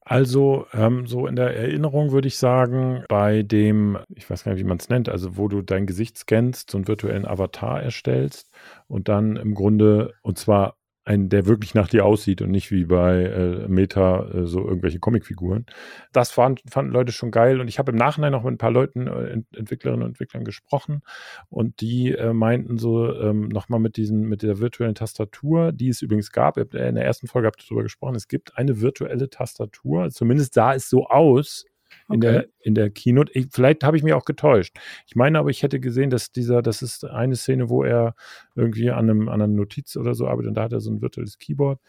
Also 0.04 0.66
ähm, 0.74 1.06
so 1.06 1.28
in 1.28 1.36
der 1.36 1.56
Erinnerung 1.56 2.12
würde 2.12 2.28
ich 2.28 2.38
sagen, 2.38 3.04
bei 3.08 3.44
dem, 3.44 4.00
ich 4.16 4.28
weiß 4.30 4.44
gar 4.44 4.54
nicht, 4.54 4.62
wie 4.62 4.68
man 4.68 4.78
es 4.78 4.90
nennt, 4.90 5.10
also 5.10 5.38
wo 5.38 5.48
du 5.48 5.62
dein 5.62 5.86
Gesicht 5.86 6.18
scannst, 6.18 6.72
so 6.72 6.78
einen 6.78 6.88
virtuellen 6.88 7.26
Avatar 7.26 7.82
erstellst 7.82 8.50
und 8.88 9.10
dann 9.10 9.36
im 9.36 9.54
Grunde, 9.54 10.16
und 10.24 10.40
zwar 10.40 10.76
ein, 11.04 11.30
der 11.30 11.48
wirklich 11.48 11.74
nach 11.74 11.88
dir 11.88 12.06
aussieht 12.06 12.42
und 12.42 12.52
nicht 12.52 12.72
wie 12.72 12.86
bei 12.86 13.24
äh, 13.24 13.68
Meta 13.68 14.28
äh, 14.30 14.46
so 14.46 14.68
irgendwelche 14.68 15.00
Comicfiguren. 15.00 15.66
Das 16.12 16.32
fand, 16.32 16.62
fanden 16.70 16.92
Leute 16.92 17.12
schon 17.12 17.32
geil 17.32 17.60
und 17.60 17.68
ich 17.68 17.80
habe 17.80 17.92
im 17.92 17.98
Nachhinein 17.98 18.32
noch 18.32 18.44
mit 18.44 18.54
ein 18.54 18.58
paar 18.60 18.72
Leuten, 18.72 19.08
äh, 19.08 19.42
Entwicklerinnen 19.58 20.04
und 20.04 20.10
Entwicklern 20.10 20.46
gesprochen 20.46 21.02
und 21.50 21.82
die 21.82 22.12
äh, 22.12 22.34
meinten 22.34 22.78
so 22.78 23.14
ähm, 23.20 23.48
nochmal 23.48 23.80
mit 23.80 23.98
diesen, 23.98 24.22
mit 24.22 24.44
der 24.44 24.60
virtuellen 24.60 24.96
Tastatur, 24.96 25.72
die 25.72 25.90
es 25.90 26.02
übrigens 26.02 26.32
gab, 26.32 26.58
in 26.58 26.70
der 26.96 27.06
ersten 27.06 27.28
Folge 27.28 27.48
habt 27.48 27.62
ihr 27.62 27.66
darüber 27.68 27.84
gesprochen, 27.84 28.16
es 28.16 28.28
gibt 28.28 28.58
eine 28.58 28.80
virtuelle 28.82 29.30
Tastatur, 29.30 30.10
zumindest 30.12 30.54
sah 30.54 30.74
es 30.76 30.90
so 30.90 31.08
aus, 31.08 31.66
in, 32.12 32.18
okay. 32.18 32.32
der, 32.32 32.48
in 32.60 32.76
der 32.76 32.90
Keynote. 32.90 33.32
Ich, 33.34 33.48
vielleicht 33.52 33.84
habe 33.84 33.98
ich 33.98 34.04
mich 34.04 34.14
auch 34.14 34.26
getäuscht. 34.26 34.78
Ich 35.08 35.16
meine 35.16 35.40
aber, 35.40 35.50
ich 35.50 35.64
hätte 35.64 35.80
gesehen, 35.80 36.10
dass 36.10 36.32
dieser, 36.32 36.62
das 36.62 36.82
ist 36.82 37.06
eine 37.06 37.36
Szene, 37.36 37.70
wo 37.70 37.84
er 37.84 38.16
irgendwie 38.56 38.92
an, 38.92 39.10
einem, 39.10 39.30
an 39.30 39.42
einer 39.42 39.48
Notiz 39.48 39.96
oder 39.98 40.14
so 40.14 40.28
arbeitet 40.28 40.50
und 40.50 40.56
da 40.56 40.64
hat 40.64 40.74
er 40.74 40.80
so 40.80 40.92
ein 40.92 41.02
virtuelles 41.02 41.38
Keyboard. 41.38 41.80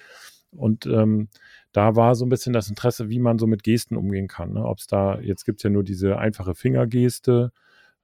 Und 0.50 0.86
ähm, 0.86 1.28
da 1.72 1.96
war 1.96 2.14
so 2.14 2.26
ein 2.26 2.28
bisschen 2.28 2.52
das 2.52 2.68
Interesse, 2.68 3.08
wie 3.08 3.18
man 3.18 3.38
so 3.38 3.46
mit 3.46 3.62
Gesten 3.62 3.96
umgehen 3.96 4.28
kann. 4.28 4.52
Ne? 4.52 4.64
Ob 4.64 4.78
es 4.78 4.86
da, 4.86 5.18
jetzt 5.20 5.44
gibt 5.44 5.60
es 5.60 5.62
ja 5.62 5.70
nur 5.70 5.82
diese 5.82 6.18
einfache 6.18 6.54
Fingergeste 6.54 7.52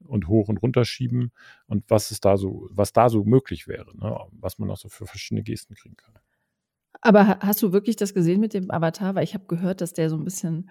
und 0.01 0.29
hoch 0.29 0.49
und 0.49 0.59
runter 0.63 0.85
schieben 0.85 1.33
und 1.67 1.85
was 1.89 2.11
ist 2.11 2.25
da 2.25 2.37
so, 2.37 2.69
was 2.71 2.93
da 2.93 3.09
so 3.09 3.25
möglich 3.25 3.69
wäre, 3.69 3.97
ne? 3.97 4.17
was 4.33 4.59
man 4.59 4.71
auch 4.71 4.77
so 4.77 4.89
für 4.89 5.07
verschiedene 5.07 5.43
Gesten 5.43 5.75
kriegen 5.75 5.97
kann. 5.97 6.15
Aber 7.01 7.39
hast 7.41 7.63
du 7.63 7.73
wirklich 7.73 7.97
das 7.97 8.15
gesehen 8.15 8.41
mit 8.41 8.55
dem 8.55 8.71
Avatar? 8.71 9.15
Weil 9.15 9.25
ich 9.25 9.35
habe 9.35 9.45
gehört, 9.47 9.81
dass 9.81 9.93
der 9.93 10.11
so 10.11 10.17
ein 10.17 10.25
bisschen 10.25 10.71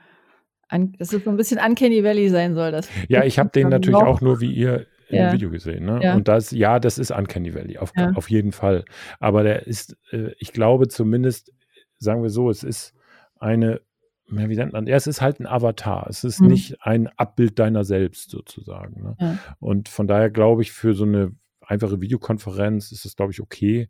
an, 0.70 0.94
dass 0.94 1.14
es 1.14 1.24
so 1.24 1.30
ein 1.30 1.38
bisschen 1.38 1.60
Uncanny 1.60 2.04
Valley 2.04 2.30
sein 2.30 2.56
soll. 2.56 2.72
Das 2.72 2.90
ja, 3.08 3.24
ich 3.24 3.40
habe 3.40 3.50
den 3.50 3.70
natürlich 3.70 3.96
auch 3.96 4.22
nur 4.22 4.42
wie 4.42 4.54
ihr 4.54 4.88
im 5.10 5.18
ja. 5.18 5.34
Video 5.34 5.50
gesehen. 5.50 5.86
Ne? 5.86 6.00
Ja. 6.04 6.16
Und 6.16 6.28
das, 6.28 6.52
ja, 6.52 6.80
das 6.80 6.98
ist 6.98 7.12
Uncanny 7.12 7.54
Valley, 7.54 7.78
auf, 7.78 7.92
ja. 7.96 8.12
auf 8.12 8.30
jeden 8.30 8.52
Fall. 8.52 8.86
Aber 9.20 9.44
der 9.44 9.66
ist, 9.68 9.98
äh, 10.12 10.32
ich 10.40 10.52
glaube 10.52 10.88
zumindest, 10.88 11.54
sagen 11.98 12.22
wir 12.24 12.30
so, 12.30 12.50
es 12.50 12.64
ist 12.64 12.94
eine, 13.40 13.82
wie 14.28 14.56
nennt 14.56 14.74
man, 14.74 14.88
ja, 14.88 14.96
es 14.96 15.08
ist 15.08 15.22
halt 15.22 15.40
ein 15.40 15.48
Avatar. 15.48 16.08
Es 16.10 16.24
ist 16.24 16.42
mhm. 16.42 16.48
nicht 16.48 16.82
ein 16.82 17.08
Abbild 17.16 17.58
deiner 17.60 17.86
selbst 17.86 18.30
sozusagen. 18.30 19.02
Ne? 19.02 19.16
Ja. 19.20 19.40
Und 19.60 19.88
von 19.88 20.08
daher 20.08 20.30
glaube 20.30 20.62
ich, 20.62 20.72
für 20.74 20.94
so 20.94 21.06
eine 21.06 21.32
einfache 21.62 22.02
Videokonferenz 22.02 22.92
ist 22.92 23.06
es, 23.06 23.16
glaube 23.16 23.32
ich, 23.32 23.42
okay. 23.42 23.90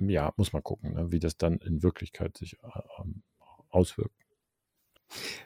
Ja, 0.00 0.32
muss 0.36 0.52
man 0.52 0.62
gucken, 0.62 0.94
ne? 0.94 1.10
wie 1.10 1.18
das 1.18 1.38
dann 1.38 1.58
in 1.58 1.82
Wirklichkeit 1.82 2.36
sich 2.36 2.56
äh, 2.62 2.80
auswirkt. 3.70 4.14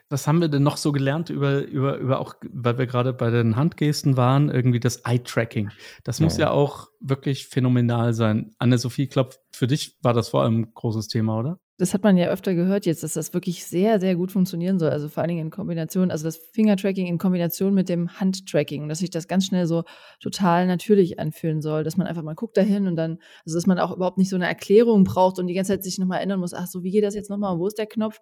Was 0.09 0.27
haben 0.27 0.41
wir 0.41 0.47
denn 0.47 0.63
noch 0.63 0.77
so 0.77 0.91
gelernt 0.91 1.29
über, 1.29 1.63
über, 1.63 1.97
über 1.97 2.19
auch, 2.19 2.35
weil 2.51 2.77
wir 2.77 2.87
gerade 2.87 3.13
bei 3.13 3.29
den 3.29 3.55
Handgesten 3.55 4.17
waren, 4.17 4.49
irgendwie 4.49 4.79
das 4.79 4.97
Eye-Tracking. 4.97 5.71
Das 6.03 6.19
muss 6.19 6.37
ja. 6.37 6.45
ja 6.47 6.51
auch 6.51 6.89
wirklich 6.99 7.47
phänomenal 7.47 8.13
sein. 8.13 8.51
Anne-Sophie, 8.59 9.03
ich 9.03 9.09
glaube, 9.09 9.35
für 9.51 9.67
dich 9.67 9.97
war 10.01 10.13
das 10.13 10.29
vor 10.29 10.43
allem 10.43 10.61
ein 10.61 10.73
großes 10.73 11.07
Thema, 11.07 11.39
oder? 11.39 11.59
Das 11.79 11.95
hat 11.95 12.03
man 12.03 12.17
ja 12.17 12.27
öfter 12.27 12.53
gehört 12.53 12.85
jetzt, 12.85 13.01
dass 13.01 13.13
das 13.13 13.33
wirklich 13.33 13.65
sehr, 13.65 13.99
sehr 13.99 14.15
gut 14.15 14.31
funktionieren 14.31 14.77
soll. 14.77 14.91
Also 14.91 15.09
vor 15.09 15.21
allen 15.21 15.29
Dingen 15.29 15.45
in 15.47 15.49
Kombination, 15.49 16.11
also 16.11 16.25
das 16.25 16.37
Finger-Tracking 16.37 17.07
in 17.07 17.17
Kombination 17.17 17.73
mit 17.73 17.89
dem 17.89 18.19
Hand-Tracking 18.19 18.83
und 18.83 18.89
dass 18.89 18.99
sich 18.99 19.09
das 19.09 19.27
ganz 19.27 19.47
schnell 19.47 19.65
so 19.65 19.83
total 20.19 20.67
natürlich 20.67 21.19
anfühlen 21.19 21.63
soll, 21.63 21.83
dass 21.83 21.97
man 21.97 22.05
einfach 22.05 22.21
mal 22.21 22.35
guckt 22.35 22.57
dahin 22.57 22.85
und 22.85 22.95
dann, 22.95 23.17
also 23.43 23.57
dass 23.57 23.65
man 23.65 23.79
auch 23.79 23.95
überhaupt 23.95 24.19
nicht 24.19 24.29
so 24.29 24.35
eine 24.35 24.47
Erklärung 24.47 25.03
braucht 25.03 25.39
und 25.39 25.47
die 25.47 25.55
ganze 25.55 25.73
Zeit 25.73 25.83
sich 25.83 25.97
nochmal 25.97 26.19
erinnern 26.19 26.39
muss, 26.39 26.53
ach 26.53 26.67
so, 26.67 26.83
wie 26.83 26.91
geht 26.91 27.03
das 27.03 27.15
jetzt 27.15 27.31
nochmal, 27.31 27.57
wo 27.57 27.65
ist 27.65 27.79
der 27.79 27.87
Knopf? 27.87 28.19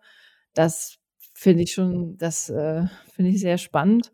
Das 0.54 1.01
finde 1.42 1.64
ich 1.64 1.74
schon, 1.74 2.18
das 2.20 2.50
äh, 2.50 2.86
finde 3.14 3.32
ich 3.32 3.40
sehr 3.42 3.58
spannend. 3.58 4.12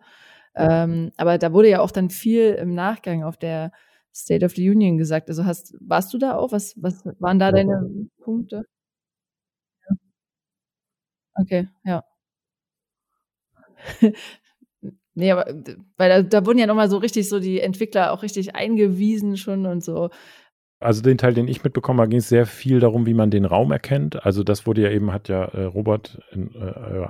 Ähm, 0.56 1.12
aber 1.18 1.38
da 1.38 1.52
wurde 1.54 1.70
ja 1.70 1.82
auch 1.82 1.92
dann 1.92 2.10
viel 2.10 2.54
im 2.54 2.74
Nachgang 2.74 3.24
auf 3.24 3.36
der 3.38 3.72
State 4.16 4.46
of 4.46 4.54
the 4.56 4.70
Union 4.70 4.98
gesagt. 4.98 5.30
Also 5.30 5.46
hast, 5.46 5.76
warst 5.82 6.14
du 6.14 6.18
da 6.18 6.38
auch? 6.38 6.54
Was, 6.54 6.74
was 6.82 7.04
waren 7.20 7.38
da 7.40 7.52
deine 7.52 8.08
Punkte? 8.24 8.64
Ja. 9.90 9.96
Okay, 11.40 11.68
ja. 11.84 12.04
nee, 15.16 15.32
aber 15.32 15.46
weil 15.98 16.10
da, 16.10 16.22
da 16.24 16.46
wurden 16.46 16.60
ja 16.60 16.68
nochmal 16.68 16.90
so 16.90 16.98
richtig 16.98 17.30
so 17.30 17.40
die 17.40 17.60
Entwickler 17.62 18.12
auch 18.14 18.24
richtig 18.24 18.56
eingewiesen 18.56 19.38
schon 19.38 19.66
und 19.66 19.84
so, 19.84 20.10
also 20.80 21.02
den 21.02 21.18
Teil, 21.18 21.34
den 21.34 21.48
ich 21.48 21.64
mitbekommen 21.64 22.00
habe, 22.00 22.10
ging 22.10 22.20
es 22.20 22.30
sehr 22.30 22.46
viel 22.46 22.80
darum, 22.80 23.08
wie 23.08 23.16
man 23.16 23.32
den 23.32 23.46
Raum 23.46 23.72
erkennt. 23.72 24.24
Also 24.26 24.44
das 24.44 24.68
wurde 24.68 24.84
ja 24.84 24.92
eben, 24.92 25.12
hat 25.12 25.28
ja 25.28 25.46
äh, 25.46 25.64
Robert, 25.64 26.20
in, 26.32 26.54
äh, 26.54 26.58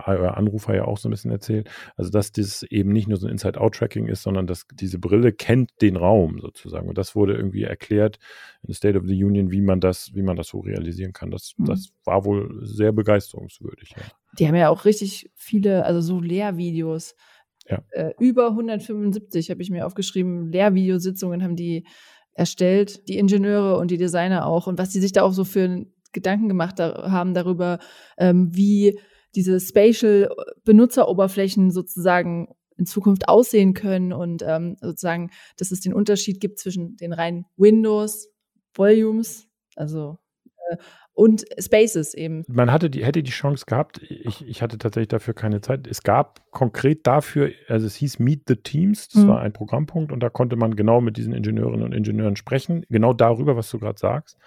euer 0.06 0.38
Anrufer 0.38 0.74
ja 0.74 0.86
auch 0.86 0.98
so 0.98 1.10
ein 1.10 1.12
bisschen 1.12 1.32
erzählt. 1.32 1.70
Also 1.98 2.10
dass 2.10 2.32
das 2.32 2.64
eben 2.64 2.94
nicht 2.94 3.10
nur 3.10 3.18
so 3.18 3.28
ein 3.28 3.32
Inside-Out-Tracking 3.32 4.08
ist, 4.08 4.24
sondern 4.24 4.48
dass 4.48 4.68
diese 4.72 5.00
Brille 5.00 5.34
kennt 5.34 5.72
den 5.82 5.98
Raum 5.98 6.40
sozusagen. 6.40 6.88
Und 6.88 6.98
das 6.98 7.14
wurde 7.14 7.36
irgendwie 7.36 7.64
erklärt 7.64 8.20
in 8.66 8.74
State 8.74 8.98
of 8.98 9.06
the 9.06 9.22
Union, 9.22 9.52
wie 9.52 9.62
man 9.62 9.82
das, 9.82 10.12
wie 10.14 10.24
man 10.24 10.38
das 10.38 10.48
so 10.48 10.60
realisieren 10.60 11.12
kann. 11.12 11.30
Das, 11.30 11.54
mhm. 11.58 11.66
das 11.66 11.90
war 12.06 12.24
wohl 12.24 12.62
sehr 12.66 12.94
begeisterungswürdig. 12.94 13.96
Ja. 13.98 14.04
Die 14.40 14.48
haben 14.48 14.56
ja 14.56 14.70
auch 14.70 14.86
richtig 14.86 15.30
viele, 15.36 15.84
also 15.84 16.00
so 16.00 16.22
Lehrvideos. 16.22 17.16
Ja. 17.70 17.84
Äh, 17.92 18.14
über 18.18 18.52
175 18.52 19.50
habe 19.50 19.62
ich 19.62 19.70
mir 19.70 19.86
aufgeschrieben. 19.86 20.54
Lehrvideositzungen 20.54 21.44
haben 21.44 21.58
die 21.58 21.86
erstellt, 22.38 23.08
die 23.08 23.18
Ingenieure 23.18 23.78
und 23.78 23.92
die 23.92 23.98
Designer 23.98 24.46
auch 24.46 24.68
und 24.68 24.78
was 24.78 24.92
sie 24.92 25.02
sich 25.02 25.12
da 25.12 25.24
auch 25.24 25.34
so 25.34 25.44
für 25.44 25.86
Gedanken 26.14 26.48
gemacht 26.48 26.80
haben 26.80 27.34
darüber, 27.34 27.80
ähm, 28.18 28.56
wie 28.56 29.00
diese 29.36 29.60
Spatial 29.60 30.30
Benutzeroberflächen 30.64 31.72
sozusagen 31.72 32.48
in 32.78 32.86
Zukunft 32.86 33.28
aussehen 33.28 33.74
können 33.74 34.14
und 34.14 34.44
ähm, 34.46 34.78
sozusagen, 34.82 35.32
dass 35.58 35.72
es 35.72 35.82
den 35.82 35.94
Unterschied 35.94 36.40
gibt 36.40 36.60
zwischen 36.60 36.96
den 36.96 37.12
reinen 37.12 37.46
Windows 37.58 38.30
Volumes, 38.76 39.48
also 39.76 40.20
äh, 40.70 40.78
und 41.18 41.46
Spaces 41.60 42.14
eben. 42.14 42.46
Man 42.48 42.72
hatte 42.72 42.92
die, 42.92 43.04
hätte 43.04 43.24
die 43.24 43.32
Chance 43.32 43.66
gehabt, 43.66 44.00
ich, 44.04 44.48
ich 44.48 44.62
hatte 44.62 44.78
tatsächlich 44.78 45.08
dafür 45.08 45.34
keine 45.34 45.62
Zeit. 45.62 45.88
Es 45.88 46.04
gab 46.04 46.42
konkret 46.52 47.08
dafür, 47.08 47.50
also 47.68 47.88
es 47.88 47.96
hieß 47.96 48.20
Meet 48.20 48.44
the 48.48 48.56
Teams, 48.58 49.08
das 49.10 49.24
mhm. 49.24 49.30
war 49.30 49.42
ein 49.42 49.52
Programmpunkt 49.52 50.12
und 50.12 50.20
da 50.20 50.30
konnte 50.30 50.58
man 50.58 50.76
genau 50.76 51.02
mit 51.02 51.18
diesen 51.18 51.34
Ingenieurinnen 51.34 51.84
und 51.84 51.94
Ingenieuren 51.94 52.36
sprechen, 52.36 52.86
genau 52.90 53.14
darüber, 53.14 53.58
was 53.58 53.68
du 53.72 53.80
gerade 53.80 53.98
sagst, 53.98 54.38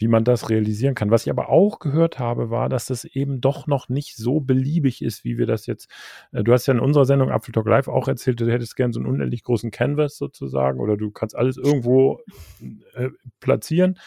wie 0.00 0.08
man 0.08 0.24
das 0.24 0.48
realisieren 0.48 0.94
kann. 0.94 1.10
Was 1.10 1.26
ich 1.26 1.30
aber 1.30 1.50
auch 1.50 1.78
gehört 1.78 2.18
habe, 2.18 2.50
war, 2.50 2.68
dass 2.68 2.86
das 2.86 3.04
eben 3.04 3.40
doch 3.40 3.66
noch 3.66 3.88
nicht 3.88 4.16
so 4.16 4.40
beliebig 4.40 5.02
ist, 5.02 5.24
wie 5.24 5.38
wir 5.38 5.46
das 5.46 5.66
jetzt, 5.66 5.88
äh, 6.32 6.42
du 6.42 6.52
hast 6.52 6.66
ja 6.66 6.74
in 6.74 6.80
unserer 6.80 7.04
Sendung 7.04 7.30
Apfel 7.30 7.52
Talk 7.52 7.66
Live 7.66 7.86
auch 7.86 8.08
erzählt, 8.08 8.40
du 8.40 8.50
hättest 8.50 8.76
gerne 8.76 8.92
so 8.92 9.00
einen 9.00 9.08
unendlich 9.08 9.44
großen 9.44 9.70
Canvas 9.70 10.16
sozusagen 10.16 10.80
oder 10.80 10.96
du 10.96 11.10
kannst 11.10 11.36
alles 11.36 11.58
irgendwo 11.58 12.20
äh, 12.94 13.10
platzieren 13.40 13.98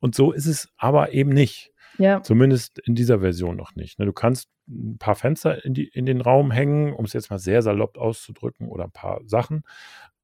und 0.00 0.14
so 0.14 0.32
ist 0.32 0.46
es 0.46 0.68
aber 0.76 1.12
eben 1.12 1.30
nicht. 1.30 1.72
Ja. 1.98 2.22
Zumindest 2.22 2.78
in 2.78 2.94
dieser 2.94 3.20
Version 3.20 3.56
noch 3.56 3.74
nicht. 3.74 3.98
Ne? 3.98 4.06
Du 4.06 4.12
kannst 4.12 4.48
ein 4.68 4.98
paar 4.98 5.16
Fenster 5.16 5.64
in, 5.64 5.74
die, 5.74 5.88
in 5.88 6.06
den 6.06 6.20
Raum 6.20 6.52
hängen, 6.52 6.92
um 6.92 7.04
es 7.04 7.12
jetzt 7.12 7.30
mal 7.30 7.38
sehr 7.38 7.60
salopp 7.60 7.98
auszudrücken, 7.98 8.68
oder 8.68 8.84
ein 8.84 8.92
paar 8.92 9.20
Sachen 9.24 9.64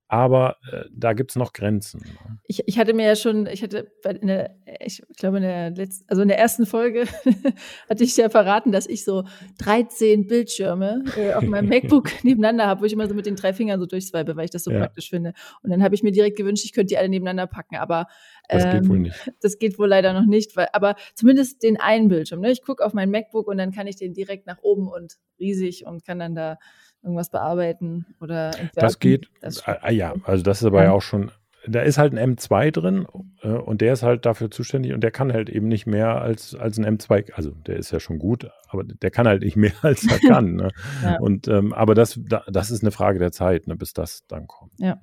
aber 0.08 0.58
äh, 0.70 0.84
da 0.92 1.12
gibt 1.14 1.30
es 1.30 1.36
noch 1.36 1.52
Grenzen. 1.52 2.00
Ne? 2.00 2.38
Ich, 2.46 2.62
ich 2.66 2.78
hatte 2.78 2.92
mir 2.92 3.06
ja 3.06 3.16
schon, 3.16 3.46
ich 3.46 3.62
hatte 3.62 3.90
in 4.04 4.26
der, 4.26 4.54
ich 4.80 5.02
glaube 5.16 5.38
in 5.38 5.42
der 5.42 5.70
letzten, 5.70 6.04
also 6.08 6.22
in 6.22 6.28
der 6.28 6.38
ersten 6.38 6.66
Folge 6.66 7.06
hatte 7.88 8.04
ich 8.04 8.16
ja 8.16 8.28
verraten, 8.28 8.70
dass 8.70 8.86
ich 8.86 9.04
so 9.04 9.24
13 9.58 10.26
Bildschirme 10.26 11.04
äh, 11.16 11.32
auf 11.32 11.44
meinem 11.44 11.68
MacBook 11.68 12.10
nebeneinander 12.22 12.66
habe, 12.66 12.82
wo 12.82 12.84
ich 12.84 12.92
immer 12.92 13.08
so 13.08 13.14
mit 13.14 13.26
den 13.26 13.36
drei 13.36 13.54
Fingern 13.54 13.80
so 13.80 13.86
durchswipe, 13.86 14.36
weil 14.36 14.44
ich 14.44 14.50
das 14.50 14.64
so 14.64 14.70
ja. 14.70 14.78
praktisch 14.78 15.08
finde. 15.08 15.32
Und 15.62 15.70
dann 15.70 15.82
habe 15.82 15.94
ich 15.94 16.02
mir 16.02 16.12
direkt 16.12 16.36
gewünscht, 16.36 16.64
ich 16.64 16.72
könnte 16.72 16.88
die 16.88 16.98
alle 16.98 17.08
nebeneinander 17.08 17.46
packen, 17.46 17.76
aber 17.76 18.06
ähm, 18.50 18.58
das 18.60 18.72
geht 18.72 18.88
wohl 18.88 18.96
ähm, 18.96 19.02
nicht. 19.02 19.32
Das 19.40 19.58
geht 19.58 19.78
wohl 19.78 19.88
leider 19.88 20.12
noch 20.12 20.26
nicht, 20.26 20.54
weil, 20.54 20.68
aber 20.74 20.96
zumindest 21.14 21.62
den 21.62 21.80
einen 21.80 22.08
Bildschirm. 22.08 22.40
Ne? 22.40 22.50
Ich 22.50 22.62
gucke 22.62 22.84
auf 22.84 22.92
mein 22.92 23.10
MacBook 23.10 23.48
und 23.48 23.56
dann 23.56 23.72
kann 23.72 23.86
ich 23.86 23.96
den 23.96 24.12
direkt 24.12 24.46
nach 24.46 24.58
oben 24.62 24.88
und 24.88 25.14
riesig 25.40 25.86
und 25.86 26.04
kann 26.04 26.18
dann 26.18 26.34
da 26.34 26.58
irgendwas 27.04 27.30
bearbeiten 27.30 28.06
oder 28.20 28.46
entwerfen. 28.46 28.70
Das 28.74 28.98
geht, 28.98 29.28
das 29.40 29.66
ah, 29.66 29.90
ja, 29.90 30.14
also 30.24 30.42
das 30.42 30.62
ist 30.62 30.66
aber 30.66 30.80
ja. 30.80 30.86
ja 30.86 30.92
auch 30.92 31.02
schon, 31.02 31.30
da 31.66 31.80
ist 31.80 31.98
halt 31.98 32.16
ein 32.16 32.36
M2 32.36 32.70
drin 32.70 33.06
äh, 33.42 33.48
und 33.48 33.80
der 33.80 33.92
ist 33.92 34.02
halt 34.02 34.26
dafür 34.26 34.50
zuständig 34.50 34.92
und 34.92 35.02
der 35.02 35.10
kann 35.10 35.32
halt 35.32 35.48
eben 35.48 35.68
nicht 35.68 35.86
mehr 35.86 36.20
als, 36.20 36.54
als 36.54 36.78
ein 36.78 36.86
M2, 36.86 37.32
also 37.32 37.50
der 37.50 37.76
ist 37.76 37.90
ja 37.90 38.00
schon 38.00 38.18
gut, 38.18 38.50
aber 38.68 38.84
der 38.84 39.10
kann 39.10 39.28
halt 39.28 39.42
nicht 39.42 39.56
mehr 39.56 39.72
als 39.82 40.06
er 40.10 40.18
kann. 40.28 40.56
Ne? 40.56 40.70
ja. 41.02 41.18
Und 41.20 41.48
ähm, 41.48 41.72
aber 41.72 41.94
das, 41.94 42.18
das 42.48 42.70
ist 42.70 42.82
eine 42.82 42.90
Frage 42.90 43.18
der 43.18 43.32
Zeit, 43.32 43.66
ne, 43.66 43.76
bis 43.76 43.92
das 43.92 44.26
dann 44.26 44.46
kommt. 44.46 44.72
Ja. 44.78 44.98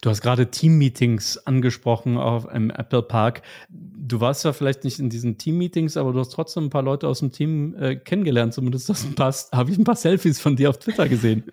Du 0.00 0.10
hast 0.10 0.20
gerade 0.20 0.50
Team-Meetings 0.50 1.38
angesprochen 1.46 2.16
auf 2.16 2.46
im 2.52 2.70
Apple 2.70 3.02
Park. 3.02 3.42
Du 3.68 4.20
warst 4.20 4.44
ja 4.44 4.52
vielleicht 4.52 4.84
nicht 4.84 4.98
in 4.98 5.10
diesen 5.10 5.38
Team-Meetings, 5.38 5.96
aber 5.96 6.12
du 6.12 6.20
hast 6.20 6.30
trotzdem 6.30 6.64
ein 6.64 6.70
paar 6.70 6.82
Leute 6.82 7.08
aus 7.08 7.20
dem 7.20 7.32
Team 7.32 7.74
äh, 7.78 7.96
kennengelernt. 7.96 8.54
Zumindest 8.54 8.88
habe 9.52 9.70
ich 9.70 9.78
ein 9.78 9.84
paar 9.84 9.96
Selfies 9.96 10.40
von 10.40 10.56
dir 10.56 10.70
auf 10.70 10.78
Twitter 10.78 11.08
gesehen. 11.08 11.44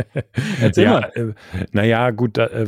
Erzähl 0.60 0.84
ja, 0.84 0.92
mal. 0.92 1.12
Äh, 1.14 1.34
naja, 1.72 2.10
gut, 2.10 2.36
da, 2.36 2.46
äh, 2.46 2.66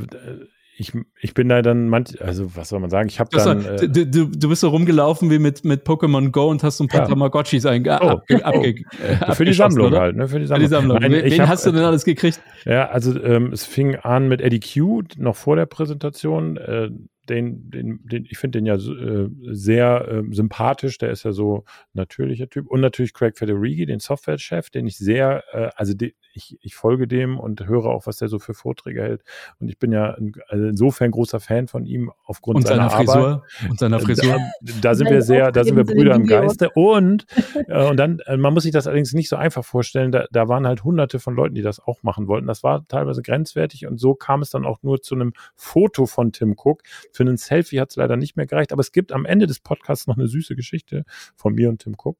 ich, 0.76 0.92
ich 1.20 1.34
bin 1.34 1.48
da 1.48 1.62
dann 1.62 1.88
manch, 1.88 2.20
also 2.20 2.56
was 2.56 2.68
soll 2.68 2.80
man 2.80 2.90
sagen, 2.90 3.08
ich 3.08 3.20
habe 3.20 3.30
dann. 3.30 3.64
Äh, 3.64 3.88
du, 3.88 4.06
du, 4.06 4.26
du 4.26 4.48
bist 4.48 4.60
so 4.60 4.68
rumgelaufen 4.68 5.30
wie 5.30 5.38
mit, 5.38 5.64
mit 5.64 5.86
Pokémon 5.86 6.30
Go 6.30 6.48
und 6.48 6.62
hast 6.64 6.78
so 6.78 6.84
ein 6.84 6.88
paar 6.88 7.02
ja. 7.02 7.06
Tamagotchis 7.06 7.64
einge 7.64 7.90
oh, 7.90 8.08
abge, 8.08 8.40
oh. 8.40 8.44
Abge, 8.44 8.74
äh, 9.02 9.34
Für 9.34 9.44
die 9.44 9.52
Sammlung 9.52 9.88
oder? 9.88 10.00
halt, 10.00 10.16
ne? 10.16 10.26
Für 10.26 10.40
die 10.40 10.46
Sammlung. 10.46 10.68
Für 10.68 10.68
die 10.68 10.74
Sammlung. 10.74 10.98
Nein, 11.00 11.12
wen, 11.12 11.30
wen 11.30 11.42
hab, 11.42 11.48
hast 11.48 11.66
du 11.66 11.70
denn 11.70 11.84
alles 11.84 12.04
gekriegt? 12.04 12.40
Ja, 12.64 12.88
also 12.88 13.22
ähm, 13.22 13.52
es 13.52 13.64
fing 13.64 13.96
an 13.96 14.26
mit 14.26 14.40
Eddie 14.40 14.60
Q, 14.60 15.02
noch 15.16 15.36
vor 15.36 15.54
der 15.54 15.66
Präsentation. 15.66 16.56
Äh, 16.56 16.90
den, 17.28 17.70
den, 17.70 18.00
den, 18.04 18.26
ich 18.28 18.38
finde 18.38 18.58
den 18.58 18.66
ja 18.66 18.74
äh, 18.74 19.28
sehr 19.52 20.08
äh, 20.08 20.34
sympathisch, 20.34 20.98
der 20.98 21.10
ist 21.10 21.24
ja 21.24 21.32
so 21.32 21.64
natürlicher 21.92 22.48
Typ. 22.48 22.68
Und 22.68 22.80
natürlich 22.80 23.14
Craig 23.14 23.38
Federighi, 23.38 23.86
den 23.86 24.00
Softwarechef, 24.00 24.70
den 24.70 24.86
ich 24.86 24.96
sehr, 24.98 25.44
äh, 25.52 25.70
also 25.76 25.94
die, 25.94 26.14
ich, 26.34 26.58
ich 26.60 26.74
folge 26.74 27.06
dem 27.06 27.38
und 27.38 27.66
höre 27.66 27.86
auch, 27.86 28.06
was 28.06 28.18
der 28.18 28.28
so 28.28 28.38
für 28.38 28.54
Vorträge 28.54 29.02
hält. 29.02 29.22
Und 29.60 29.68
ich 29.68 29.78
bin 29.78 29.92
ja 29.92 30.14
ein, 30.14 30.32
also 30.48 30.66
insofern 30.66 31.10
großer 31.10 31.40
Fan 31.40 31.68
von 31.68 31.86
ihm 31.86 32.10
aufgrund 32.24 32.56
und 32.56 32.66
seiner, 32.66 32.90
seiner 32.90 33.04
Frisur. 33.04 33.26
Arbeit. 33.26 33.70
Und 33.70 33.78
seiner 33.78 34.00
Frisur. 34.00 34.38
Da, 34.60 34.72
da 34.80 34.94
sind 34.94 35.10
wir 35.10 35.22
sehr, 35.22 35.52
da 35.52 35.64
sind 35.64 35.76
wir 35.76 35.84
Brüder 35.84 36.14
im 36.14 36.26
Geiste. 36.26 36.70
Und, 36.74 37.26
äh, 37.68 37.88
und 37.88 37.96
dann, 37.96 38.18
äh, 38.26 38.36
man 38.36 38.52
muss 38.52 38.64
sich 38.64 38.72
das 38.72 38.86
allerdings 38.86 39.12
nicht 39.12 39.28
so 39.28 39.36
einfach 39.36 39.64
vorstellen, 39.64 40.12
da, 40.12 40.26
da 40.30 40.48
waren 40.48 40.66
halt 40.66 40.84
hunderte 40.84 41.20
von 41.20 41.34
Leuten, 41.34 41.54
die 41.54 41.62
das 41.62 41.80
auch 41.80 42.02
machen 42.02 42.26
wollten. 42.26 42.46
Das 42.46 42.62
war 42.62 42.86
teilweise 42.86 43.22
grenzwertig 43.22 43.86
und 43.86 43.98
so 43.98 44.14
kam 44.14 44.42
es 44.42 44.50
dann 44.50 44.64
auch 44.64 44.82
nur 44.82 45.02
zu 45.02 45.14
einem 45.14 45.32
Foto 45.54 46.06
von 46.06 46.32
Tim 46.32 46.56
Cook. 46.56 46.82
Für 47.14 47.22
einen 47.22 47.36
Selfie 47.36 47.80
hat 47.80 47.90
es 47.90 47.96
leider 47.96 48.16
nicht 48.16 48.36
mehr 48.36 48.46
gereicht, 48.46 48.72
aber 48.72 48.80
es 48.80 48.90
gibt 48.90 49.12
am 49.12 49.24
Ende 49.24 49.46
des 49.46 49.60
Podcasts 49.60 50.08
noch 50.08 50.16
eine 50.16 50.26
süße 50.26 50.56
Geschichte 50.56 51.04
von 51.36 51.54
mir 51.54 51.68
und 51.68 51.78
Tim 51.82 51.94
Cook. 51.96 52.18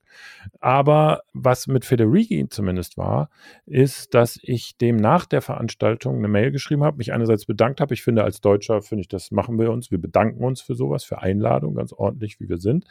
Aber 0.60 1.22
was 1.32 1.66
mit 1.66 1.84
Federici 1.84 2.46
zumindest 2.48 2.96
war, 2.96 3.28
ist, 3.66 4.14
dass 4.14 4.38
ich 4.40 4.76
dem 4.76 4.96
nach 4.96 5.26
der 5.26 5.42
Veranstaltung 5.42 6.18
eine 6.18 6.28
Mail 6.28 6.52
geschrieben 6.52 6.84
habe, 6.84 6.98
mich 6.98 7.12
einerseits 7.12 7.44
bedankt 7.44 7.80
habe. 7.80 7.92
Ich 7.92 8.02
finde, 8.02 8.22
als 8.22 8.40
Deutscher 8.40 8.82
finde 8.82 9.02
ich, 9.02 9.08
das 9.08 9.32
machen 9.32 9.58
wir 9.58 9.72
uns. 9.72 9.90
Wir 9.90 9.98
bedanken 9.98 10.44
uns 10.44 10.60
für 10.60 10.76
sowas, 10.76 11.02
für 11.02 11.18
Einladung, 11.18 11.74
ganz 11.74 11.92
ordentlich, 11.92 12.38
wie 12.38 12.48
wir 12.48 12.58
sind. 12.58 12.84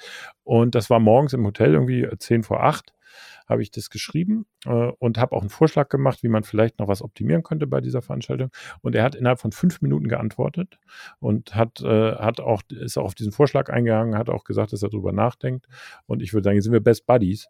Und 0.44 0.76
das 0.76 0.90
war 0.90 1.00
morgens 1.00 1.32
im 1.32 1.46
Hotel 1.46 1.74
irgendwie 1.74 2.06
zehn 2.18 2.44
vor 2.44 2.64
acht 2.64 2.94
habe 3.48 3.62
ich 3.62 3.72
das 3.72 3.90
geschrieben 3.90 4.46
äh, 4.66 4.92
und 5.00 5.18
habe 5.18 5.36
auch 5.36 5.42
einen 5.42 5.50
Vorschlag 5.50 5.90
gemacht, 5.90 6.24
wie 6.24 6.28
man 6.28 6.44
vielleicht 6.44 6.80
noch 6.80 6.88
was 6.88 7.02
optimieren 7.02 7.44
könnte 7.44 7.68
bei 7.68 7.82
dieser 7.82 8.02
Veranstaltung. 8.02 8.50
Und 8.82 8.96
er 8.96 9.04
hat 9.04 9.16
innerhalb 9.16 9.40
von 9.40 9.52
fünf 9.52 9.82
Minuten 9.82 10.08
geantwortet 10.08 10.80
und 11.20 11.56
hat, 11.56 11.82
äh, 11.82 12.16
hat 12.16 12.40
auch, 12.40 12.62
ist 12.70 12.98
auch 12.98 13.06
auf 13.06 13.16
diesen 13.16 13.32
Vorschlag 13.32 13.70
eingegangen, 13.70 14.18
hat 14.18 14.30
auch 14.30 14.44
gesagt, 14.44 14.74
dass 14.74 14.84
er 14.84 14.90
darüber 14.90 15.12
nachdenkt. 15.12 15.68
Und 16.06 16.22
ich 16.22 16.34
würde 16.34 16.46
sagen, 16.46 16.56
jetzt 16.56 16.66
sind 16.66 16.74
wir 16.74 16.84
Best 16.84 17.06
Buddies. 17.06 17.48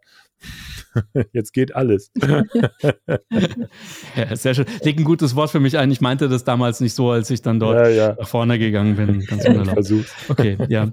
Jetzt 1.33 1.53
geht 1.53 1.75
alles. 1.75 2.11
ja, 4.15 4.35
sehr 4.35 4.53
schön. 4.53 4.65
Leg 4.83 4.99
ein 4.99 5.03
gutes 5.03 5.35
Wort 5.35 5.49
für 5.49 5.59
mich 5.59 5.77
ein. 5.77 5.91
Ich 5.91 6.01
meinte 6.01 6.29
das 6.29 6.43
damals 6.43 6.79
nicht 6.79 6.93
so, 6.93 7.11
als 7.11 7.29
ich 7.29 7.41
dann 7.41 7.59
dort 7.59 7.75
ja, 7.75 7.89
ja. 7.89 8.15
nach 8.19 8.27
vorne 8.27 8.59
gegangen 8.59 8.95
bin. 8.95 9.25
Ganz 9.25 9.45
Okay, 10.29 10.57
ja, 10.69 10.91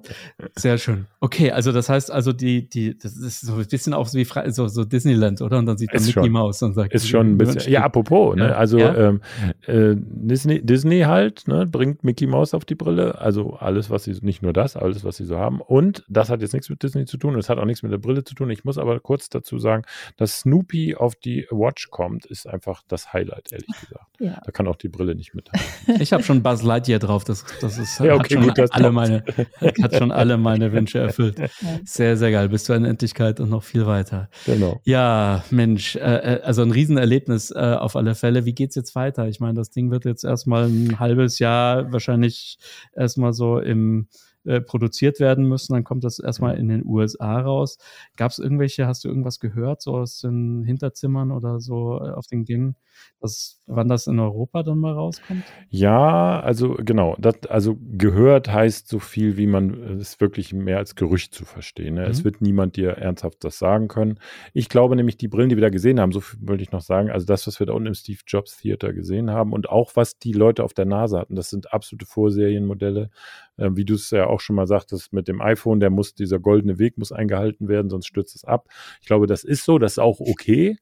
sehr 0.57 0.79
schön. 0.79 1.07
Okay, 1.21 1.51
also 1.51 1.73
das 1.73 1.89
heißt 1.89 2.11
also 2.11 2.33
die, 2.33 2.69
die, 2.69 2.97
das 2.97 3.17
ist 3.17 3.41
so 3.43 3.55
ein 3.55 3.67
bisschen 3.67 3.95
auch 3.95 4.13
wie 4.15 4.27
so, 4.51 4.69
so 4.69 4.85
Disneyland, 4.85 5.41
oder? 5.43 5.59
Und 5.59 5.67
dann 5.67 5.77
sieht 5.79 5.93
man 5.93 6.03
Mickey 6.03 6.13
schon, 6.13 6.31
Mouse 6.31 6.63
und 6.63 6.75
sagt, 6.75 6.93
ist 6.93 7.09
schon 7.09 7.33
ein 7.33 7.39
bisschen. 7.39 7.71
Ja, 7.71 7.85
apropos, 7.85 8.37
ne? 8.37 8.57
Also 8.57 8.79
ähm, 8.79 9.21
äh, 9.67 9.95
Disney, 9.97 10.65
Disney 10.65 11.01
halt, 11.01 11.47
ne, 11.47 11.67
bringt 11.67 12.05
Mickey 12.05 12.27
Mouse 12.27 12.55
auf 12.55 12.65
die 12.65 12.75
Brille. 12.75 13.21
Also 13.21 13.55
alles, 13.55 13.91
was 13.91 14.05
sie, 14.05 14.17
nicht 14.23 14.43
nur 14.43 14.53
das, 14.53 14.77
alles, 14.77 15.05
was 15.05 15.17
sie 15.17 15.25
so 15.25 15.37
haben. 15.39 15.61
Und 15.61 16.05
das 16.09 16.31
hat 16.31 16.41
jetzt 16.41 16.53
nichts 16.53 16.69
mit 16.71 16.83
Disney 16.83 17.05
zu 17.05 17.17
tun. 17.17 17.37
Es 17.39 17.49
hat 17.49 17.59
auch 17.59 17.65
nichts 17.65 17.83
mit 17.83 17.93
der 17.93 17.99
Brille 17.99 18.25
zu 18.25 18.35
tun. 18.35 18.51
Ich 18.51 18.65
muss 18.65 18.79
aber 18.79 19.01
kurz 19.01 19.29
dazu 19.41 19.59
sagen, 19.59 19.85
dass 20.17 20.41
Snoopy 20.41 20.95
auf 20.97 21.17
die 21.17 21.47
Watch 21.51 21.91
kommt, 21.91 22.27
ist 22.27 22.47
einfach 22.47 22.83
das 22.89 23.13
Highlight, 23.13 23.53
ehrlich 23.53 23.69
gesagt. 23.81 24.07
Ja. 24.19 24.41
Da 24.45 24.53
kann 24.53 24.69
auch 24.69 24.77
die 24.77 24.89
Brille 24.89 25.15
nicht 25.15 25.35
mithalten. 25.35 25.67
Ich 26.01 26.13
habe 26.13 26.23
schon 26.23 26.43
Buzz 26.43 26.63
Lightyear 26.63 26.99
drauf. 26.99 27.25
Das, 27.25 27.45
das 27.61 27.79
ist, 27.79 27.99
ja, 27.99 28.15
okay, 28.15 28.37
hat, 28.37 28.45
schon 28.45 28.55
gut, 28.55 28.73
alle 28.73 28.93
meine, 28.93 29.25
hat 29.83 29.97
schon 29.97 30.13
alle 30.13 30.37
meine 30.37 30.73
Wünsche 30.73 30.99
erfüllt. 30.99 31.51
Sehr, 31.85 32.17
sehr 32.17 32.31
geil. 32.31 32.49
Bis 32.49 32.65
zur 32.65 32.77
Unendlichkeit 32.77 33.41
und 33.41 33.51
noch 33.51 33.63
viel 33.63 33.87
weiter. 33.87 34.29
Genau. 34.47 34.81
Ja, 34.85 35.45
Mensch, 35.51 35.97
äh, 35.97 35.99
äh, 36.01 36.43
also 36.43 36.63
ein 36.63 36.71
Riesenerlebnis 36.71 37.51
äh, 37.51 37.59
auf 37.59 37.97
alle 37.97 38.15
Fälle. 38.15 38.45
Wie 38.45 38.55
geht's 38.55 38.75
jetzt 38.75 38.95
weiter? 38.95 39.29
Ich 39.29 39.41
meine, 39.41 39.55
das 39.55 39.71
Ding 39.71 39.91
wird 39.91 40.05
jetzt 40.05 40.25
erstmal 40.25 40.67
ein 40.67 40.99
halbes 41.01 41.39
Jahr 41.39 41.93
wahrscheinlich 41.93 42.59
erstmal 42.95 43.33
so 43.33 43.59
im 43.59 44.09
äh, 44.45 44.61
produziert 44.61 45.21
werden 45.21 45.45
müssen. 45.47 45.75
Dann 45.75 45.85
kommt 45.85 46.03
das 46.03 46.19
erstmal 46.19 46.57
in 46.57 46.69
den 46.69 46.85
USA 46.87 47.41
raus. 47.41 47.77
Gab 48.17 48.31
es 48.31 48.39
irgendwelche, 48.39 48.87
hast 48.87 49.05
du 49.05 49.09
irgendwas 49.09 49.39
gehört, 49.39 49.83
so 49.83 49.97
aus 49.97 50.21
den 50.21 50.65
Hinterzimmern 50.65 51.31
oder 51.31 51.61
so 51.61 52.01
äh, 52.03 52.11
auf 52.11 52.27
den 52.27 52.45
Gängen, 52.45 52.77
dass, 53.21 53.61
wann 53.67 53.89
das 53.89 54.07
in 54.07 54.19
Europa 54.19 54.63
dann 54.63 54.79
mal 54.79 54.95
rauskommt? 54.95 55.45
Ja, 55.69 56.41
also 56.41 56.77
genau. 56.79 57.17
Das, 57.19 57.35
also 57.49 57.77
gehört 57.81 58.51
heißt 58.51 58.89
so 58.89 58.99
viel, 58.99 59.37
wie 59.37 59.47
man 59.47 59.75
es 60.01 60.21
wirklich 60.21 60.53
mehr 60.55 60.79
als 60.79 60.95
Gerücht 60.95 61.35
zu 61.35 61.45
verstehen. 61.45 61.95
Ne? 61.95 62.05
Mhm. 62.05 62.11
Es 62.11 62.25
wird 62.25 62.41
niemand 62.41 62.77
dir 62.77 62.93
ernsthaft 62.93 63.45
das 63.45 63.59
sagen 63.59 63.89
können. 63.89 64.19
Ich 64.55 64.69
glaube 64.69 64.97
nämlich, 64.97 65.19
die 65.19 65.29
Brillen, 65.29 65.51
die 65.51 65.57
wir 65.57 65.63
da 65.63 65.69
gesehen 65.69 66.01
haben, 66.01 66.13
so 66.13 66.21
viel 66.21 66.39
wollte 66.43 66.63
ich 66.63 66.73
noch 66.73 66.81
sagen, 66.81 67.11
also 67.11 67.27
das, 67.27 67.47
was 67.47 67.61
wir 67.61 67.67
da 67.67 67.75
unten 67.75 67.89
im 67.89 67.95
Steve 67.95 68.21
Jobs 68.27 68.57
Theater 68.57 68.93
gesehen 68.93 69.31
haben 69.31 69.53
und 69.53 69.69
auch 69.69 69.97
was 69.97 70.19
die 70.19 70.33
Leute 70.33 70.65
auf 70.65 70.73
der 70.73 70.87
Nase 70.87 71.19
hatten, 71.19 71.37
das 71.37 71.51
sind 71.51 71.73
absolute 71.73 72.07
Vorserienmodelle 72.07 73.11
äh, 73.61 73.77
wie 73.77 73.85
du 73.85 73.95
es 73.95 74.11
ja 74.11 74.27
auch 74.27 74.41
schon 74.41 74.57
mal 74.57 74.67
sagtest, 74.67 75.13
mit 75.13 75.29
dem 75.29 75.41
iPhone, 75.41 75.81
der 75.81 75.91
muss, 75.91 76.15
dieser 76.15 76.39
goldene 76.41 76.79
Weg 76.79 76.99
muss 76.99 77.13
eingehalten 77.13 77.69
werden, 77.69 77.91
sonst 77.91 78.07
stürzt 78.07 78.35
es 78.35 78.45
ab. 78.45 78.69
Ich 79.01 79.07
glaube, 79.07 79.27
das 79.27 79.45
ist 79.45 79.65
so, 79.65 79.79
das 79.79 79.93
ist 79.93 79.99
auch 79.99 80.21
okay. 80.21 80.77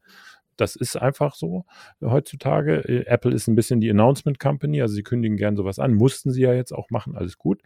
Das 0.57 0.75
ist 0.75 0.97
einfach 0.97 1.35
so 1.35 1.65
heutzutage. 2.01 2.79
Äh, 2.89 3.07
Apple 3.07 3.33
ist 3.33 3.49
ein 3.49 3.55
bisschen 3.55 3.81
die 3.81 3.91
Announcement 3.91 4.39
Company, 4.39 4.81
also 4.83 4.95
sie 4.95 5.03
kündigen 5.03 5.37
gern 5.37 5.57
sowas 5.57 5.79
an. 5.79 5.95
Mussten 5.95 6.31
sie 6.31 6.43
ja 6.43 6.55
jetzt 6.55 6.73
auch 6.73 6.91
machen, 6.91 7.17
alles 7.17 7.39
gut. 7.39 7.63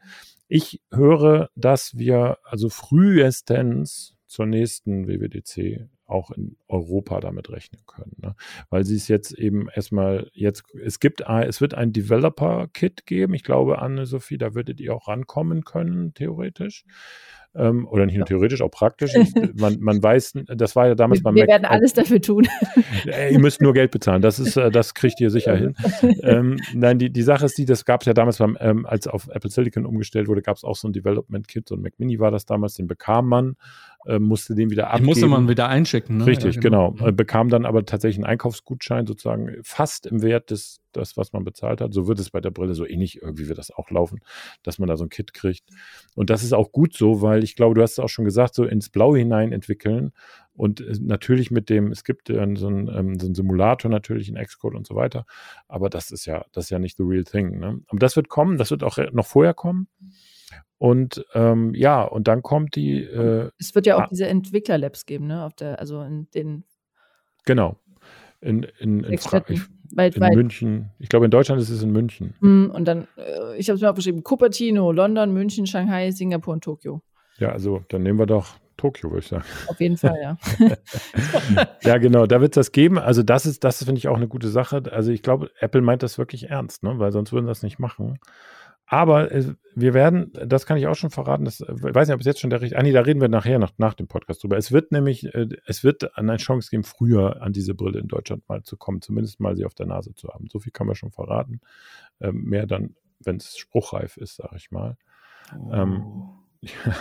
Ich 0.49 0.83
höre, 0.91 1.49
dass 1.55 1.97
wir 1.97 2.39
also 2.45 2.69
frühestens 2.69 4.15
zur 4.27 4.47
nächsten 4.47 5.09
WWDC 5.09 5.89
auch 6.13 6.31
in 6.31 6.57
Europa 6.69 7.21
damit 7.21 7.51
rechnen 7.51 7.83
können. 7.87 8.13
Ne? 8.19 8.35
Weil 8.71 8.85
sie 8.85 8.97
es 8.97 9.09
jetzt 9.09 9.33
eben 9.33 9.69
erstmal 9.75 10.31
jetzt, 10.33 10.65
es 10.85 11.01
gibt, 11.01 11.23
es 11.23 11.61
wird 11.61 11.75
ein 11.75 11.93
Developer-Kit 11.93 13.07
geben. 13.07 13.35
Ich 13.35 13.43
glaube, 13.43 13.81
Anne-Sophie, 13.81 14.39
da 14.39 14.55
würdet 14.55 14.81
ihr 14.81 14.95
auch 14.95 15.09
rankommen 15.09 15.65
können, 15.65 16.15
theoretisch. 16.15 16.85
Ähm, 17.55 17.87
oder 17.87 18.07
nicht 18.07 18.17
nur 18.17 18.25
theoretisch, 18.25 18.63
auch 18.63 18.71
praktisch. 18.71 19.15
Ich, 19.15 19.35
man, 19.55 19.79
man 19.81 20.03
weiß, 20.03 20.35
das 20.47 20.75
war 20.75 20.89
ja 20.89 20.95
damals 20.95 21.21
wir, 21.21 21.25
beim 21.25 21.35
Wir 21.35 21.43
Mac, 21.43 21.49
werden 21.51 21.65
alles 21.67 21.93
dafür 21.93 22.21
tun. 22.21 22.49
Äh, 23.05 23.33
ihr 23.33 23.41
müsst 23.41 23.61
nur 23.61 23.73
Geld 23.73 23.91
bezahlen. 23.91 24.23
Das 24.23 24.39
ist, 24.39 24.57
äh, 24.57 24.71
das 24.71 24.95
kriegt 24.95 25.21
ihr 25.21 25.31
sicher 25.31 25.57
hin. 25.57 25.75
Ähm, 26.23 26.59
nein, 26.73 26.99
die, 26.99 27.11
die 27.11 27.23
Sache 27.23 27.47
ist 27.47 27.59
die, 27.59 27.65
das 27.65 27.85
gab 27.85 28.03
es 28.03 28.07
ja 28.07 28.15
damals 28.15 28.39
beim, 28.39 28.57
ähm, 28.61 28.87
als 28.87 29.09
auf 29.09 29.29
Apple 29.29 29.51
Silicon 29.51 29.85
umgestellt 29.87 30.29
wurde, 30.29 30.41
gab 30.41 30.57
es 30.57 30.65
auch 30.65 30.77
so 30.77 30.89
ein 30.89 30.93
Development 30.93 31.47
Kit, 31.49 31.69
so 31.69 31.75
ein 31.75 31.83
Mac 31.83 31.95
Mini 31.99 32.21
war 32.21 32.31
das 32.31 32.47
damals, 32.47 32.75
den 32.75 32.87
bekam 32.87 33.29
man 33.29 33.57
äh, 34.07 34.19
musste 34.19 34.55
den 34.55 34.71
wieder 34.71 34.89
abgeben. 34.89 35.05
Den 35.05 35.07
musste 35.07 35.27
man 35.29 35.49
wieder 35.49 35.69
einschicken. 35.69 36.19
Ne? 36.19 36.27
Richtig, 36.27 36.57
ja, 36.57 36.61
genau. 36.61 36.93
genau. 36.93 37.09
Äh, 37.09 37.13
bekam 37.13 37.49
dann 37.49 37.65
aber 37.65 37.85
tatsächlich 37.85 38.19
einen 38.19 38.31
Einkaufsgutschein 38.31 39.07
sozusagen 39.07 39.57
fast 39.63 40.07
im 40.07 40.23
Wert 40.23 40.51
des, 40.51 40.81
das, 40.93 41.17
was 41.17 41.33
man 41.33 41.45
bezahlt 41.45 41.81
hat. 41.81 41.93
So 41.93 42.07
wird 42.07 42.19
es 42.19 42.31
bei 42.31 42.41
der 42.41 42.51
Brille 42.51 42.75
so 42.75 42.87
ähnlich 42.87 43.23
irgendwie 43.23 43.49
wird 43.49 43.59
das 43.59 43.71
auch 43.71 43.91
laufen, 43.91 44.21
dass 44.63 44.79
man 44.79 44.89
da 44.89 44.97
so 44.97 45.05
ein 45.05 45.11
Kit 45.11 45.35
kriegt. 45.35 45.65
Und 46.15 46.31
das 46.31 46.43
ist 46.43 46.53
auch 46.53 46.73
gut 46.73 46.95
so, 46.95 47.23
weil 47.23 47.45
ich 47.45 47.57
glaube, 47.57 47.75
du 47.75 47.83
hast 47.83 47.93
es 47.93 47.99
auch 47.99 48.09
schon 48.09 48.25
gesagt, 48.25 48.55
so 48.55 48.65
ins 48.65 48.89
Blaue 48.89 49.19
hinein 49.19 49.53
entwickeln 49.53 50.13
und 50.55 50.81
äh, 50.81 50.95
natürlich 51.01 51.51
mit 51.51 51.71
dem, 51.71 51.93
es 51.93 52.05
gibt 52.05 52.31
äh, 52.31 52.47
so, 52.55 52.67
einen, 52.67 52.89
ähm, 52.89 53.19
so 53.19 53.27
einen 53.27 53.35
Simulator 53.35 53.91
natürlich 53.91 54.29
in 54.29 54.37
Xcode 54.37 54.75
und 54.75 54.87
so 54.87 54.95
weiter, 54.95 55.25
aber 55.69 55.89
das 55.89 56.11
ist 56.11 56.27
ja, 56.27 56.45
das 56.53 56.65
ist 56.65 56.71
ja 56.71 56.79
nicht 56.79 56.97
the 56.97 57.05
real 57.05 57.25
thing. 57.25 57.59
Ne? 57.59 57.81
Aber 57.89 57.99
das 57.99 58.17
wird 58.17 58.29
kommen, 58.29 58.59
das 58.59 58.71
wird 58.71 58.83
auch 58.83 58.99
noch 59.13 59.27
vorher 59.27 59.55
kommen. 59.55 59.89
Und 60.79 61.25
ähm, 61.35 61.75
ja, 61.77 62.03
und 62.03 62.27
dann 62.27 62.43
kommt 62.43 62.75
die. 62.75 63.05
Äh, 63.05 63.51
es 63.57 63.73
wird 63.75 63.87
ja 63.87 63.97
auch 63.97 64.03
ah, 64.03 64.09
diese 64.11 64.27
Entwickler-Labs 64.27 65.07
geben, 65.07 65.29
ne? 65.29 65.45
Auf 65.45 65.55
der, 65.55 65.79
also 65.79 66.03
in 66.03 66.29
den. 66.35 66.65
Genau. 67.45 67.77
In, 68.43 68.65
in, 68.81 69.05
in, 69.05 69.19
Fra 69.19 69.43
ich, 69.49 69.61
weit, 69.93 70.17
in 70.17 70.21
weit. 70.21 70.35
München. 70.35 70.91
Ich 70.99 71.09
glaube, 71.09 71.25
in 71.25 71.31
Deutschland 71.31 71.61
ist 71.61 71.71
es 71.71 71.83
in 71.83 71.93
München. 71.93 72.35
Mm, 72.41 72.67
und 72.67 72.87
dann, 72.87 73.07
äh, 73.17 73.57
ich 73.57 73.69
habe 73.69 73.77
es 73.77 73.81
mir 73.81 73.89
aufgeschrieben: 73.89 74.25
Cupertino, 74.25 74.91
London, 74.93 75.33
München, 75.33 75.67
Shanghai, 75.67 76.11
Singapur 76.11 76.55
und 76.55 76.65
Tokio. 76.65 77.03
Ja, 77.39 77.51
also 77.51 77.85
dann 77.89 78.03
nehmen 78.03 78.19
wir 78.19 78.27
doch 78.27 78.57
Tokio, 78.77 79.11
würde 79.11 79.21
ich 79.21 79.29
sagen. 79.29 79.45
Auf 79.69 79.81
jeden 79.81 79.97
Fall, 79.97 80.19
ja. 80.21 80.37
ja, 81.83 81.99
genau, 81.99 82.27
da 82.27 82.41
wird 82.41 82.57
es 82.57 82.67
das 82.67 82.73
geben. 82.73 82.99
Also, 82.99 83.23
das 83.23 83.47
ist, 83.47 83.63
das 83.63 83.85
finde 83.85 83.99
ich 83.99 84.09
auch 84.09 84.17
eine 84.17 84.29
gute 84.29 84.49
Sache. 84.49 84.83
Also, 84.91 85.13
ich 85.13 85.23
glaube, 85.23 85.51
Apple 85.61 85.83
meint 85.83 86.03
das 86.03 86.19
wirklich 86.19 86.51
ernst, 86.51 86.83
ne? 86.83 86.99
weil 86.99 87.13
sonst 87.13 87.33
würden 87.33 87.47
sie 87.47 87.51
das 87.51 87.63
nicht 87.63 87.79
machen. 87.79 88.19
Aber 88.93 89.31
wir 89.75 89.95
werden, 89.95 90.35
das 90.35 90.67
kann 90.67 90.77
ich 90.77 90.87
auch 90.87 90.95
schon 90.95 91.09
verraten, 91.09 91.47
das, 91.47 91.61
ich 91.61 91.67
weiß 91.67 92.09
nicht, 92.09 92.15
ob 92.15 92.21
es 92.21 92.27
jetzt 92.27 92.41
schon 92.41 92.51
der 92.51 92.61
richtige, 92.61 92.79
ah 92.79 92.83
nee, 92.83 92.93
da 92.93 93.01
reden 93.01 93.23
wir 93.23 93.29
nachher 93.31 93.59
nach, 93.59 93.73
nach 93.79 93.95
dem 93.95 94.07
Podcast 94.07 94.43
drüber. 94.43 94.59
Es 94.59 94.71
wird 94.71 94.93
nämlich, 94.93 95.35
äh, 95.35 95.49
es 95.65 95.83
wird 95.83 96.19
eine 96.19 96.37
Chance 96.37 96.69
geben, 96.69 96.85
früher 96.85 97.41
an 97.41 97.55
diese 97.55 97.75
Brille 97.75 98.01
in 98.01 98.09
Deutschland 98.09 98.47
mal 98.51 98.63
zu 98.65 98.77
kommen, 98.77 99.01
zumindest 99.01 99.41
mal 99.41 99.57
sie 99.57 99.65
auf 99.65 99.73
der 99.73 99.87
Nase 99.87 100.15
zu 100.15 100.29
haben. 100.29 100.49
So 100.53 100.59
viel 100.59 100.73
kann 100.73 100.87
man 100.87 100.95
schon 100.95 101.11
verraten. 101.11 101.63
Ähm, 102.21 102.45
mehr 102.45 102.67
dann, 102.67 102.95
wenn 103.21 103.37
es 103.37 103.57
spruchreif 103.57 104.19
ist, 104.19 104.37
sage 104.37 104.57
ich 104.57 104.71
mal. 104.71 104.99
Ähm, 105.55 105.63
oh. 105.63 105.73
Ähm, 105.73 106.42
Ja. 106.63 106.95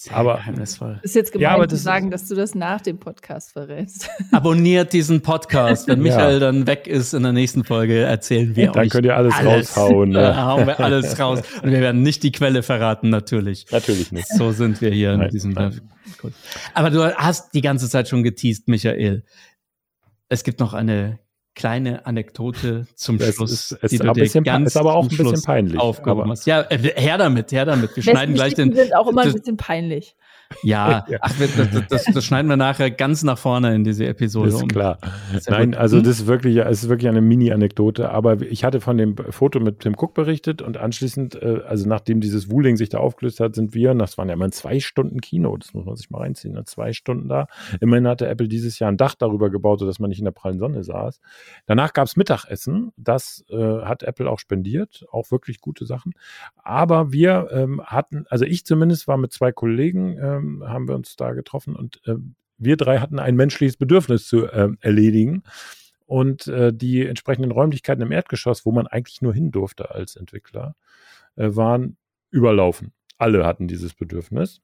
Sehr 0.00 0.14
aber 0.14 0.36
geheimnisvoll. 0.36 1.00
Ist 1.02 1.16
jetzt 1.16 1.32
gemein 1.32 1.42
ja, 1.42 1.54
aber 1.54 1.68
zu 1.68 1.76
sagen, 1.76 2.12
dass 2.12 2.28
du 2.28 2.36
das 2.36 2.54
nach 2.54 2.80
dem 2.80 3.00
Podcast 3.00 3.52
verrätst. 3.52 4.08
Abonniert 4.32 4.92
diesen 4.92 5.22
Podcast. 5.22 5.88
Wenn 5.88 6.00
Michael 6.00 6.34
ja. 6.34 6.38
dann 6.38 6.68
weg 6.68 6.86
ist 6.86 7.14
in 7.14 7.24
der 7.24 7.32
nächsten 7.32 7.64
Folge, 7.64 8.02
erzählen 8.02 8.54
wir 8.54 8.66
dann 8.66 8.70
euch. 8.70 8.74
Dann 8.74 8.88
könnt 8.90 9.06
ihr 9.06 9.16
alles, 9.16 9.34
alles. 9.34 9.76
raushauen. 9.76 10.10
Ne? 10.10 10.18
Da 10.22 10.46
hauen 10.46 10.66
wir 10.68 10.78
alles 10.78 11.18
raus. 11.18 11.42
Und 11.62 11.72
wir 11.72 11.80
werden 11.80 12.02
nicht 12.02 12.22
die 12.22 12.30
Quelle 12.30 12.62
verraten, 12.62 13.10
natürlich. 13.10 13.66
Natürlich 13.72 14.12
nicht. 14.12 14.28
So 14.28 14.52
sind 14.52 14.80
wir 14.80 14.90
hier 14.90 15.16
nein, 15.16 15.26
in 15.26 15.32
diesem. 15.32 15.52
Nein. 15.52 15.80
Aber 16.74 16.90
du 16.90 17.04
hast 17.16 17.54
die 17.54 17.60
ganze 17.60 17.88
Zeit 17.88 18.08
schon 18.08 18.22
geteased, 18.22 18.68
Michael. 18.68 19.24
Es 20.28 20.44
gibt 20.44 20.60
noch 20.60 20.74
eine 20.74 21.18
kleine 21.58 22.06
Anekdote 22.06 22.86
zum 22.94 23.18
das 23.18 23.34
Schluss, 23.34 23.52
ist, 23.52 23.72
ist, 23.72 23.90
die 23.90 23.98
du 23.98 24.12
dir 24.12 24.42
ganz 24.42 24.68
ist 24.68 24.76
aber 24.76 24.94
auch 24.94 25.02
ein 25.02 25.08
bisschen 25.08 25.26
Schluss 25.26 25.42
peinlich. 25.42 25.78
Aufgehoben 25.78 26.30
hast. 26.30 26.46
Ja, 26.46 26.62
äh, 26.70 26.78
her 26.78 27.18
damit, 27.18 27.50
her 27.50 27.64
damit. 27.64 27.94
Wir 27.96 28.02
schneiden 28.02 28.34
gleich 28.34 28.54
den. 28.54 28.72
sind 28.74 28.94
auch 28.94 29.08
immer 29.08 29.22
ein 29.22 29.32
bisschen 29.32 29.56
peinlich. 29.56 30.14
Ja, 30.62 31.06
ach, 31.20 31.34
das, 31.38 31.86
das, 31.88 32.04
das, 32.04 32.24
schneiden 32.24 32.48
wir 32.48 32.56
nachher 32.56 32.90
ganz 32.90 33.22
nach 33.22 33.38
vorne 33.38 33.74
in 33.74 33.84
diese 33.84 34.06
Episode. 34.06 34.48
Ist 34.48 34.68
klar. 34.68 34.98
Ist 35.34 35.48
Nein, 35.50 35.72
gut. 35.72 35.80
also 35.80 35.98
hm? 35.98 36.04
das 36.04 36.20
ist 36.20 36.26
wirklich, 36.26 36.56
es 36.56 36.82
ist 36.82 36.88
wirklich 36.88 37.08
eine 37.08 37.20
Mini-Anekdote. 37.20 38.10
Aber 38.10 38.40
ich 38.40 38.64
hatte 38.64 38.80
von 38.80 38.96
dem 38.96 39.16
Foto 39.16 39.60
mit 39.60 39.80
Tim 39.80 39.94
Cook 39.94 40.14
berichtet 40.14 40.62
und 40.62 40.76
anschließend, 40.76 41.40
äh, 41.40 41.60
also 41.66 41.88
nachdem 41.88 42.20
dieses 42.20 42.50
Wuling 42.50 42.76
sich 42.76 42.88
da 42.88 42.98
aufgelöst 42.98 43.40
hat, 43.40 43.54
sind 43.54 43.74
wir, 43.74 43.94
das 43.94 44.18
waren 44.18 44.28
ja 44.28 44.34
immer 44.34 44.50
zwei 44.50 44.80
Stunden 44.80 45.20
Kino, 45.20 45.56
das 45.56 45.74
muss 45.74 45.84
man 45.84 45.96
sich 45.96 46.10
mal 46.10 46.22
reinziehen, 46.22 46.54
ne? 46.54 46.64
zwei 46.64 46.92
Stunden 46.92 47.28
da. 47.28 47.46
Immerhin 47.80 48.08
hatte 48.08 48.26
Apple 48.26 48.48
dieses 48.48 48.78
Jahr 48.78 48.90
ein 48.90 48.96
Dach 48.96 49.14
darüber 49.14 49.50
gebaut, 49.50 49.80
sodass 49.80 49.98
man 49.98 50.08
nicht 50.08 50.18
in 50.18 50.24
der 50.24 50.32
prallen 50.32 50.58
Sonne 50.58 50.82
saß. 50.82 51.20
Danach 51.66 51.92
gab 51.92 52.06
es 52.06 52.16
Mittagessen, 52.16 52.92
das 52.96 53.44
äh, 53.50 53.56
hat 53.82 54.02
Apple 54.02 54.28
auch 54.28 54.38
spendiert, 54.38 55.04
auch 55.12 55.30
wirklich 55.30 55.60
gute 55.60 55.84
Sachen. 55.86 56.14
Aber 56.56 57.12
wir 57.12 57.48
ähm, 57.52 57.82
hatten, 57.84 58.24
also 58.28 58.44
ich 58.44 58.64
zumindest 58.64 59.06
war 59.08 59.18
mit 59.18 59.32
zwei 59.32 59.52
Kollegen, 59.52 60.18
äh, 60.18 60.37
haben 60.38 60.88
wir 60.88 60.94
uns 60.94 61.16
da 61.16 61.32
getroffen 61.32 61.76
und 61.76 62.00
äh, 62.06 62.16
wir 62.58 62.76
drei 62.76 62.98
hatten 62.98 63.18
ein 63.18 63.36
menschliches 63.36 63.76
Bedürfnis 63.76 64.26
zu 64.26 64.46
äh, 64.46 64.70
erledigen. 64.80 65.42
Und 66.06 66.46
äh, 66.48 66.72
die 66.72 67.06
entsprechenden 67.06 67.52
Räumlichkeiten 67.52 68.02
im 68.02 68.12
Erdgeschoss, 68.12 68.64
wo 68.64 68.72
man 68.72 68.86
eigentlich 68.86 69.20
nur 69.20 69.34
hin 69.34 69.50
durfte 69.50 69.90
als 69.90 70.16
Entwickler, 70.16 70.74
äh, 71.36 71.50
waren 71.54 71.98
überlaufen. 72.30 72.92
Alle 73.18 73.44
hatten 73.44 73.68
dieses 73.68 73.94
Bedürfnis. 73.94 74.60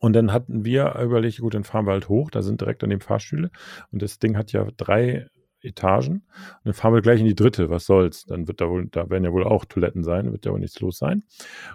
Und 0.00 0.14
dann 0.14 0.32
hatten 0.32 0.64
wir 0.64 0.96
überlegt, 0.96 1.38
gut, 1.38 1.54
dann 1.54 1.64
fahren 1.64 1.86
wir 1.86 1.92
halt 1.92 2.08
hoch, 2.08 2.30
da 2.30 2.42
sind 2.42 2.60
direkt 2.60 2.82
an 2.84 2.90
dem 2.90 3.00
Fahrstühle. 3.00 3.50
Und 3.90 4.02
das 4.02 4.18
Ding 4.18 4.36
hat 4.36 4.52
ja 4.52 4.66
drei 4.76 5.28
Etagen. 5.64 6.14
Und 6.14 6.64
dann 6.64 6.74
fahren 6.74 6.94
wir 6.94 7.02
gleich 7.02 7.20
in 7.20 7.26
die 7.26 7.34
dritte. 7.34 7.70
Was 7.70 7.86
soll's? 7.86 8.24
Dann 8.26 8.48
wird 8.48 8.60
da 8.60 8.68
wohl, 8.68 8.86
da 8.86 9.10
werden 9.10 9.24
ja 9.24 9.32
wohl 9.32 9.44
auch 9.44 9.64
Toiletten 9.64 10.02
sein, 10.02 10.32
wird 10.32 10.44
ja 10.46 10.52
wohl 10.52 10.60
nichts 10.60 10.80
los 10.80 10.98
sein. 10.98 11.24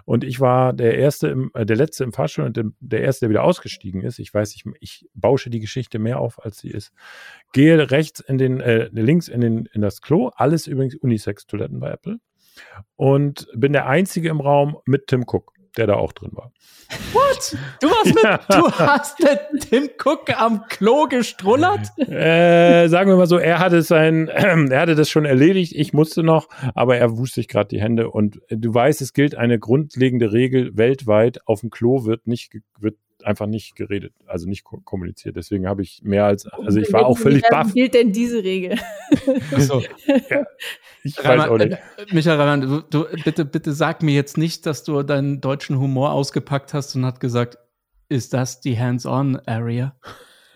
Und 0.04 0.24
ich 0.24 0.40
war 0.40 0.72
der 0.72 0.96
erste, 0.96 1.28
im, 1.28 1.50
äh, 1.54 1.66
der 1.66 1.76
letzte 1.76 2.04
im 2.04 2.12
Fahrstuhl 2.12 2.44
und 2.44 2.60
der 2.80 3.00
erste, 3.00 3.26
der 3.26 3.30
wieder 3.30 3.44
ausgestiegen 3.44 4.02
ist. 4.02 4.18
Ich 4.18 4.32
weiß, 4.32 4.54
ich, 4.54 4.64
ich 4.80 5.08
bausche 5.14 5.50
die 5.50 5.60
Geschichte 5.60 5.98
mehr 5.98 6.20
auf, 6.20 6.44
als 6.44 6.58
sie 6.58 6.70
ist. 6.70 6.92
Gehe 7.52 7.90
rechts 7.90 8.20
in 8.20 8.38
den, 8.38 8.60
äh, 8.60 8.88
links 8.92 9.28
in 9.28 9.40
den, 9.40 9.66
in 9.72 9.80
das 9.82 10.00
Klo. 10.00 10.30
Alles 10.34 10.66
übrigens 10.66 10.96
Unisex-Toiletten 10.96 11.80
bei 11.80 11.90
Apple. 11.90 12.18
Und 12.96 13.48
bin 13.54 13.72
der 13.72 13.86
Einzige 13.86 14.28
im 14.28 14.40
Raum 14.40 14.76
mit 14.84 15.06
Tim 15.06 15.24
Cook 15.26 15.52
der 15.76 15.86
da 15.86 15.94
auch 15.94 16.12
drin 16.12 16.30
war. 16.32 16.52
What? 17.12 17.56
Du, 17.80 17.88
warst 17.88 18.14
mit, 18.14 18.24
du 18.56 18.70
hast 18.72 19.20
mit 19.20 19.70
Tim 19.70 19.88
Cook 20.02 20.40
am 20.40 20.64
Klo 20.68 21.06
gestrullert? 21.06 21.88
Äh, 21.98 22.88
sagen 22.88 23.10
wir 23.10 23.16
mal 23.16 23.26
so, 23.26 23.38
er 23.38 23.58
hatte 23.58 23.82
sein, 23.82 24.28
äh, 24.28 24.56
er 24.70 24.80
hatte 24.80 24.94
das 24.94 25.08
schon 25.08 25.24
erledigt, 25.24 25.72
ich 25.74 25.92
musste 25.92 26.22
noch, 26.22 26.48
aber 26.74 26.96
er 26.96 27.16
wusch 27.16 27.32
sich 27.32 27.48
gerade 27.48 27.68
die 27.68 27.80
Hände 27.80 28.10
und 28.10 28.40
du 28.48 28.74
weißt, 28.74 29.00
es 29.00 29.12
gilt 29.12 29.34
eine 29.36 29.58
grundlegende 29.58 30.32
Regel 30.32 30.76
weltweit, 30.76 31.40
auf 31.46 31.60
dem 31.60 31.70
Klo 31.70 32.04
wird 32.04 32.26
nicht, 32.26 32.52
wird 32.78 32.96
einfach 33.24 33.46
nicht 33.46 33.76
geredet, 33.76 34.12
also 34.26 34.48
nicht 34.48 34.64
kommuniziert. 34.64 35.36
Deswegen 35.36 35.66
habe 35.66 35.82
ich 35.82 36.00
mehr 36.02 36.24
als, 36.24 36.46
also 36.46 36.78
ich 36.78 36.92
war 36.92 37.06
auch 37.06 37.18
völlig 37.18 37.42
baff. 37.48 37.68
Wie 37.68 37.80
gilt 37.80 37.94
denn 37.94 38.12
diese 38.12 38.42
Regel? 38.42 38.78
Achso. 39.54 39.82
ja, 40.30 40.44
ich 41.02 41.18
Raman, 41.18 41.38
weiß 41.38 41.48
auch 41.48 41.58
nicht. 41.58 41.72
Äh, 41.72 42.14
Michael 42.14 42.36
Raman, 42.36 42.60
du, 42.60 42.80
du, 42.82 43.06
bitte, 43.24 43.44
bitte 43.44 43.72
sag 43.72 44.02
mir 44.02 44.14
jetzt 44.14 44.38
nicht, 44.38 44.66
dass 44.66 44.84
du 44.84 45.02
deinen 45.02 45.40
deutschen 45.40 45.78
Humor 45.78 46.12
ausgepackt 46.12 46.74
hast 46.74 46.94
und 46.96 47.04
hat 47.04 47.20
gesagt, 47.20 47.58
ist 48.08 48.34
das 48.34 48.60
die 48.60 48.78
Hands-on-Area? 48.78 49.94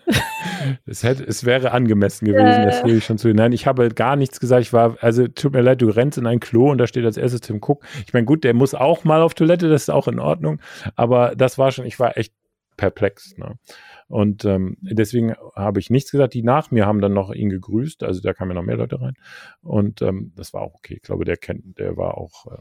es, 0.85 1.03
hätte, 1.03 1.23
es 1.23 1.45
wäre 1.45 1.71
angemessen 1.71 2.25
gewesen, 2.25 2.61
äh. 2.61 2.65
das 2.65 2.83
will 2.83 2.97
ich 2.97 3.05
schon 3.05 3.17
zu. 3.17 3.33
Nein, 3.33 3.51
ich 3.51 3.67
habe 3.67 3.89
gar 3.89 4.15
nichts 4.15 4.39
gesagt. 4.39 4.61
Ich 4.61 4.73
war, 4.73 4.97
also 5.01 5.27
tut 5.27 5.53
mir 5.53 5.61
leid, 5.61 5.81
du 5.81 5.89
rennst 5.89 6.17
in 6.17 6.27
ein 6.27 6.39
Klo 6.39 6.71
und 6.71 6.77
da 6.77 6.87
steht 6.87 7.05
als 7.05 7.17
erstes 7.17 7.41
Tim 7.41 7.57
Cook. 7.57 7.83
Ich 8.05 8.13
meine, 8.13 8.25
gut, 8.25 8.43
der 8.43 8.53
muss 8.53 8.73
auch 8.73 9.03
mal 9.03 9.21
auf 9.21 9.33
Toilette, 9.33 9.69
das 9.69 9.83
ist 9.83 9.89
auch 9.89 10.07
in 10.07 10.19
Ordnung. 10.19 10.59
Aber 10.95 11.35
das 11.35 11.57
war 11.57 11.71
schon, 11.71 11.85
ich 11.85 11.99
war 11.99 12.17
echt 12.17 12.33
perplex. 12.77 13.37
Ne? 13.37 13.57
Und 14.07 14.45
ähm, 14.45 14.77
deswegen 14.81 15.35
habe 15.55 15.79
ich 15.79 15.89
nichts 15.89 16.11
gesagt. 16.11 16.33
Die 16.33 16.43
nach 16.43 16.71
mir 16.71 16.85
haben 16.85 17.01
dann 17.01 17.13
noch 17.13 17.31
ihn 17.31 17.49
gegrüßt. 17.49 18.03
Also 18.03 18.21
da 18.21 18.33
kamen 18.33 18.51
ja 18.51 18.55
noch 18.55 18.65
mehr 18.65 18.77
Leute 18.77 19.01
rein. 19.01 19.15
Und 19.61 20.01
ähm, 20.01 20.33
das 20.35 20.53
war 20.53 20.61
auch 20.61 20.75
okay. 20.75 20.95
Ich 20.95 21.01
glaube, 21.03 21.25
der 21.25 21.37
kennt, 21.37 21.79
der 21.79 21.97
war 21.97 22.17
auch. 22.17 22.47
Äh, 22.51 22.57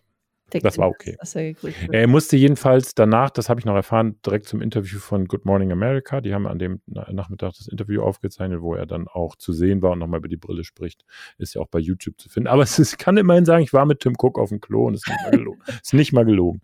das 0.62 0.78
war 0.78 0.88
okay. 0.88 1.16
Er, 1.90 2.00
er, 2.00 2.07
musste 2.07 2.36
jedenfalls 2.36 2.94
danach, 2.94 3.30
das 3.30 3.48
habe 3.48 3.61
ich 3.61 3.66
noch 3.66 3.74
erfahren, 3.74 4.16
direkt 4.24 4.46
zum 4.46 4.61
Interview 4.61 4.98
von 4.98 5.26
Good 5.26 5.44
Morning 5.44 5.72
America. 5.72 6.20
Die 6.20 6.34
haben 6.34 6.46
an 6.46 6.59
dem 6.59 6.80
Nachmittag 6.86 7.55
das 7.59 7.66
Interview 7.66 8.02
aufgezeichnet, 8.02 8.61
wo 8.61 8.74
er 8.74 8.86
dann 8.86 9.09
auch 9.09 9.36
zu 9.36 9.52
sehen 9.52 9.82
war 9.82 9.92
und 9.92 9.98
nochmal 9.98 10.18
über 10.18 10.28
die 10.28 10.36
Brille 10.36 10.64
spricht. 10.64 11.05
Ist 11.38 11.55
ja 11.55 11.61
auch 11.61 11.68
bei 11.68 11.78
YouTube 11.78 12.20
zu 12.20 12.28
finden. 12.28 12.48
Aber 12.48 12.62
es 12.62 12.78
ist, 12.78 12.92
ich 12.92 12.98
kann 12.98 13.16
immerhin 13.16 13.44
sagen, 13.44 13.62
ich 13.62 13.72
war 13.72 13.86
mit 13.86 14.00
Tim 14.00 14.14
Cook 14.18 14.38
auf 14.38 14.50
dem 14.50 14.61
Klo 14.61 14.86
und 14.86 14.94
es 14.94 15.02
ist 15.07 15.09
nicht 15.09 15.22
mal 15.22 15.30
gelogen. 15.30 15.61
ist 15.82 15.94
nicht 15.94 16.12
mal 16.12 16.24
gelogen. 16.24 16.61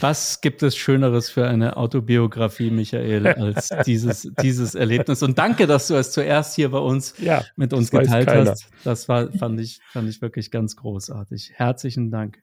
Was 0.00 0.40
gibt 0.40 0.62
es 0.62 0.76
Schöneres 0.76 1.30
für 1.30 1.46
eine 1.46 1.76
Autobiografie, 1.76 2.70
Michael, 2.70 3.26
als 3.26 3.68
dieses, 3.86 4.30
dieses 4.42 4.74
Erlebnis? 4.74 5.22
Und 5.22 5.38
danke, 5.38 5.66
dass 5.66 5.88
du 5.88 5.94
es 5.94 6.12
zuerst 6.12 6.54
hier 6.54 6.70
bei 6.70 6.78
uns 6.78 7.14
ja, 7.18 7.44
mit 7.56 7.72
uns 7.72 7.90
geteilt 7.90 8.28
hast. 8.28 8.70
Das 8.84 9.08
war, 9.08 9.32
fand 9.32 9.60
ich, 9.60 9.80
fand 9.92 10.08
ich 10.08 10.22
wirklich 10.22 10.50
ganz 10.50 10.76
großartig. 10.76 11.52
Herzlichen 11.54 12.10
Dank. 12.10 12.42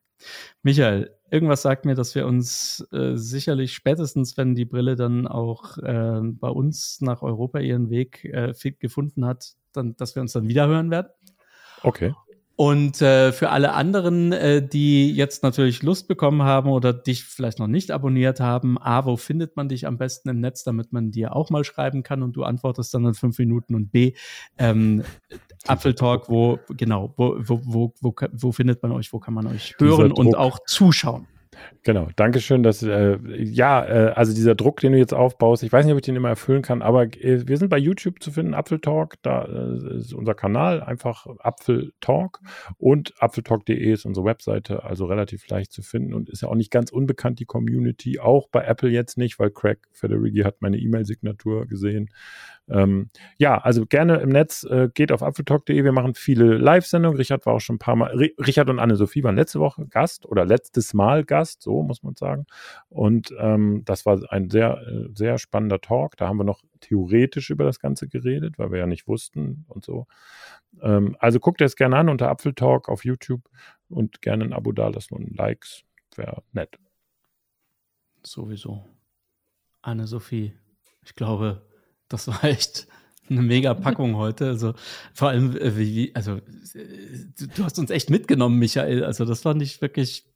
Michael, 0.64 1.16
irgendwas 1.32 1.62
sagt 1.62 1.86
mir, 1.86 1.96
dass 1.96 2.16
wir 2.16 2.26
uns 2.26 2.86
äh, 2.92 3.16
sicherlich 3.16 3.74
spätestens, 3.74 4.38
wenn 4.38 4.56
die 4.56 4.66
Brille 4.66 4.96
dann 4.96 5.28
auch 5.28 5.78
äh, 5.78 6.20
bei 6.24 6.50
uns 6.50 7.02
nach 7.02 7.22
Europa 7.22 7.60
ihren 7.60 7.90
Weg 7.90 8.26
äh, 8.26 8.54
gefunden 8.80 9.26
hat, 9.26 9.54
dann, 9.74 9.96
dass 9.96 10.16
wir 10.16 10.22
uns 10.22 10.34
dann 10.34 10.48
wieder 10.48 10.68
hören 10.68 10.92
werden. 10.92 11.10
Okay. 11.84 12.14
Und 12.60 13.04
äh, 13.04 13.32
für 13.34 13.52
alle 13.52 13.74
anderen, 13.74 14.32
äh, 14.32 14.68
die 14.68 15.12
jetzt 15.12 15.44
natürlich 15.44 15.84
Lust 15.84 16.08
bekommen 16.08 16.42
haben 16.42 16.72
oder 16.72 16.92
dich 16.92 17.24
vielleicht 17.24 17.60
noch 17.60 17.68
nicht 17.68 17.92
abonniert 17.92 18.40
haben, 18.40 18.80
A, 18.80 19.06
wo 19.06 19.16
findet 19.16 19.56
man 19.56 19.70
dich 19.70 19.86
am 19.86 20.00
besten 20.00 20.28
im 20.30 20.40
Netz, 20.40 20.64
damit 20.64 20.92
man 20.92 21.12
dir 21.12 21.36
auch 21.36 21.52
mal 21.52 21.64
schreiben 21.64 22.02
kann 22.02 22.24
und 22.24 22.36
du 22.36 22.44
antwortest 22.44 22.96
dann 22.96 23.06
in 23.06 23.14
fünf 23.14 23.38
Minuten? 23.38 23.76
Und 23.76 23.92
B, 23.92 24.14
ähm, 24.58 25.04
Apfeltalk, 25.68 26.30
wo, 26.30 26.58
genau, 26.70 27.14
wo, 27.16 27.36
wo, 27.38 27.62
wo, 27.64 27.94
wo, 28.02 28.16
wo 28.32 28.52
findet 28.52 28.82
man 28.82 28.92
euch, 28.92 29.14
wo 29.14 29.20
kann 29.20 29.36
man 29.36 29.46
euch 29.46 29.76
hören 29.78 30.12
und 30.12 30.36
auch 30.36 30.58
zuschauen? 30.66 31.28
Genau, 31.84 32.10
danke 32.16 32.40
schön, 32.40 32.64
dass, 32.64 32.84
äh, 32.84 33.18
ja, 33.38 33.86
äh, 33.86 34.12
also 34.12 34.34
dieser 34.34 34.56
Druck, 34.56 34.80
den 34.82 34.92
du 34.92 34.98
jetzt 34.98 35.14
aufbaust, 35.14 35.64
ich 35.64 35.72
weiß 35.72 35.86
nicht, 35.86 35.94
ob 35.94 36.00
ich 36.00 36.06
den 36.06 36.16
immer 36.16 36.30
erfüllen 36.30 36.62
kann, 36.62 36.82
aber 36.82 37.04
äh, 37.04 37.48
wir 37.48 37.58
sind 37.58 37.70
bei 37.70 37.78
YouTube 37.78 38.22
zu 38.22 38.32
finden, 38.32 38.54
Apfeltalk, 38.54 39.16
da 39.22 39.46
äh, 39.46 39.98
ist 39.98 40.14
unser 40.14 40.34
Kanal, 40.34 40.82
einfach 40.82 41.26
Apfeltalk 41.40 42.42
und 42.78 43.14
apfeltalk.de 43.20 43.92
ist 43.92 44.06
unsere 44.06 44.26
Webseite, 44.26 44.84
also 44.84 45.06
relativ 45.06 45.48
leicht 45.50 45.72
zu 45.72 45.82
finden 45.82 46.14
und 46.14 46.30
ist 46.30 46.42
ja 46.42 46.50
auch 46.50 46.56
nicht 46.56 46.72
ganz 46.72 46.92
unbekannt, 46.92 47.40
die 47.40 47.46
Community, 47.46 48.20
auch 48.20 48.50
bei 48.50 48.64
Apple 48.64 48.90
jetzt 48.90 49.18
nicht, 49.18 49.40
weil 49.40 49.52
Craig 49.52 49.80
Federighi 49.92 50.40
hat 50.40 50.62
meine 50.62 50.78
E-Mail-Signatur 50.78 51.68
gesehen, 51.68 52.10
ähm, 52.70 53.10
ja, 53.38 53.58
also 53.58 53.86
gerne 53.86 54.18
im 54.18 54.30
Netz, 54.30 54.64
äh, 54.64 54.90
geht 54.94 55.12
auf 55.12 55.24
apfeltalk.de. 55.24 55.84
Wir 55.84 55.92
machen 55.92 56.14
viele 56.16 56.58
Live-Sendungen. 56.58 57.18
Richard 57.18 57.46
war 57.46 57.54
auch 57.54 57.62
schon 57.62 57.76
ein 57.76 57.80
paar 57.80 57.96
Mal, 57.96 58.12
Richard 58.40 58.70
und 58.70 58.80
Anne-Sophie 58.80 59.24
waren 59.24 59.36
letzte 59.36 59.60
Woche 59.60 59.88
Gast 59.88 60.26
oder 60.26 60.46
letztes 60.46 60.94
Mal 60.94 61.24
Gast, 61.24 61.47
so 61.54 61.84
muss 61.84 62.04
man 62.04 62.16
sagen. 62.16 62.46
Und 62.90 63.34
ähm, 63.40 63.84
das 63.86 64.06
war 64.06 64.20
ein 64.32 64.50
sehr, 64.50 64.78
äh, 64.88 65.10
sehr 65.14 65.38
spannender 65.38 65.80
Talk. 65.80 66.18
Da 66.18 66.28
haben 66.28 66.38
wir 66.38 66.44
noch 66.44 66.62
theoretisch 66.82 67.50
über 67.50 67.64
das 67.64 67.80
Ganze 67.80 68.08
geredet, 68.08 68.58
weil 68.58 68.72
wir 68.72 68.80
ja 68.80 68.88
nicht 68.88 69.08
wussten 69.08 69.66
und 69.68 69.86
so. 69.86 70.08
Ähm, 70.82 71.16
also 71.20 71.40
guckt 71.40 71.62
es 71.62 71.76
gerne 71.76 71.98
an 71.98 72.10
unter 72.10 72.30
Apfeltalk 72.30 72.90
auf 72.90 73.06
YouTube 73.06 73.50
und 73.90 74.22
gerne 74.22 74.46
ein 74.46 74.54
Abo 74.54 74.72
dalassen 74.72 75.16
und 75.16 75.36
Likes. 75.36 75.84
Wäre 76.16 76.44
nett. 76.52 76.78
Sowieso. 78.24 78.84
Anne-Sophie, 79.82 80.54
ich 81.04 81.16
glaube, 81.16 81.62
das 82.10 82.28
war 82.28 82.44
echt 82.44 82.88
eine 83.30 83.42
mega 83.42 83.74
Packung 83.74 84.16
heute. 84.18 84.48
Also 84.48 84.74
vor 85.14 85.30
allem, 85.30 85.56
äh, 85.58 85.78
wie, 85.78 86.16
also 86.16 86.40
du 87.56 87.64
hast 87.64 87.80
uns 87.80 87.90
echt 87.90 88.10
mitgenommen, 88.10 88.60
Michael. 88.60 89.04
Also 89.04 89.26
das 89.26 89.42
fand 89.42 89.62
ich 89.62 89.82
wirklich 89.82 90.26
äh, 90.26 90.27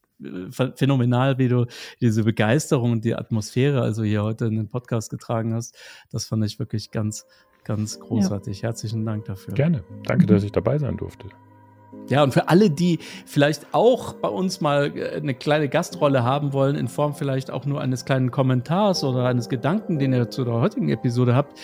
phänomenal, 0.52 1.38
wie 1.38 1.48
du 1.48 1.66
diese 2.00 2.24
Begeisterung 2.24 2.92
und 2.92 3.06
die 3.06 3.16
Atmosphäre 3.16 3.82
also 3.82 4.04
hier 4.04 4.24
heute 4.24 4.46
in 4.46 4.56
den 4.56 4.70
Podcast 4.70 5.10
getragen 5.10 5.54
hast. 5.54 5.76
Das 6.12 6.26
fand 6.26 6.46
ich 6.46 6.60
wirklich 6.60 6.92
ganz, 6.92 7.26
ganz 7.64 8.00
großartig. 8.00 8.62
Ja. 8.62 8.70
Herzlichen 8.70 9.06
Dank 9.06 9.26
dafür. 9.26 9.54
Gerne. 9.54 9.84
Danke, 10.06 10.26
dass 10.26 10.44
ich 10.44 10.52
dabei 10.52 10.78
sein 10.78 10.98
durfte. 10.98 11.28
Ja, 12.08 12.24
und 12.24 12.34
für 12.34 12.50
alle, 12.50 12.70
die 12.70 13.00
vielleicht 13.26 13.68
auch 13.74 14.14
bei 14.14 14.28
uns 14.28 14.60
mal 14.60 14.98
äh, 14.98 15.16
eine 15.16 15.34
kleine 15.34 15.70
Gastrolle 15.70 16.24
haben 16.24 16.54
wollen, 16.54 16.76
in 16.76 16.88
Form 16.88 17.14
vielleicht 17.14 17.52
auch 17.52 17.66
nur 17.66 17.80
eines 17.80 18.06
kleinen 18.06 18.32
Kommentars 18.32 19.04
oder 19.04 19.26
eines 19.26 19.50
Gedanken, 19.50 20.00
den 20.00 20.14
ihr 20.14 20.30
zu 20.30 20.44
der 20.44 20.56
heutigen 20.56 20.90
Episode 20.90 21.36
habt, 21.36 21.60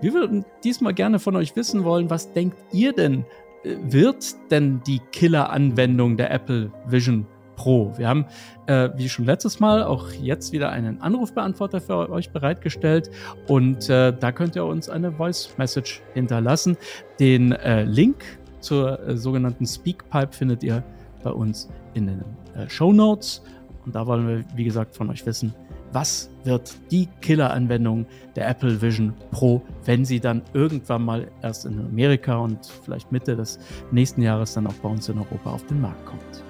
wir 0.00 0.14
würden 0.14 0.44
diesmal 0.64 0.94
gerne 0.94 1.18
von 1.18 1.36
euch 1.36 1.56
wissen 1.56 1.84
wollen, 1.84 2.08
was 2.10 2.32
denkt 2.32 2.56
ihr 2.72 2.92
denn, 2.92 3.24
äh, 3.64 3.76
wird 3.82 4.34
denn 4.50 4.80
die 4.86 5.00
Killer-Anwendung 5.12 6.16
der 6.16 6.30
Apple 6.30 6.70
Vision 6.86 7.26
Pro? 7.60 7.92
Wir 7.98 8.08
haben, 8.08 8.24
äh, 8.68 8.88
wie 8.96 9.06
schon 9.10 9.26
letztes 9.26 9.60
Mal, 9.60 9.82
auch 9.82 10.10
jetzt 10.12 10.50
wieder 10.52 10.70
einen 10.70 11.02
Anrufbeantworter 11.02 11.82
für 11.82 12.08
euch 12.08 12.30
bereitgestellt 12.30 13.10
und 13.48 13.90
äh, 13.90 14.14
da 14.18 14.32
könnt 14.32 14.56
ihr 14.56 14.64
uns 14.64 14.88
eine 14.88 15.12
Voice 15.12 15.50
Message 15.58 16.00
hinterlassen. 16.14 16.78
Den 17.18 17.52
äh, 17.52 17.84
Link 17.84 18.24
zur 18.60 18.98
äh, 19.06 19.18
sogenannten 19.18 19.66
Speakpipe 19.66 20.32
findet 20.32 20.62
ihr 20.62 20.82
bei 21.22 21.32
uns 21.32 21.68
in 21.92 22.06
den 22.06 22.24
äh, 22.56 22.66
Show 22.70 22.94
Notes. 22.94 23.42
Und 23.84 23.94
da 23.94 24.06
wollen 24.06 24.26
wir, 24.26 24.44
wie 24.56 24.64
gesagt, 24.64 24.96
von 24.96 25.10
euch 25.10 25.26
wissen, 25.26 25.54
was 25.92 26.30
wird 26.44 26.74
die 26.90 27.08
Killer-Anwendung 27.20 28.06
der 28.36 28.48
Apple 28.48 28.80
Vision 28.80 29.12
Pro, 29.32 29.60
wenn 29.84 30.06
sie 30.06 30.18
dann 30.18 30.40
irgendwann 30.54 31.04
mal 31.04 31.28
erst 31.42 31.66
in 31.66 31.78
Amerika 31.78 32.38
und 32.38 32.64
vielleicht 32.84 33.12
Mitte 33.12 33.36
des 33.36 33.58
nächsten 33.90 34.22
Jahres 34.22 34.54
dann 34.54 34.66
auch 34.66 34.74
bei 34.82 34.88
uns 34.88 35.10
in 35.10 35.18
Europa 35.18 35.50
auf 35.50 35.66
den 35.66 35.82
Markt 35.82 36.06
kommt. 36.06 36.49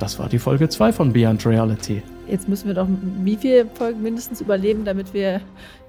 Das 0.00 0.18
war 0.18 0.28
die 0.28 0.38
Folge 0.38 0.68
2 0.68 0.92
von 0.92 1.12
Beyond 1.12 1.46
Reality. 1.46 2.02
Jetzt 2.26 2.48
müssen 2.48 2.68
wir 2.68 2.74
doch 2.74 2.88
wie 3.22 3.36
viele 3.36 3.66
Folgen 3.66 4.02
mindestens 4.02 4.40
überleben, 4.40 4.84
damit 4.84 5.12
wir 5.12 5.40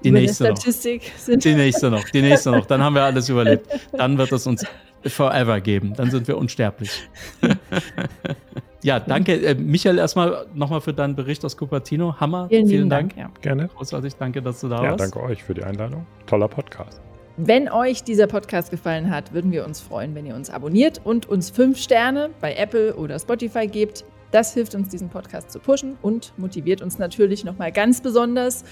die 0.04 0.10
über 0.10 0.20
nächste 0.20 0.44
der 0.44 0.56
Statistik 0.56 1.02
noch. 1.04 1.18
sind. 1.18 1.44
Die 1.44 1.54
nächste 1.54 1.90
noch, 1.90 2.04
die 2.10 2.20
nächste 2.22 2.50
noch. 2.50 2.66
Dann 2.66 2.82
haben 2.82 2.94
wir 2.94 3.02
alles 3.02 3.28
überlebt. 3.28 3.66
Dann 3.92 4.18
wird 4.18 4.30
es 4.32 4.46
uns 4.46 4.64
forever 5.06 5.60
geben. 5.60 5.94
Dann 5.96 6.10
sind 6.10 6.28
wir 6.28 6.36
unsterblich. 6.36 7.08
ja, 8.82 9.00
danke. 9.00 9.34
Äh, 9.34 9.54
Michael, 9.54 9.98
erstmal 9.98 10.46
nochmal 10.54 10.80
für 10.80 10.92
deinen 10.92 11.16
Bericht 11.16 11.44
aus 11.44 11.56
Cupertino. 11.56 12.16
Hammer. 12.20 12.48
Vielen, 12.48 12.66
Vielen 12.66 12.78
lieben 12.80 12.90
Dank. 12.90 13.16
Dank. 13.16 13.34
Ja. 13.34 13.40
Gerne. 13.40 13.68
Großartig. 13.68 14.14
Danke, 14.16 14.42
dass 14.42 14.60
du 14.60 14.68
da 14.68 14.82
Ja, 14.82 14.90
warst. 14.90 15.00
danke 15.00 15.22
euch 15.22 15.42
für 15.42 15.54
die 15.54 15.62
Einladung. 15.62 16.06
Toller 16.26 16.48
Podcast. 16.48 17.00
Wenn 17.38 17.70
euch 17.70 18.04
dieser 18.04 18.26
Podcast 18.26 18.70
gefallen 18.70 19.10
hat, 19.10 19.32
würden 19.32 19.52
wir 19.52 19.64
uns 19.64 19.80
freuen, 19.80 20.14
wenn 20.14 20.26
ihr 20.26 20.34
uns 20.34 20.50
abonniert 20.50 21.00
und 21.02 21.30
uns 21.30 21.48
fünf 21.48 21.78
Sterne 21.78 22.28
bei 22.42 22.54
Apple 22.54 22.94
oder 22.94 23.18
Spotify 23.18 23.66
gebt. 23.66 24.04
Das 24.32 24.52
hilft 24.52 24.74
uns, 24.74 24.90
diesen 24.90 25.08
Podcast 25.08 25.50
zu 25.50 25.58
pushen 25.58 25.96
und 26.02 26.34
motiviert 26.36 26.82
uns 26.82 26.98
natürlich 26.98 27.42
nochmal 27.42 27.72
ganz 27.72 28.02
besonders, 28.02 28.64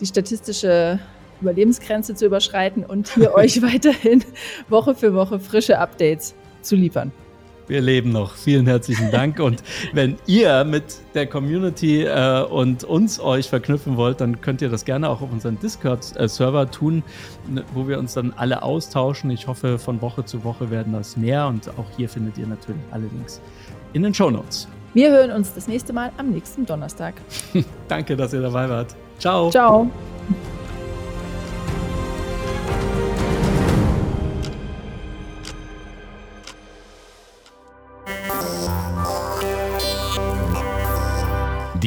die 0.00 0.06
statistische 0.06 0.98
Überlebensgrenze 1.42 2.14
zu 2.14 2.24
überschreiten 2.24 2.82
und 2.82 3.08
hier 3.10 3.34
euch 3.34 3.60
weiterhin 3.60 4.24
Woche 4.70 4.94
für 4.94 5.12
Woche 5.12 5.38
frische 5.38 5.78
Updates 5.78 6.34
zu 6.62 6.76
liefern. 6.76 7.12
Wir 7.68 7.82
leben 7.82 8.10
noch. 8.10 8.34
Vielen 8.34 8.66
herzlichen 8.66 9.10
Dank. 9.10 9.38
Und 9.40 9.62
wenn 9.92 10.16
ihr 10.26 10.64
mit 10.64 10.84
der 11.14 11.26
Community 11.26 12.02
äh, 12.02 12.42
und 12.42 12.82
uns 12.82 13.20
euch 13.20 13.48
verknüpfen 13.48 13.96
wollt, 13.96 14.20
dann 14.20 14.40
könnt 14.40 14.62
ihr 14.62 14.70
das 14.70 14.84
gerne 14.84 15.08
auch 15.08 15.20
auf 15.20 15.30
unseren 15.30 15.58
Discord-Server 15.60 16.70
tun, 16.70 17.02
ne, 17.46 17.64
wo 17.74 17.86
wir 17.86 17.98
uns 17.98 18.14
dann 18.14 18.32
alle 18.36 18.62
austauschen. 18.62 19.30
Ich 19.30 19.46
hoffe, 19.46 19.78
von 19.78 20.00
Woche 20.00 20.24
zu 20.24 20.44
Woche 20.44 20.70
werden 20.70 20.94
das 20.94 21.16
mehr. 21.16 21.46
Und 21.46 21.68
auch 21.78 21.86
hier 21.96 22.08
findet 22.08 22.38
ihr 22.38 22.46
natürlich 22.46 22.82
alle 22.90 23.04
Links 23.04 23.40
in 23.92 24.02
den 24.02 24.14
Show 24.14 24.30
Notes. 24.30 24.66
Wir 24.94 25.10
hören 25.10 25.30
uns 25.32 25.54
das 25.54 25.68
nächste 25.68 25.92
Mal 25.92 26.10
am 26.16 26.30
nächsten 26.30 26.64
Donnerstag. 26.64 27.14
Danke, 27.88 28.16
dass 28.16 28.32
ihr 28.32 28.40
dabei 28.40 28.68
wart. 28.68 28.96
Ciao. 29.18 29.50
Ciao. 29.50 29.90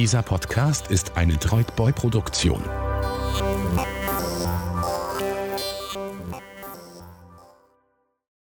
Dieser 0.02 0.24
Podcast 0.24 0.88
ist 0.88 1.16
eine 1.16 1.38
Droidboy-Produktion. 1.38 2.91